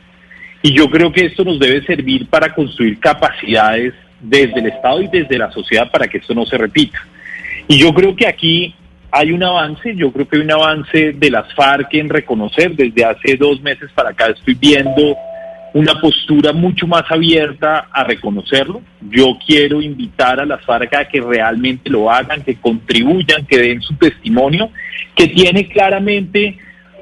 Y 0.62 0.72
yo 0.72 0.88
creo 0.90 1.12
que 1.12 1.26
esto 1.26 1.44
nos 1.44 1.58
debe 1.58 1.84
servir 1.84 2.26
para 2.26 2.54
construir 2.54 2.98
capacidades 2.98 3.92
desde 4.20 4.60
el 4.60 4.66
Estado 4.66 5.02
y 5.02 5.08
desde 5.08 5.38
la 5.38 5.52
sociedad 5.52 5.90
para 5.90 6.08
que 6.08 6.18
esto 6.18 6.34
no 6.34 6.46
se 6.46 6.56
repita. 6.56 6.98
Y 7.68 7.78
yo 7.78 7.92
creo 7.92 8.16
que 8.16 8.26
aquí 8.26 8.74
hay 9.10 9.30
un 9.30 9.42
avance, 9.42 9.94
yo 9.94 10.10
creo 10.10 10.26
que 10.26 10.36
hay 10.36 10.42
un 10.42 10.50
avance 10.50 11.12
de 11.12 11.30
las 11.30 11.52
FARC 11.54 11.94
en 11.94 12.08
reconocer, 12.08 12.74
desde 12.74 13.04
hace 13.04 13.36
dos 13.36 13.60
meses 13.60 13.90
para 13.94 14.10
acá 14.10 14.28
estoy 14.28 14.54
viendo 14.54 15.16
una 15.74 16.00
postura 16.00 16.54
mucho 16.54 16.86
más 16.86 17.04
abierta 17.10 17.88
a 17.92 18.04
reconocerlo. 18.04 18.80
Yo 19.10 19.38
quiero 19.46 19.82
invitar 19.82 20.40
a 20.40 20.46
las 20.46 20.64
FARC 20.64 20.94
a 20.94 21.08
que 21.08 21.20
realmente 21.20 21.90
lo 21.90 22.10
hagan, 22.10 22.42
que 22.42 22.56
contribuyan, 22.56 23.44
que 23.46 23.58
den 23.58 23.82
su 23.82 23.94
testimonio, 23.96 24.70
que 25.14 25.28
tiene 25.28 25.68
claramente 25.68 26.56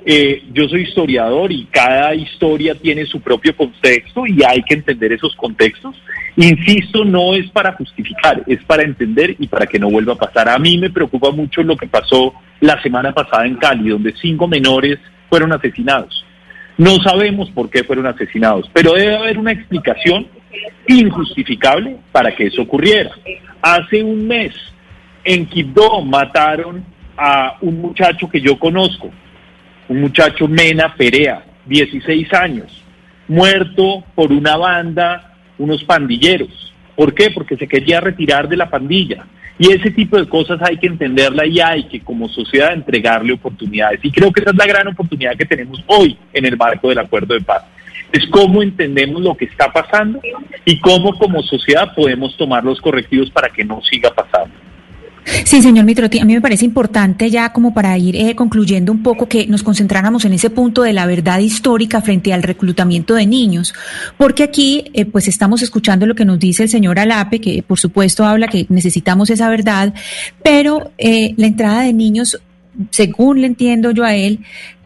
eh, 0.08 0.44
yo 0.52 0.68
soy 0.68 0.82
historiador 0.82 1.50
y 1.50 1.64
cada 1.64 2.14
historia 2.14 2.76
tiene 2.76 3.04
su 3.06 3.20
propio 3.20 3.56
contexto 3.56 4.24
y 4.24 4.40
hay 4.44 4.62
que 4.62 4.74
entender 4.74 5.12
esos 5.12 5.34
contextos. 5.34 5.96
Insisto, 6.36 7.04
no 7.04 7.34
es 7.34 7.50
para 7.50 7.72
justificar, 7.72 8.44
es 8.46 8.62
para 8.64 8.84
entender 8.84 9.34
y 9.36 9.48
para 9.48 9.66
que 9.66 9.80
no 9.80 9.90
vuelva 9.90 10.12
a 10.12 10.16
pasar. 10.16 10.48
A 10.48 10.60
mí 10.60 10.78
me 10.78 10.90
preocupa 10.90 11.32
mucho 11.32 11.60
lo 11.64 11.76
que 11.76 11.88
pasó 11.88 12.32
la 12.60 12.80
semana 12.82 13.12
pasada 13.12 13.46
en 13.46 13.56
Cali, 13.56 13.88
donde 13.88 14.14
cinco 14.20 14.46
menores 14.46 15.00
fueron 15.28 15.52
asesinados. 15.52 16.24
No 16.78 16.96
sabemos 17.02 17.50
por 17.50 17.68
qué 17.68 17.82
fueron 17.82 18.06
asesinados, 18.06 18.70
pero 18.72 18.92
debe 18.92 19.16
haber 19.16 19.38
una 19.38 19.50
explicación 19.50 20.28
injustificable 20.86 21.96
para 22.12 22.32
que 22.32 22.46
eso 22.46 22.62
ocurriera. 22.62 23.10
Hace 23.60 24.04
un 24.04 24.28
mes 24.28 24.54
en 25.24 25.46
Quibdó 25.46 26.00
mataron 26.02 26.84
a 27.16 27.56
un 27.60 27.80
muchacho 27.80 28.28
que 28.28 28.40
yo 28.40 28.56
conozco, 28.56 29.10
un 29.88 30.00
muchacho 30.00 30.48
Mena 30.48 30.94
Perea, 30.94 31.44
16 31.66 32.32
años, 32.34 32.84
muerto 33.28 34.04
por 34.14 34.32
una 34.32 34.56
banda, 34.56 35.34
unos 35.58 35.84
pandilleros. 35.84 36.74
¿Por 36.94 37.14
qué? 37.14 37.30
Porque 37.30 37.56
se 37.56 37.68
quería 37.68 38.00
retirar 38.00 38.48
de 38.48 38.56
la 38.56 38.70
pandilla. 38.70 39.26
Y 39.58 39.72
ese 39.72 39.90
tipo 39.90 40.18
de 40.18 40.28
cosas 40.28 40.60
hay 40.62 40.76
que 40.76 40.86
entenderla 40.86 41.46
y 41.46 41.60
hay 41.60 41.84
que 41.84 42.00
como 42.00 42.28
sociedad 42.28 42.72
entregarle 42.72 43.32
oportunidades. 43.32 44.00
Y 44.02 44.10
creo 44.10 44.30
que 44.30 44.40
esa 44.40 44.50
es 44.50 44.56
la 44.56 44.66
gran 44.66 44.88
oportunidad 44.88 45.36
que 45.36 45.46
tenemos 45.46 45.82
hoy 45.86 46.18
en 46.32 46.44
el 46.44 46.56
marco 46.56 46.90
del 46.90 46.98
acuerdo 46.98 47.34
de 47.34 47.40
paz. 47.40 47.64
Es 48.12 48.26
cómo 48.28 48.62
entendemos 48.62 49.22
lo 49.22 49.34
que 49.34 49.46
está 49.46 49.72
pasando 49.72 50.20
y 50.64 50.78
cómo 50.80 51.18
como 51.18 51.42
sociedad 51.42 51.94
podemos 51.94 52.36
tomar 52.36 52.64
los 52.64 52.80
correctivos 52.80 53.30
para 53.30 53.48
que 53.48 53.64
no 53.64 53.80
siga 53.82 54.10
pasando. 54.14 54.54
Sí, 55.44 55.60
señor 55.60 55.84
Mitroti, 55.84 56.20
a 56.20 56.24
mí 56.24 56.34
me 56.34 56.40
parece 56.40 56.64
importante 56.64 57.30
ya 57.30 57.52
como 57.52 57.74
para 57.74 57.98
ir 57.98 58.14
eh, 58.14 58.36
concluyendo 58.36 58.92
un 58.92 59.02
poco 59.02 59.28
que 59.28 59.46
nos 59.46 59.62
concentráramos 59.62 60.24
en 60.24 60.32
ese 60.32 60.50
punto 60.50 60.82
de 60.82 60.92
la 60.92 61.04
verdad 61.06 61.40
histórica 61.40 62.00
frente 62.00 62.32
al 62.32 62.44
reclutamiento 62.44 63.14
de 63.14 63.26
niños, 63.26 63.74
porque 64.18 64.44
aquí 64.44 64.84
eh, 64.94 65.04
pues 65.04 65.26
estamos 65.26 65.62
escuchando 65.62 66.06
lo 66.06 66.14
que 66.14 66.24
nos 66.24 66.38
dice 66.38 66.62
el 66.62 66.68
señor 66.68 66.98
Alape, 66.98 67.40
que 67.40 67.62
por 67.62 67.78
supuesto 67.78 68.24
habla 68.24 68.46
que 68.46 68.66
necesitamos 68.68 69.30
esa 69.30 69.48
verdad, 69.48 69.94
pero 70.44 70.92
eh, 70.96 71.34
la 71.36 71.46
entrada 71.46 71.82
de 71.82 71.92
niños, 71.92 72.40
según 72.90 73.40
le 73.40 73.48
entiendo 73.48 73.90
yo 73.90 74.04
a 74.04 74.14
él, 74.14 74.40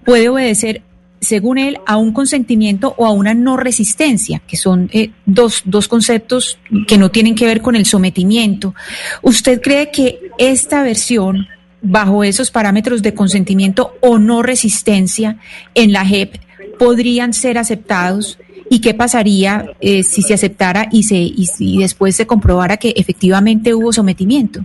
puede 0.04 0.30
obedecer 0.30 0.82
según 1.20 1.58
él, 1.58 1.78
a 1.86 1.96
un 1.96 2.12
consentimiento 2.12 2.94
o 2.96 3.06
a 3.06 3.10
una 3.10 3.34
no 3.34 3.56
resistencia, 3.56 4.40
que 4.46 4.56
son 4.56 4.88
eh, 4.92 5.10
dos, 5.26 5.62
dos 5.66 5.86
conceptos 5.86 6.58
que 6.86 6.98
no 6.98 7.10
tienen 7.10 7.34
que 7.34 7.46
ver 7.46 7.60
con 7.60 7.76
el 7.76 7.84
sometimiento. 7.84 8.74
¿Usted 9.22 9.60
cree 9.60 9.90
que 9.90 10.18
esta 10.38 10.82
versión, 10.82 11.46
bajo 11.82 12.24
esos 12.24 12.50
parámetros 12.50 13.02
de 13.02 13.14
consentimiento 13.14 13.96
o 14.00 14.18
no 14.18 14.42
resistencia 14.42 15.36
en 15.74 15.92
la 15.92 16.04
JEP, 16.04 16.36
podrían 16.78 17.34
ser 17.34 17.58
aceptados? 17.58 18.38
¿Y 18.70 18.80
qué 18.80 18.94
pasaría 18.94 19.66
eh, 19.80 20.02
si 20.04 20.22
se 20.22 20.34
aceptara 20.34 20.88
y, 20.92 21.02
se, 21.02 21.16
y, 21.16 21.48
y 21.58 21.78
después 21.78 22.16
se 22.16 22.26
comprobara 22.26 22.76
que 22.76 22.94
efectivamente 22.96 23.74
hubo 23.74 23.92
sometimiento? 23.92 24.64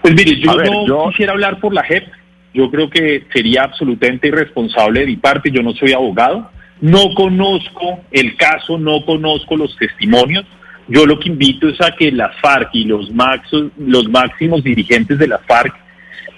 Pues 0.00 0.14
mire, 0.14 0.40
yo 0.40 0.54
no 0.86 1.10
quisiera 1.10 1.32
hablar 1.32 1.60
por 1.60 1.74
la 1.74 1.82
JEP, 1.82 2.04
yo 2.54 2.70
creo 2.70 2.88
que 2.90 3.24
sería 3.32 3.62
absolutamente 3.62 4.28
irresponsable 4.28 5.00
de 5.00 5.06
mi 5.06 5.16
parte, 5.16 5.50
yo 5.50 5.62
no 5.62 5.72
soy 5.74 5.92
abogado, 5.92 6.50
no 6.80 7.14
conozco 7.14 8.00
el 8.10 8.36
caso, 8.36 8.78
no 8.78 9.04
conozco 9.04 9.56
los 9.56 9.76
testimonios. 9.76 10.44
Yo 10.86 11.04
lo 11.04 11.18
que 11.18 11.28
invito 11.28 11.68
es 11.68 11.80
a 11.80 11.94
que 11.94 12.10
las 12.10 12.34
FARC 12.40 12.70
y 12.72 12.84
los, 12.84 13.10
los 13.76 14.08
máximos 14.08 14.64
dirigentes 14.64 15.18
de 15.18 15.28
la 15.28 15.38
FARC 15.38 15.74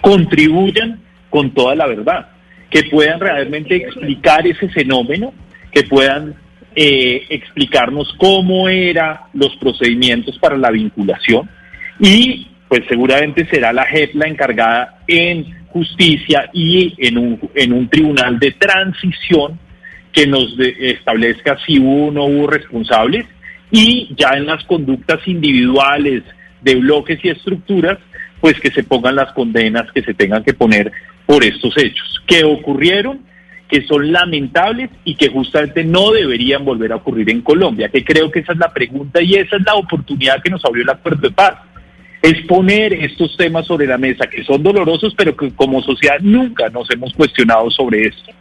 contribuyan 0.00 1.00
con 1.28 1.50
toda 1.52 1.74
la 1.74 1.86
verdad, 1.86 2.30
que 2.68 2.84
puedan 2.84 3.20
realmente 3.20 3.76
explicar 3.76 4.46
ese 4.46 4.68
fenómeno, 4.68 5.32
que 5.70 5.84
puedan 5.84 6.34
eh, 6.74 7.26
explicarnos 7.28 8.12
cómo 8.18 8.68
eran 8.68 9.18
los 9.34 9.54
procedimientos 9.56 10.38
para 10.38 10.56
la 10.56 10.70
vinculación 10.70 11.48
y 11.98 12.48
pues 12.68 12.82
seguramente 12.88 13.46
será 13.46 13.72
la 13.72 13.84
JEP 13.84 14.14
la 14.14 14.28
encargada 14.28 15.00
en 15.08 15.59
justicia 15.70 16.50
y 16.52 16.94
en 16.98 17.18
un, 17.18 17.50
en 17.54 17.72
un 17.72 17.88
tribunal 17.88 18.38
de 18.38 18.52
transición 18.52 19.58
que 20.12 20.26
nos 20.26 20.54
establezca 20.58 21.56
si 21.64 21.78
hubo 21.78 22.08
o 22.08 22.10
no 22.10 22.24
hubo 22.24 22.48
responsables 22.48 23.26
y 23.70 24.14
ya 24.16 24.30
en 24.36 24.46
las 24.46 24.64
conductas 24.64 25.26
individuales 25.26 26.24
de 26.60 26.74
bloques 26.76 27.20
y 27.22 27.28
estructuras, 27.28 27.98
pues 28.40 28.60
que 28.60 28.70
se 28.70 28.82
pongan 28.82 29.16
las 29.16 29.32
condenas 29.32 29.90
que 29.92 30.02
se 30.02 30.14
tengan 30.14 30.42
que 30.42 30.54
poner 30.54 30.90
por 31.26 31.44
estos 31.44 31.76
hechos 31.78 32.22
que 32.26 32.44
ocurrieron, 32.44 33.20
que 33.68 33.82
son 33.86 34.10
lamentables 34.10 34.90
y 35.04 35.14
que 35.14 35.28
justamente 35.28 35.84
no 35.84 36.10
deberían 36.10 36.64
volver 36.64 36.92
a 36.92 36.96
ocurrir 36.96 37.30
en 37.30 37.42
Colombia, 37.42 37.88
que 37.88 38.04
creo 38.04 38.30
que 38.30 38.40
esa 38.40 38.52
es 38.52 38.58
la 38.58 38.72
pregunta 38.72 39.22
y 39.22 39.34
esa 39.34 39.56
es 39.56 39.62
la 39.64 39.74
oportunidad 39.74 40.42
que 40.42 40.50
nos 40.50 40.64
abrió 40.64 40.82
el 40.82 40.90
acuerdo 40.90 41.28
de 41.28 41.30
paz 41.30 41.54
es 42.22 42.44
poner 42.46 42.92
estos 42.92 43.36
temas 43.36 43.66
sobre 43.66 43.86
la 43.86 43.96
mesa 43.96 44.26
que 44.26 44.44
son 44.44 44.62
dolorosos, 44.62 45.14
pero 45.16 45.36
que 45.36 45.50
como 45.52 45.82
sociedad 45.82 46.18
nunca 46.20 46.68
nos 46.68 46.90
hemos 46.90 47.14
cuestionado 47.14 47.70
sobre 47.70 48.08
esto. 48.08 48.32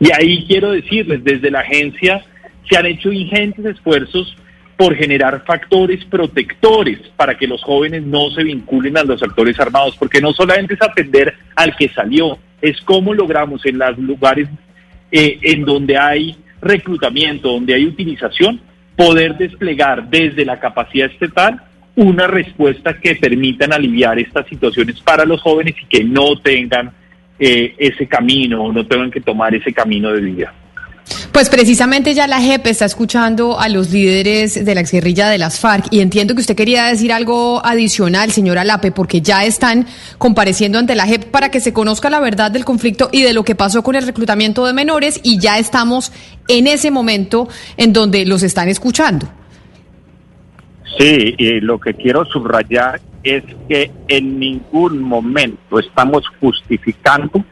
Y 0.00 0.10
ahí 0.12 0.44
quiero 0.46 0.72
decirles, 0.72 1.22
desde 1.22 1.50
la 1.50 1.60
agencia 1.60 2.24
se 2.68 2.76
han 2.76 2.86
hecho 2.86 3.12
ingentes 3.12 3.64
esfuerzos 3.64 4.36
por 4.76 4.94
generar 4.94 5.44
factores 5.46 6.04
protectores 6.04 6.98
para 7.16 7.36
que 7.36 7.46
los 7.46 7.62
jóvenes 7.62 8.02
no 8.02 8.30
se 8.30 8.44
vinculen 8.44 8.96
a 8.98 9.04
los 9.04 9.22
actores 9.22 9.58
armados, 9.58 9.96
porque 9.96 10.20
no 10.20 10.32
solamente 10.32 10.74
es 10.74 10.82
atender 10.82 11.34
al 11.54 11.74
que 11.76 11.88
salió, 11.88 12.38
es 12.60 12.80
cómo 12.82 13.14
logramos 13.14 13.64
en 13.64 13.78
los 13.78 13.98
lugares 13.98 14.48
eh, 15.12 15.38
en 15.42 15.64
donde 15.64 15.96
hay 15.96 16.36
reclutamiento, 16.60 17.52
donde 17.52 17.74
hay 17.74 17.86
utilización, 17.86 18.60
poder 18.96 19.36
desplegar 19.36 20.08
desde 20.08 20.44
la 20.44 20.58
capacidad 20.58 21.10
estatal 21.10 21.62
una 21.96 22.26
respuesta 22.26 22.98
que 23.00 23.16
permitan 23.16 23.72
aliviar 23.72 24.18
estas 24.18 24.46
situaciones 24.46 25.00
para 25.00 25.24
los 25.24 25.40
jóvenes 25.40 25.74
y 25.82 25.86
que 25.86 26.04
no 26.04 26.38
tengan 26.38 26.92
eh, 27.38 27.74
ese 27.78 28.06
camino 28.06 28.62
o 28.62 28.72
no 28.72 28.86
tengan 28.86 29.10
que 29.10 29.20
tomar 29.20 29.54
ese 29.54 29.72
camino 29.72 30.12
de 30.12 30.20
vida. 30.20 30.54
Pues 31.32 31.50
precisamente 31.50 32.14
ya 32.14 32.26
la 32.26 32.40
JEP 32.40 32.66
está 32.66 32.86
escuchando 32.86 33.60
a 33.60 33.68
los 33.68 33.90
líderes 33.90 34.64
de 34.64 34.74
la 34.74 34.80
exguerrilla 34.80 35.28
de 35.28 35.38
las 35.38 35.60
FARC 35.60 35.86
y 35.90 36.00
entiendo 36.00 36.34
que 36.34 36.40
usted 36.40 36.56
quería 36.56 36.86
decir 36.86 37.12
algo 37.12 37.64
adicional, 37.64 38.32
señora 38.32 38.64
Lape, 38.64 38.90
porque 38.90 39.20
ya 39.20 39.44
están 39.44 39.86
compareciendo 40.18 40.78
ante 40.78 40.94
la 40.94 41.06
JEP 41.06 41.26
para 41.26 41.50
que 41.50 41.60
se 41.60 41.72
conozca 41.72 42.10
la 42.10 42.20
verdad 42.20 42.50
del 42.50 42.64
conflicto 42.64 43.10
y 43.12 43.22
de 43.22 43.34
lo 43.34 43.44
que 43.44 43.54
pasó 43.54 43.82
con 43.82 43.96
el 43.96 44.06
reclutamiento 44.06 44.66
de 44.66 44.72
menores 44.72 45.20
y 45.22 45.38
ya 45.38 45.58
estamos 45.58 46.10
en 46.48 46.66
ese 46.66 46.90
momento 46.90 47.48
en 47.76 47.92
donde 47.92 48.24
los 48.24 48.42
están 48.42 48.68
escuchando. 48.68 49.28
Sí, 50.98 51.34
y 51.36 51.60
lo 51.60 51.78
que 51.78 51.94
quiero 51.94 52.24
subrayar 52.24 53.00
es 53.22 53.42
que 53.68 53.90
en 54.08 54.38
ningún 54.38 55.02
momento 55.02 55.78
estamos 55.78 56.24
justificando 56.40 57.44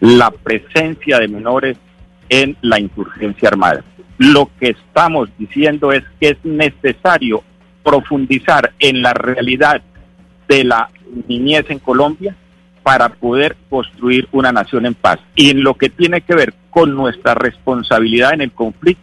la 0.00 0.30
presencia 0.30 1.18
de 1.18 1.28
menores 1.28 1.78
en 2.28 2.56
la 2.60 2.78
insurgencia 2.78 3.48
armada. 3.48 3.82
Lo 4.18 4.50
que 4.60 4.70
estamos 4.70 5.30
diciendo 5.38 5.90
es 5.92 6.04
que 6.20 6.30
es 6.30 6.44
necesario 6.44 7.42
profundizar 7.82 8.72
en 8.78 9.02
la 9.02 9.14
realidad 9.14 9.82
de 10.48 10.64
la 10.64 10.90
niñez 11.26 11.66
en 11.70 11.78
Colombia 11.78 12.36
para 12.82 13.08
poder 13.08 13.56
construir 13.70 14.28
una 14.32 14.52
nación 14.52 14.86
en 14.86 14.94
paz. 14.94 15.18
Y 15.34 15.50
en 15.50 15.62
lo 15.62 15.74
que 15.74 15.88
tiene 15.88 16.20
que 16.20 16.34
ver 16.34 16.54
con 16.70 16.94
nuestra 16.94 17.34
responsabilidad 17.34 18.34
en 18.34 18.42
el 18.42 18.52
conflicto, 18.52 19.02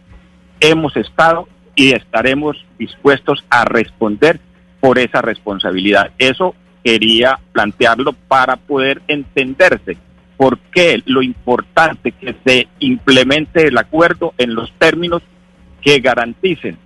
hemos 0.60 0.96
estado 0.96 1.48
y 1.74 1.92
estaremos 1.92 2.64
dispuestos 2.78 3.44
a 3.50 3.64
responder 3.64 4.40
por 4.80 4.98
esa 4.98 5.22
responsabilidad. 5.22 6.10
Eso 6.18 6.54
quería 6.82 7.38
plantearlo 7.52 8.12
para 8.12 8.56
poder 8.56 9.02
entenderse 9.08 9.96
por 10.36 10.58
qué 10.58 11.02
lo 11.04 11.22
importante 11.22 12.12
que 12.12 12.34
se 12.44 12.68
implemente 12.78 13.66
el 13.66 13.76
acuerdo 13.76 14.32
en 14.38 14.54
los 14.54 14.72
términos 14.78 15.22
que 15.82 16.00
garanticen 16.00 16.78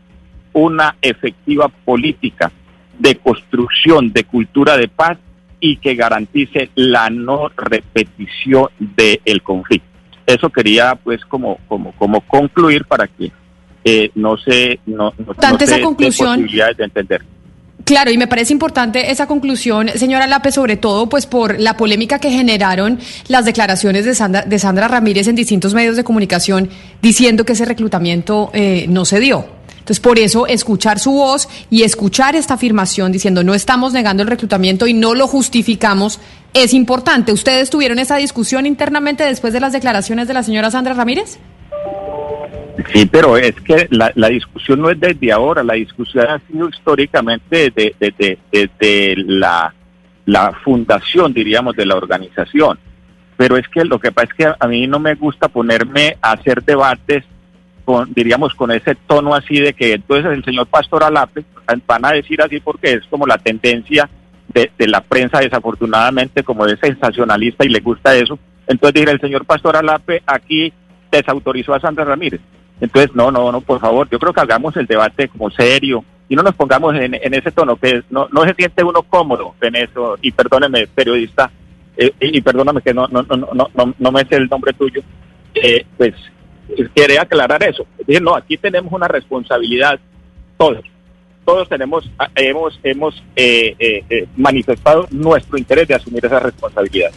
una 0.52 0.96
efectiva 1.00 1.68
política 1.68 2.50
de 2.98 3.16
construcción 3.16 4.12
de 4.12 4.24
cultura 4.24 4.76
de 4.76 4.88
paz 4.88 5.18
y 5.60 5.76
que 5.76 5.94
garantice 5.94 6.70
la 6.74 7.10
no 7.10 7.48
repetición 7.56 8.68
del 8.78 9.42
conflicto. 9.42 9.88
Eso 10.26 10.50
quería 10.50 10.94
pues 10.96 11.24
como 11.24 11.58
como 11.68 11.92
como 11.92 12.20
concluir 12.22 12.84
para 12.84 13.06
que 13.06 13.30
eh, 13.84 14.10
no 14.14 14.36
se 14.38 14.80
no, 14.86 15.12
no, 15.18 15.34
Tanto 15.34 15.64
esa 15.64 15.80
conclusión 15.80 16.40
posibilidades 16.40 16.76
de 16.78 16.84
entender. 16.84 17.22
Claro, 17.84 18.10
y 18.10 18.16
me 18.16 18.26
parece 18.26 18.54
importante 18.54 19.10
esa 19.10 19.26
conclusión, 19.26 19.90
señora 19.94 20.26
Lape, 20.26 20.50
sobre 20.52 20.76
todo 20.76 21.06
pues 21.08 21.26
por 21.26 21.60
la 21.60 21.76
polémica 21.76 22.18
que 22.18 22.30
generaron 22.30 22.98
las 23.28 23.44
declaraciones 23.44 24.06
de 24.06 24.14
Sandra, 24.14 24.42
de 24.42 24.58
Sandra 24.58 24.88
Ramírez 24.88 25.28
en 25.28 25.36
distintos 25.36 25.74
medios 25.74 25.96
de 25.96 26.04
comunicación 26.04 26.70
diciendo 27.02 27.44
que 27.44 27.52
ese 27.52 27.66
reclutamiento 27.66 28.50
eh, 28.54 28.86
no 28.88 29.04
se 29.04 29.20
dio. 29.20 29.46
Entonces, 29.84 30.00
por 30.00 30.18
eso, 30.18 30.46
escuchar 30.46 30.98
su 30.98 31.12
voz 31.12 31.46
y 31.68 31.82
escuchar 31.82 32.34
esta 32.36 32.54
afirmación 32.54 33.12
diciendo 33.12 33.44
no 33.44 33.52
estamos 33.52 33.92
negando 33.92 34.22
el 34.22 34.30
reclutamiento 34.30 34.86
y 34.86 34.94
no 34.94 35.14
lo 35.14 35.26
justificamos 35.26 36.20
es 36.54 36.72
importante. 36.72 37.32
¿Ustedes 37.32 37.68
tuvieron 37.68 37.98
esa 37.98 38.16
discusión 38.16 38.64
internamente 38.64 39.24
después 39.24 39.52
de 39.52 39.60
las 39.60 39.74
declaraciones 39.74 40.26
de 40.26 40.32
la 40.32 40.42
señora 40.42 40.70
Sandra 40.70 40.94
Ramírez? 40.94 41.38
Sí, 42.92 43.06
pero 43.06 43.36
es 43.36 43.54
que 43.60 43.86
la, 43.90 44.10
la, 44.14 44.28
discusión 44.28 44.80
no 44.80 44.90
es 44.90 44.98
desde 44.98 45.30
ahora, 45.30 45.62
la 45.62 45.74
discusión 45.74 46.26
ha 46.26 46.40
sido 46.40 46.68
históricamente 46.68 47.70
desde 47.70 47.94
de, 47.98 48.38
de, 48.50 48.70
de, 48.78 49.14
la, 49.26 49.72
la 50.26 50.52
fundación, 50.64 51.32
diríamos, 51.32 51.76
de 51.76 51.86
la 51.86 51.96
organización. 51.96 52.78
Pero 53.36 53.56
es 53.56 53.68
que 53.68 53.84
lo 53.84 53.98
que 53.98 54.12
pasa 54.12 54.28
es 54.30 54.34
que 54.34 54.52
a 54.58 54.66
mí 54.66 54.86
no 54.86 54.98
me 54.98 55.14
gusta 55.14 55.48
ponerme 55.48 56.16
a 56.20 56.32
hacer 56.32 56.64
debates 56.64 57.24
con, 57.84 58.12
diríamos, 58.12 58.54
con 58.54 58.70
ese 58.72 58.94
tono 58.94 59.34
así 59.34 59.60
de 59.60 59.72
que 59.72 59.92
entonces 59.92 60.32
el 60.32 60.44
señor 60.44 60.66
Pastor 60.66 61.04
Alape, 61.04 61.44
van 61.86 62.04
a 62.04 62.12
decir 62.12 62.40
así 62.42 62.60
porque 62.60 62.94
es 62.94 63.06
como 63.06 63.26
la 63.26 63.38
tendencia 63.38 64.08
de, 64.48 64.70
de 64.76 64.88
la 64.88 65.00
prensa, 65.00 65.40
desafortunadamente, 65.40 66.42
como 66.42 66.66
es 66.66 66.78
sensacionalista 66.80 67.64
y 67.64 67.68
le 67.68 67.80
gusta 67.80 68.16
eso. 68.16 68.38
Entonces 68.66 69.00
diré, 69.00 69.12
el 69.12 69.20
señor 69.20 69.44
Pastor 69.44 69.76
Alape 69.76 70.22
aquí 70.26 70.72
desautorizó 71.10 71.74
a 71.74 71.80
Sandra 71.80 72.04
Ramírez. 72.04 72.40
Entonces, 72.80 73.14
no, 73.14 73.30
no, 73.30 73.52
no, 73.52 73.60
por 73.60 73.80
favor, 73.80 74.08
yo 74.10 74.18
creo 74.18 74.32
que 74.32 74.40
hagamos 74.40 74.76
el 74.76 74.86
debate 74.86 75.28
como 75.28 75.50
serio 75.50 76.04
y 76.28 76.36
no 76.36 76.42
nos 76.42 76.54
pongamos 76.54 76.94
en, 76.96 77.14
en 77.14 77.34
ese 77.34 77.52
tono, 77.52 77.76
que 77.76 78.02
no, 78.10 78.28
no 78.32 78.44
se 78.44 78.54
siente 78.54 78.82
uno 78.82 79.02
cómodo 79.02 79.54
en 79.60 79.76
eso, 79.76 80.16
y 80.20 80.32
perdóneme, 80.32 80.86
periodista, 80.86 81.50
eh, 81.96 82.12
y, 82.20 82.40
perdóname 82.40 82.80
que 82.80 82.94
no, 82.94 83.06
no, 83.08 83.22
no, 83.22 83.36
no, 83.36 83.70
no, 83.72 83.94
no 83.98 84.12
me 84.12 84.24
sé 84.24 84.36
el 84.36 84.48
nombre 84.48 84.72
tuyo, 84.72 85.02
eh, 85.54 85.84
pues 85.96 86.14
quería 86.94 87.22
aclarar 87.22 87.62
eso. 87.62 87.86
Dije, 88.06 88.20
no, 88.20 88.34
aquí 88.34 88.56
tenemos 88.56 88.92
una 88.92 89.06
responsabilidad, 89.06 90.00
todos, 90.56 90.84
todos 91.44 91.68
tenemos, 91.68 92.10
hemos, 92.34 92.80
hemos 92.82 93.22
eh, 93.36 93.76
eh, 93.78 94.26
manifestado 94.36 95.06
nuestro 95.10 95.58
interés 95.58 95.86
de 95.86 95.94
asumir 95.94 96.24
esa 96.24 96.40
responsabilidad. 96.40 97.12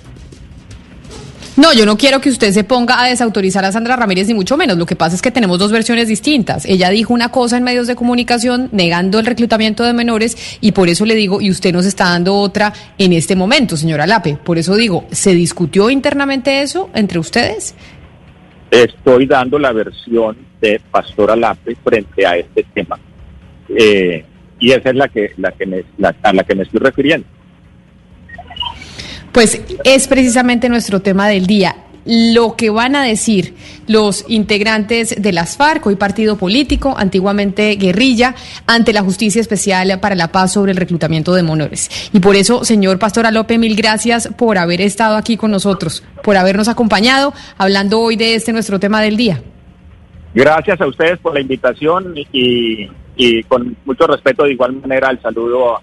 No, 1.57 1.73
yo 1.73 1.87
no 1.87 1.97
quiero 1.97 2.21
que 2.21 2.29
usted 2.29 2.51
se 2.51 2.63
ponga 2.63 3.01
a 3.01 3.07
desautorizar 3.07 3.65
a 3.65 3.71
Sandra 3.71 3.95
Ramírez, 3.95 4.27
ni 4.27 4.35
mucho 4.35 4.57
menos. 4.57 4.77
Lo 4.77 4.85
que 4.85 4.95
pasa 4.95 5.15
es 5.15 5.23
que 5.23 5.31
tenemos 5.31 5.57
dos 5.57 5.71
versiones 5.71 6.07
distintas. 6.07 6.65
Ella 6.65 6.91
dijo 6.91 7.15
una 7.15 7.29
cosa 7.29 7.57
en 7.57 7.63
medios 7.63 7.87
de 7.87 7.95
comunicación 7.95 8.69
negando 8.71 9.17
el 9.17 9.25
reclutamiento 9.25 9.83
de 9.83 9.93
menores 9.93 10.59
y 10.61 10.73
por 10.73 10.87
eso 10.87 11.03
le 11.03 11.15
digo, 11.15 11.41
y 11.41 11.49
usted 11.49 11.73
nos 11.73 11.87
está 11.87 12.11
dando 12.11 12.35
otra 12.35 12.73
en 12.99 13.11
este 13.11 13.35
momento, 13.35 13.75
señora 13.75 14.05
Lape. 14.05 14.37
Por 14.37 14.59
eso 14.59 14.75
digo, 14.75 15.05
¿se 15.09 15.33
discutió 15.33 15.89
internamente 15.89 16.61
eso 16.61 16.91
entre 16.93 17.17
ustedes? 17.17 17.73
Estoy 18.69 19.25
dando 19.25 19.57
la 19.57 19.71
versión 19.71 20.37
de 20.61 20.79
Pastora 20.91 21.35
Lape 21.35 21.75
frente 21.83 22.23
a 22.23 22.37
este 22.37 22.67
tema. 22.71 22.99
Eh, 23.69 24.23
y 24.59 24.71
esa 24.71 24.89
es 24.89 24.95
la 24.95 25.07
que, 25.07 25.31
la 25.37 25.51
que 25.53 25.65
me, 25.65 25.83
la, 25.97 26.15
a 26.21 26.33
la 26.33 26.43
que 26.43 26.53
me 26.53 26.63
estoy 26.63 26.81
refiriendo. 26.81 27.27
Pues 29.31 29.61
es 29.83 30.07
precisamente 30.07 30.69
nuestro 30.69 31.01
tema 31.01 31.27
del 31.27 31.45
día. 31.45 31.75
Lo 32.09 32.55
que 32.55 32.69
van 32.69 32.95
a 32.95 33.03
decir 33.03 33.53
los 33.85 34.23
integrantes 34.29 35.21
de 35.21 35.33
las 35.33 35.57
FARC, 35.57 35.85
hoy 35.87 35.97
partido 35.97 36.37
político, 36.37 36.95
antiguamente 36.97 37.75
guerrilla, 37.75 38.33
ante 38.65 38.93
la 38.93 39.01
Justicia 39.01 39.41
Especial 39.41 39.99
para 39.99 40.15
la 40.15 40.31
Paz 40.31 40.53
sobre 40.53 40.71
el 40.71 40.77
reclutamiento 40.77 41.33
de 41.33 41.43
menores. 41.43 42.09
Y 42.13 42.21
por 42.21 42.37
eso, 42.37 42.63
señor 42.63 42.97
Pastora 42.97 43.29
López, 43.29 43.59
mil 43.59 43.75
gracias 43.75 44.29
por 44.37 44.57
haber 44.57 44.79
estado 44.79 45.17
aquí 45.17 45.35
con 45.35 45.51
nosotros, 45.51 46.01
por 46.23 46.37
habernos 46.37 46.69
acompañado, 46.69 47.33
hablando 47.57 47.99
hoy 47.99 48.15
de 48.15 48.35
este 48.35 48.53
nuestro 48.53 48.79
tema 48.79 49.01
del 49.01 49.17
día. 49.17 49.41
Gracias 50.33 50.79
a 50.79 50.87
ustedes 50.87 51.19
por 51.19 51.33
la 51.33 51.41
invitación 51.41 52.13
y, 52.31 52.87
con 53.49 53.75
mucho 53.83 54.07
respeto, 54.07 54.45
de 54.45 54.53
igual 54.53 54.73
manera, 54.73 55.09
el 55.09 55.21
saludo 55.21 55.75
a, 55.75 55.81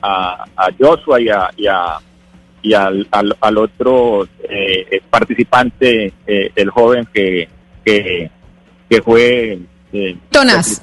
a, 0.00 0.44
a 0.56 0.68
Joshua 0.78 1.20
y 1.20 1.28
a, 1.28 1.50
y 1.58 1.66
a 1.66 1.98
y 2.66 2.74
al, 2.74 3.06
al, 3.12 3.36
al 3.40 3.58
otro 3.58 4.28
eh, 4.48 5.00
participante, 5.08 6.12
eh, 6.26 6.50
el 6.56 6.70
joven 6.70 7.06
que, 7.14 7.48
que, 7.84 8.28
que 8.90 9.02
fue 9.02 9.58
eh, 9.92 10.16
Tonas. 10.30 10.80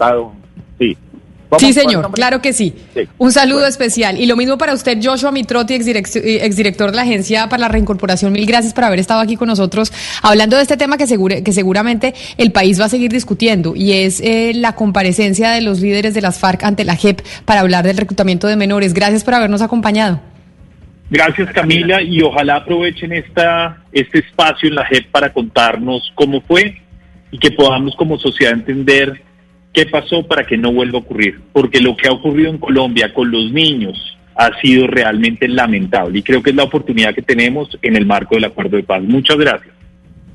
Sí. 0.79 0.97
Sí, 1.59 1.71
señor, 1.71 2.09
claro 2.13 2.41
que 2.41 2.51
sí. 2.51 2.73
sí. 2.95 3.01
Un 3.19 3.31
saludo 3.31 3.57
bueno. 3.57 3.67
especial. 3.67 4.19
Y 4.19 4.25
lo 4.25 4.35
mismo 4.35 4.57
para 4.57 4.73
usted, 4.73 4.97
Joshua 5.03 5.31
Mitrotti, 5.31 5.75
exdirector 5.75 6.89
de 6.89 6.95
la 6.95 7.03
Agencia 7.03 7.47
para 7.47 7.59
la 7.61 7.67
Reincorporación. 7.67 8.31
Mil 8.31 8.47
gracias 8.47 8.73
por 8.73 8.85
haber 8.85 8.99
estado 8.99 9.19
aquí 9.19 9.35
con 9.35 9.49
nosotros 9.49 9.91
hablando 10.23 10.55
de 10.55 10.63
este 10.63 10.77
tema 10.77 10.97
que, 10.97 11.05
segure, 11.05 11.43
que 11.43 11.51
seguramente 11.51 12.15
el 12.37 12.51
país 12.51 12.81
va 12.81 12.85
a 12.85 12.89
seguir 12.89 13.11
discutiendo 13.11 13.75
y 13.75 13.91
es 13.91 14.19
eh, 14.21 14.53
la 14.55 14.73
comparecencia 14.73 15.51
de 15.51 15.61
los 15.61 15.81
líderes 15.81 16.15
de 16.15 16.21
las 16.21 16.39
FARC 16.39 16.63
ante 16.63 16.85
la 16.85 16.95
JEP 16.95 17.21
para 17.45 17.59
hablar 17.59 17.85
del 17.85 17.97
reclutamiento 17.97 18.47
de 18.47 18.55
menores. 18.55 18.95
Gracias 18.95 19.23
por 19.23 19.35
habernos 19.35 19.61
acompañado. 19.61 20.32
Gracias 21.09 21.51
Camila 21.51 22.01
y 22.01 22.21
ojalá 22.21 22.55
aprovechen 22.57 23.11
esta, 23.11 23.83
este 23.91 24.19
espacio 24.19 24.69
en 24.69 24.75
la 24.75 24.85
JEP 24.85 25.11
para 25.11 25.31
contarnos 25.31 26.11
cómo 26.15 26.41
fue 26.41 26.81
y 27.29 27.37
que 27.37 27.51
podamos 27.51 27.95
como 27.95 28.17
sociedad 28.17 28.53
entender 28.53 29.21
qué 29.73 29.85
pasó 29.85 30.25
para 30.25 30.45
que 30.45 30.57
no 30.57 30.71
vuelva 30.71 30.99
a 30.99 31.01
ocurrir. 31.01 31.41
Porque 31.51 31.81
lo 31.81 31.95
que 31.95 32.07
ha 32.07 32.11
ocurrido 32.11 32.49
en 32.49 32.57
Colombia 32.57 33.13
con 33.13 33.31
los 33.31 33.51
niños 33.51 34.17
ha 34.35 34.49
sido 34.61 34.87
realmente 34.87 35.47
lamentable 35.47 36.19
y 36.19 36.23
creo 36.23 36.41
que 36.41 36.51
es 36.51 36.55
la 36.55 36.63
oportunidad 36.63 37.13
que 37.13 37.21
tenemos 37.21 37.77
en 37.81 37.95
el 37.95 38.05
marco 38.05 38.35
del 38.35 38.45
acuerdo 38.45 38.77
de 38.77 38.83
paz. 38.83 39.03
Muchas 39.03 39.37
gracias. 39.37 39.73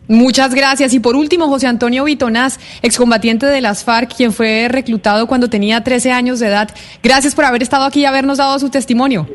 Muchas 0.09 0.55
gracias. 0.55 0.95
Y 0.95 1.01
por 1.01 1.17
último, 1.17 1.49
José 1.49 1.67
Antonio 1.67 2.05
Vitonás, 2.05 2.59
excombatiente 2.83 3.45
de 3.45 3.61
las 3.61 3.85
FARC, 3.85 4.17
quien 4.17 4.33
fue 4.33 4.69
reclutado 4.69 5.27
cuando 5.27 5.51
tenía 5.51 5.85
13 5.85 6.13
años 6.13 6.41
de 6.41 6.47
edad. 6.47 6.71
Gracias 7.03 7.35
por 7.35 7.45
haber 7.45 7.63
estado 7.63 7.85
aquí 7.85 8.01
y 8.01 8.05
habernos 8.07 8.39
dado 8.39 8.59
su 8.59 8.71
testimonio. 8.71 9.29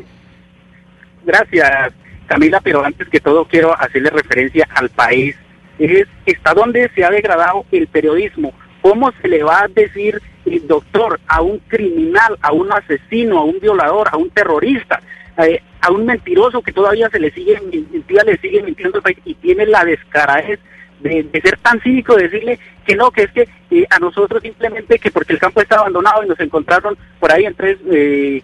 Gracias, 1.24 1.92
Camila, 2.26 2.60
pero 2.60 2.84
antes 2.84 3.08
que 3.08 3.20
todo 3.20 3.44
quiero 3.46 3.78
hacerle 3.78 4.10
referencia 4.10 4.66
al 4.74 4.88
país. 4.90 5.36
Es 5.78 6.06
hasta 6.26 6.54
dónde 6.54 6.90
se 6.94 7.04
ha 7.04 7.10
degradado 7.10 7.64
el 7.72 7.86
periodismo. 7.88 8.52
¿Cómo 8.80 9.12
se 9.20 9.28
le 9.28 9.42
va 9.42 9.62
a 9.62 9.68
decir 9.68 10.20
el 10.46 10.66
doctor 10.66 11.18
a 11.26 11.40
un 11.40 11.58
criminal, 11.58 12.38
a 12.42 12.52
un 12.52 12.70
asesino, 12.72 13.38
a 13.38 13.44
un 13.44 13.58
violador, 13.60 14.08
a 14.12 14.16
un 14.16 14.30
terrorista? 14.30 15.00
eh, 15.38 15.60
a 15.80 15.90
un 15.90 16.06
mentiroso 16.06 16.62
que 16.62 16.72
todavía 16.72 17.08
se 17.10 17.18
le 17.18 17.30
sigue, 17.30 17.60
le 17.70 18.38
sigue 18.38 18.62
mintiendo 18.62 19.02
y 19.24 19.34
tiene 19.34 19.66
la 19.66 19.84
descaradez 19.84 20.60
de, 21.00 21.28
ser 21.42 21.58
tan 21.58 21.80
cínico, 21.80 22.16
de 22.16 22.28
decirle 22.28 22.58
que 22.86 22.96
no, 22.96 23.10
que 23.10 23.24
es 23.24 23.32
que 23.32 23.48
eh, 23.70 23.86
a 23.90 23.98
nosotros 23.98 24.42
simplemente 24.42 24.98
que 24.98 25.10
porque 25.10 25.34
el 25.34 25.38
campo 25.38 25.60
está 25.60 25.76
abandonado 25.76 26.24
y 26.24 26.28
nos 26.28 26.40
encontraron 26.40 26.96
por 27.20 27.30
ahí 27.32 27.44
en 27.44 27.54
tres, 27.54 27.78
eh, 27.92 28.42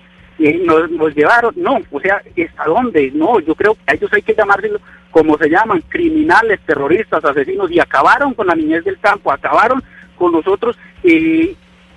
nos, 0.64 0.90
nos, 0.90 1.14
llevaron, 1.14 1.54
no, 1.56 1.80
o 1.90 2.00
sea, 2.00 2.16
¿hasta 2.16 2.64
dónde? 2.64 3.10
No, 3.12 3.40
yo 3.40 3.54
creo 3.54 3.74
que 3.74 3.80
a 3.86 3.94
ellos 3.94 4.10
hay 4.12 4.22
que 4.22 4.34
llamarlos 4.34 4.80
como 5.10 5.36
se 5.38 5.48
llaman, 5.48 5.82
criminales, 5.88 6.60
terroristas, 6.66 7.24
asesinos, 7.24 7.70
y 7.70 7.80
acabaron 7.80 8.32
con 8.34 8.46
la 8.46 8.54
niñez 8.54 8.84
del 8.84 8.98
campo, 8.98 9.32
acabaron 9.32 9.82
con 10.16 10.32
nosotros, 10.32 10.78
eh, 11.02 11.54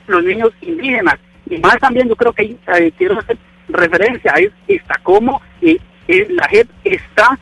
los 0.07 0.23
niños 0.23 0.51
indígenas. 0.61 1.19
Y 1.49 1.57
más 1.57 1.77
también 1.79 2.07
yo 2.09 2.15
creo 2.15 2.33
que 2.33 2.55
eh, 2.77 2.91
quiero 2.97 3.19
hacer 3.19 3.37
referencia 3.69 4.33
a 4.33 4.39
está 4.67 4.99
como 5.03 5.41
eh, 5.61 5.79
la 6.07 6.47
JEP 6.47 6.67
está 6.83 7.37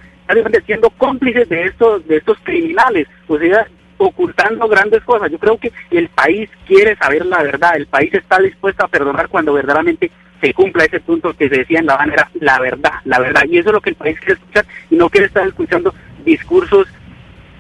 siendo 0.66 0.90
cómplices 0.92 1.50
de 1.50 1.66
estos, 1.66 2.08
de 2.08 2.18
estos 2.18 2.38
criminales, 2.44 3.08
o 3.28 3.38
sea, 3.38 3.68
ocultando 3.98 4.68
grandes 4.68 5.04
cosas. 5.04 5.30
Yo 5.32 5.38
creo 5.38 5.58
que 5.58 5.72
el 5.92 6.08
país 6.10 6.50
quiere 6.66 6.96
saber 6.96 7.26
la 7.26 7.44
verdad, 7.44 7.76
el 7.76 7.88
país 7.88 8.14
está 8.14 8.40
dispuesto 8.40 8.86
a 8.86 8.88
perdonar 8.88 9.28
cuando 9.30 9.54
verdaderamente 9.54 10.12
se 10.42 10.54
cumpla 10.54 10.86
ese 10.86 11.00
punto 11.00 11.34
que 11.34 11.48
se 11.48 11.58
decía 11.60 11.80
en 11.80 11.86
la 11.86 11.96
bandera, 11.96 12.30
la 12.40 12.60
verdad, 12.60 12.94
la 13.06 13.20
verdad. 13.20 13.44
Y 13.50 13.60
eso 13.60 13.70
es 13.70 13.74
lo 13.74 13.82
que 13.82 13.92
el 13.92 13.96
país 13.96 14.18
quiere 14.20 14.34
escuchar 14.34 14.66
y 14.90 14.96
no 14.96 15.10
quiere 15.10 15.28
estar 15.28 15.48
escuchando 15.48 15.94
discursos. 16.26 16.88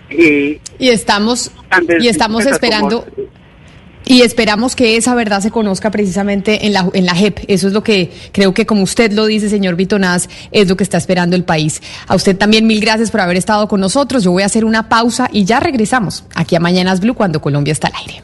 Eh, 0.09 0.59
y 0.79 0.89
estamos, 0.89 1.51
y 1.99 2.07
estamos 2.07 2.45
esperando. 2.45 3.05
Y 4.03 4.23
esperamos 4.23 4.75
que 4.75 4.97
esa 4.97 5.13
verdad 5.13 5.41
se 5.41 5.51
conozca 5.51 5.91
precisamente 5.91 6.65
en 6.65 6.73
la, 6.73 6.89
en 6.93 7.05
la 7.05 7.13
JEP. 7.13 7.41
Eso 7.47 7.67
es 7.67 7.73
lo 7.73 7.83
que 7.83 8.11
creo 8.31 8.51
que, 8.53 8.65
como 8.65 8.81
usted 8.81 9.11
lo 9.11 9.27
dice, 9.27 9.47
señor 9.47 9.75
Vitonaz, 9.75 10.27
es 10.51 10.67
lo 10.67 10.75
que 10.75 10.83
está 10.83 10.97
esperando 10.97 11.35
el 11.35 11.43
país. 11.43 11.81
A 12.07 12.15
usted 12.15 12.35
también 12.35 12.65
mil 12.65 12.81
gracias 12.81 13.11
por 13.11 13.21
haber 13.21 13.37
estado 13.37 13.67
con 13.67 13.79
nosotros. 13.79 14.23
Yo 14.23 14.31
voy 14.31 14.41
a 14.41 14.47
hacer 14.47 14.65
una 14.65 14.89
pausa 14.89 15.29
y 15.31 15.45
ya 15.45 15.59
regresamos 15.59 16.25
aquí 16.33 16.55
a 16.55 16.59
Mañanas 16.59 16.99
Blue 16.99 17.13
cuando 17.13 17.41
Colombia 17.41 17.71
está 17.71 17.87
al 17.89 17.93
aire. 17.95 18.23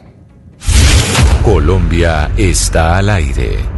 Colombia 1.44 2.30
está 2.36 2.98
al 2.98 3.08
aire. 3.08 3.77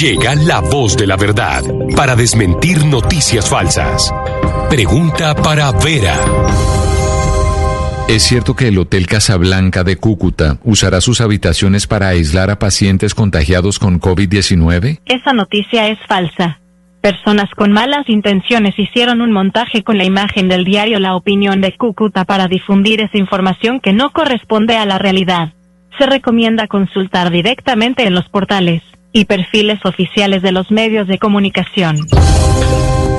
Llega 0.00 0.34
la 0.34 0.60
voz 0.60 0.96
de 0.96 1.06
la 1.06 1.16
verdad 1.16 1.62
para 1.94 2.16
desmentir 2.16 2.84
noticias 2.84 3.48
falsas. 3.48 4.12
Pregunta 4.68 5.36
para 5.36 5.70
Vera. 5.70 6.18
¿Es 8.08 8.24
cierto 8.24 8.56
que 8.56 8.68
el 8.68 8.78
Hotel 8.78 9.06
Casablanca 9.06 9.84
de 9.84 9.96
Cúcuta 9.96 10.58
usará 10.64 11.00
sus 11.00 11.20
habitaciones 11.20 11.86
para 11.86 12.08
aislar 12.08 12.50
a 12.50 12.58
pacientes 12.58 13.14
contagiados 13.14 13.78
con 13.78 14.00
COVID-19? 14.00 14.98
Esa 15.06 15.32
noticia 15.32 15.86
es 15.86 15.98
falsa. 16.08 16.58
Personas 17.00 17.48
con 17.56 17.70
malas 17.70 18.08
intenciones 18.08 18.76
hicieron 18.76 19.20
un 19.20 19.30
montaje 19.30 19.84
con 19.84 19.96
la 19.96 20.04
imagen 20.04 20.48
del 20.48 20.64
diario 20.64 20.98
La 20.98 21.14
Opinión 21.14 21.60
de 21.60 21.76
Cúcuta 21.76 22.24
para 22.24 22.48
difundir 22.48 23.00
esa 23.00 23.16
información 23.16 23.78
que 23.78 23.92
no 23.92 24.10
corresponde 24.10 24.76
a 24.76 24.86
la 24.86 24.98
realidad. 24.98 25.52
Se 25.98 26.06
recomienda 26.06 26.66
consultar 26.66 27.30
directamente 27.30 28.04
en 28.04 28.14
los 28.14 28.28
portales 28.28 28.82
y 29.14 29.24
perfiles 29.24 29.78
oficiales 29.84 30.42
de 30.42 30.52
los 30.52 30.70
medios 30.70 31.06
de 31.06 31.18
comunicación. 31.18 31.96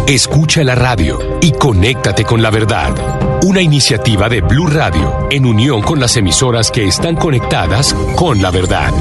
Escucha 0.08 0.64
la 0.64 0.76
radio 0.76 1.39
y 1.41 1.52
conéctate 1.54 2.26
con 2.26 2.43
la 2.43 2.52
verdad. 2.52 2.93
Una 3.43 3.62
iniciativa 3.62 4.30
de 4.30 4.41
Blue 4.41 4.68
Radio 4.68 5.28
en 5.32 5.46
unión 5.46 5.82
con 5.82 6.00
las 6.00 6.16
emisoras 6.18 6.70
que 6.70 6.86
están 6.86 7.16
conectadas 7.16 7.96
con 8.16 8.39
la 8.41 8.52
verdad. 8.52 8.91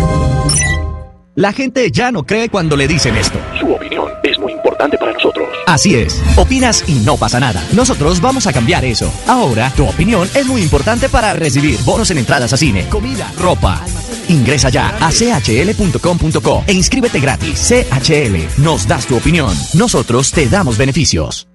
La 1.35 1.53
gente 1.53 1.91
ya 1.91 2.13
no 2.13 2.23
cree 2.23 2.49
cuando 2.49 2.77
le 2.77 2.87
dicen 2.87 3.17
esto. 3.17 3.41
Su 3.59 3.73
opinión 3.73 4.09
es 4.23 4.39
muy 4.39 4.53
importante 4.53 4.97
para 4.97 5.13
nosotros. 5.13 5.49
Así 5.67 5.97
es. 5.97 6.23
Opinas 6.37 6.89
y 6.89 7.01
no 7.05 7.17
pasa 7.17 7.41
nada. 7.41 7.61
Nosotros 7.75 8.21
vamos 8.21 8.47
a 8.47 8.53
cambiar 8.53 8.85
eso. 8.85 9.13
Ahora, 9.27 9.71
tu 9.77 9.85
opinión 9.85 10.29
es 10.35 10.47
muy 10.47 10.63
importante 10.63 11.09
para 11.09 11.33
recibir 11.33 11.77
bonos 11.85 12.11
en 12.13 12.19
entradas 12.19 12.53
a 12.53 12.57
cine, 12.57 12.89
comida, 12.89 13.33
ropa. 13.37 13.85
Ingresa 14.29 14.69
ya 14.69 14.97
a 15.01 15.11
chl.com.co 15.11 16.65
e 16.67 16.73
inscríbete 16.73 17.21
gratis. 17.21 17.73
CHL, 17.73 18.63
nos 18.63 18.87
das 18.87 19.07
tu 19.07 19.17
opinión. 19.17 19.55
Nosotros 19.75 20.31
te 20.31 20.49
damos 20.49 20.79
beneficios. 20.79 21.47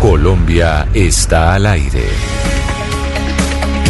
Colombia 0.00 0.88
está 0.94 1.54
al 1.54 1.66
aire. 1.66 2.04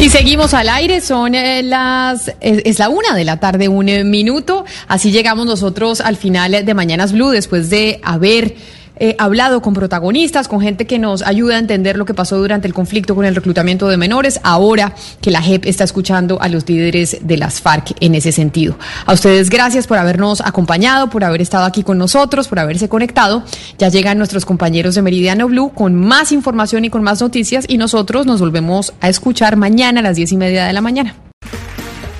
Y 0.00 0.10
seguimos 0.10 0.52
al 0.52 0.68
aire, 0.68 1.00
son 1.00 1.34
eh, 1.34 1.62
las, 1.62 2.32
es, 2.40 2.78
la 2.78 2.88
una 2.88 3.14
de 3.14 3.24
la 3.24 3.38
tarde, 3.38 3.68
un 3.68 3.88
eh, 3.88 4.02
minuto. 4.02 4.64
Así 4.88 5.12
llegamos 5.12 5.46
nosotros 5.46 6.00
al 6.00 6.16
final 6.16 6.64
de 6.64 6.74
Mañanas 6.74 7.12
Blue 7.12 7.30
después 7.30 7.70
de 7.70 8.00
haber 8.02 8.56
eh, 9.04 9.16
hablado 9.18 9.60
con 9.62 9.74
protagonistas, 9.74 10.46
con 10.46 10.60
gente 10.60 10.86
que 10.86 11.00
nos 11.00 11.22
ayuda 11.22 11.56
a 11.56 11.58
entender 11.58 11.96
lo 11.96 12.04
que 12.04 12.14
pasó 12.14 12.38
durante 12.38 12.68
el 12.68 12.72
conflicto 12.72 13.16
con 13.16 13.24
el 13.24 13.34
reclutamiento 13.34 13.88
de 13.88 13.96
menores, 13.96 14.38
ahora 14.44 14.94
que 15.20 15.32
la 15.32 15.42
JEP 15.42 15.66
está 15.66 15.82
escuchando 15.82 16.40
a 16.40 16.48
los 16.48 16.68
líderes 16.68 17.18
de 17.20 17.36
las 17.36 17.60
FARC 17.60 17.96
en 17.98 18.14
ese 18.14 18.30
sentido. 18.30 18.78
A 19.04 19.12
ustedes 19.12 19.50
gracias 19.50 19.88
por 19.88 19.98
habernos 19.98 20.40
acompañado, 20.40 21.10
por 21.10 21.24
haber 21.24 21.42
estado 21.42 21.64
aquí 21.64 21.82
con 21.82 21.98
nosotros, 21.98 22.46
por 22.46 22.60
haberse 22.60 22.88
conectado. 22.88 23.42
Ya 23.76 23.88
llegan 23.88 24.18
nuestros 24.18 24.44
compañeros 24.44 24.94
de 24.94 25.02
Meridiano 25.02 25.48
Blue 25.48 25.72
con 25.74 25.96
más 25.96 26.30
información 26.30 26.84
y 26.84 26.90
con 26.90 27.02
más 27.02 27.20
noticias 27.20 27.64
y 27.66 27.78
nosotros 27.78 28.24
nos 28.24 28.38
volvemos 28.38 28.94
a 29.00 29.08
escuchar 29.08 29.56
mañana 29.56 29.98
a 29.98 30.04
las 30.04 30.14
diez 30.14 30.30
y 30.30 30.36
media 30.36 30.64
de 30.64 30.72
la 30.72 30.80
mañana. 30.80 31.16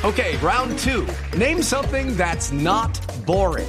Okay, 0.02 0.36
round 0.42 0.76
two. 0.80 1.06
Name 1.38 1.62
something 1.62 2.16
that's 2.16 2.50
not 2.50 2.98
boring. 3.24 3.68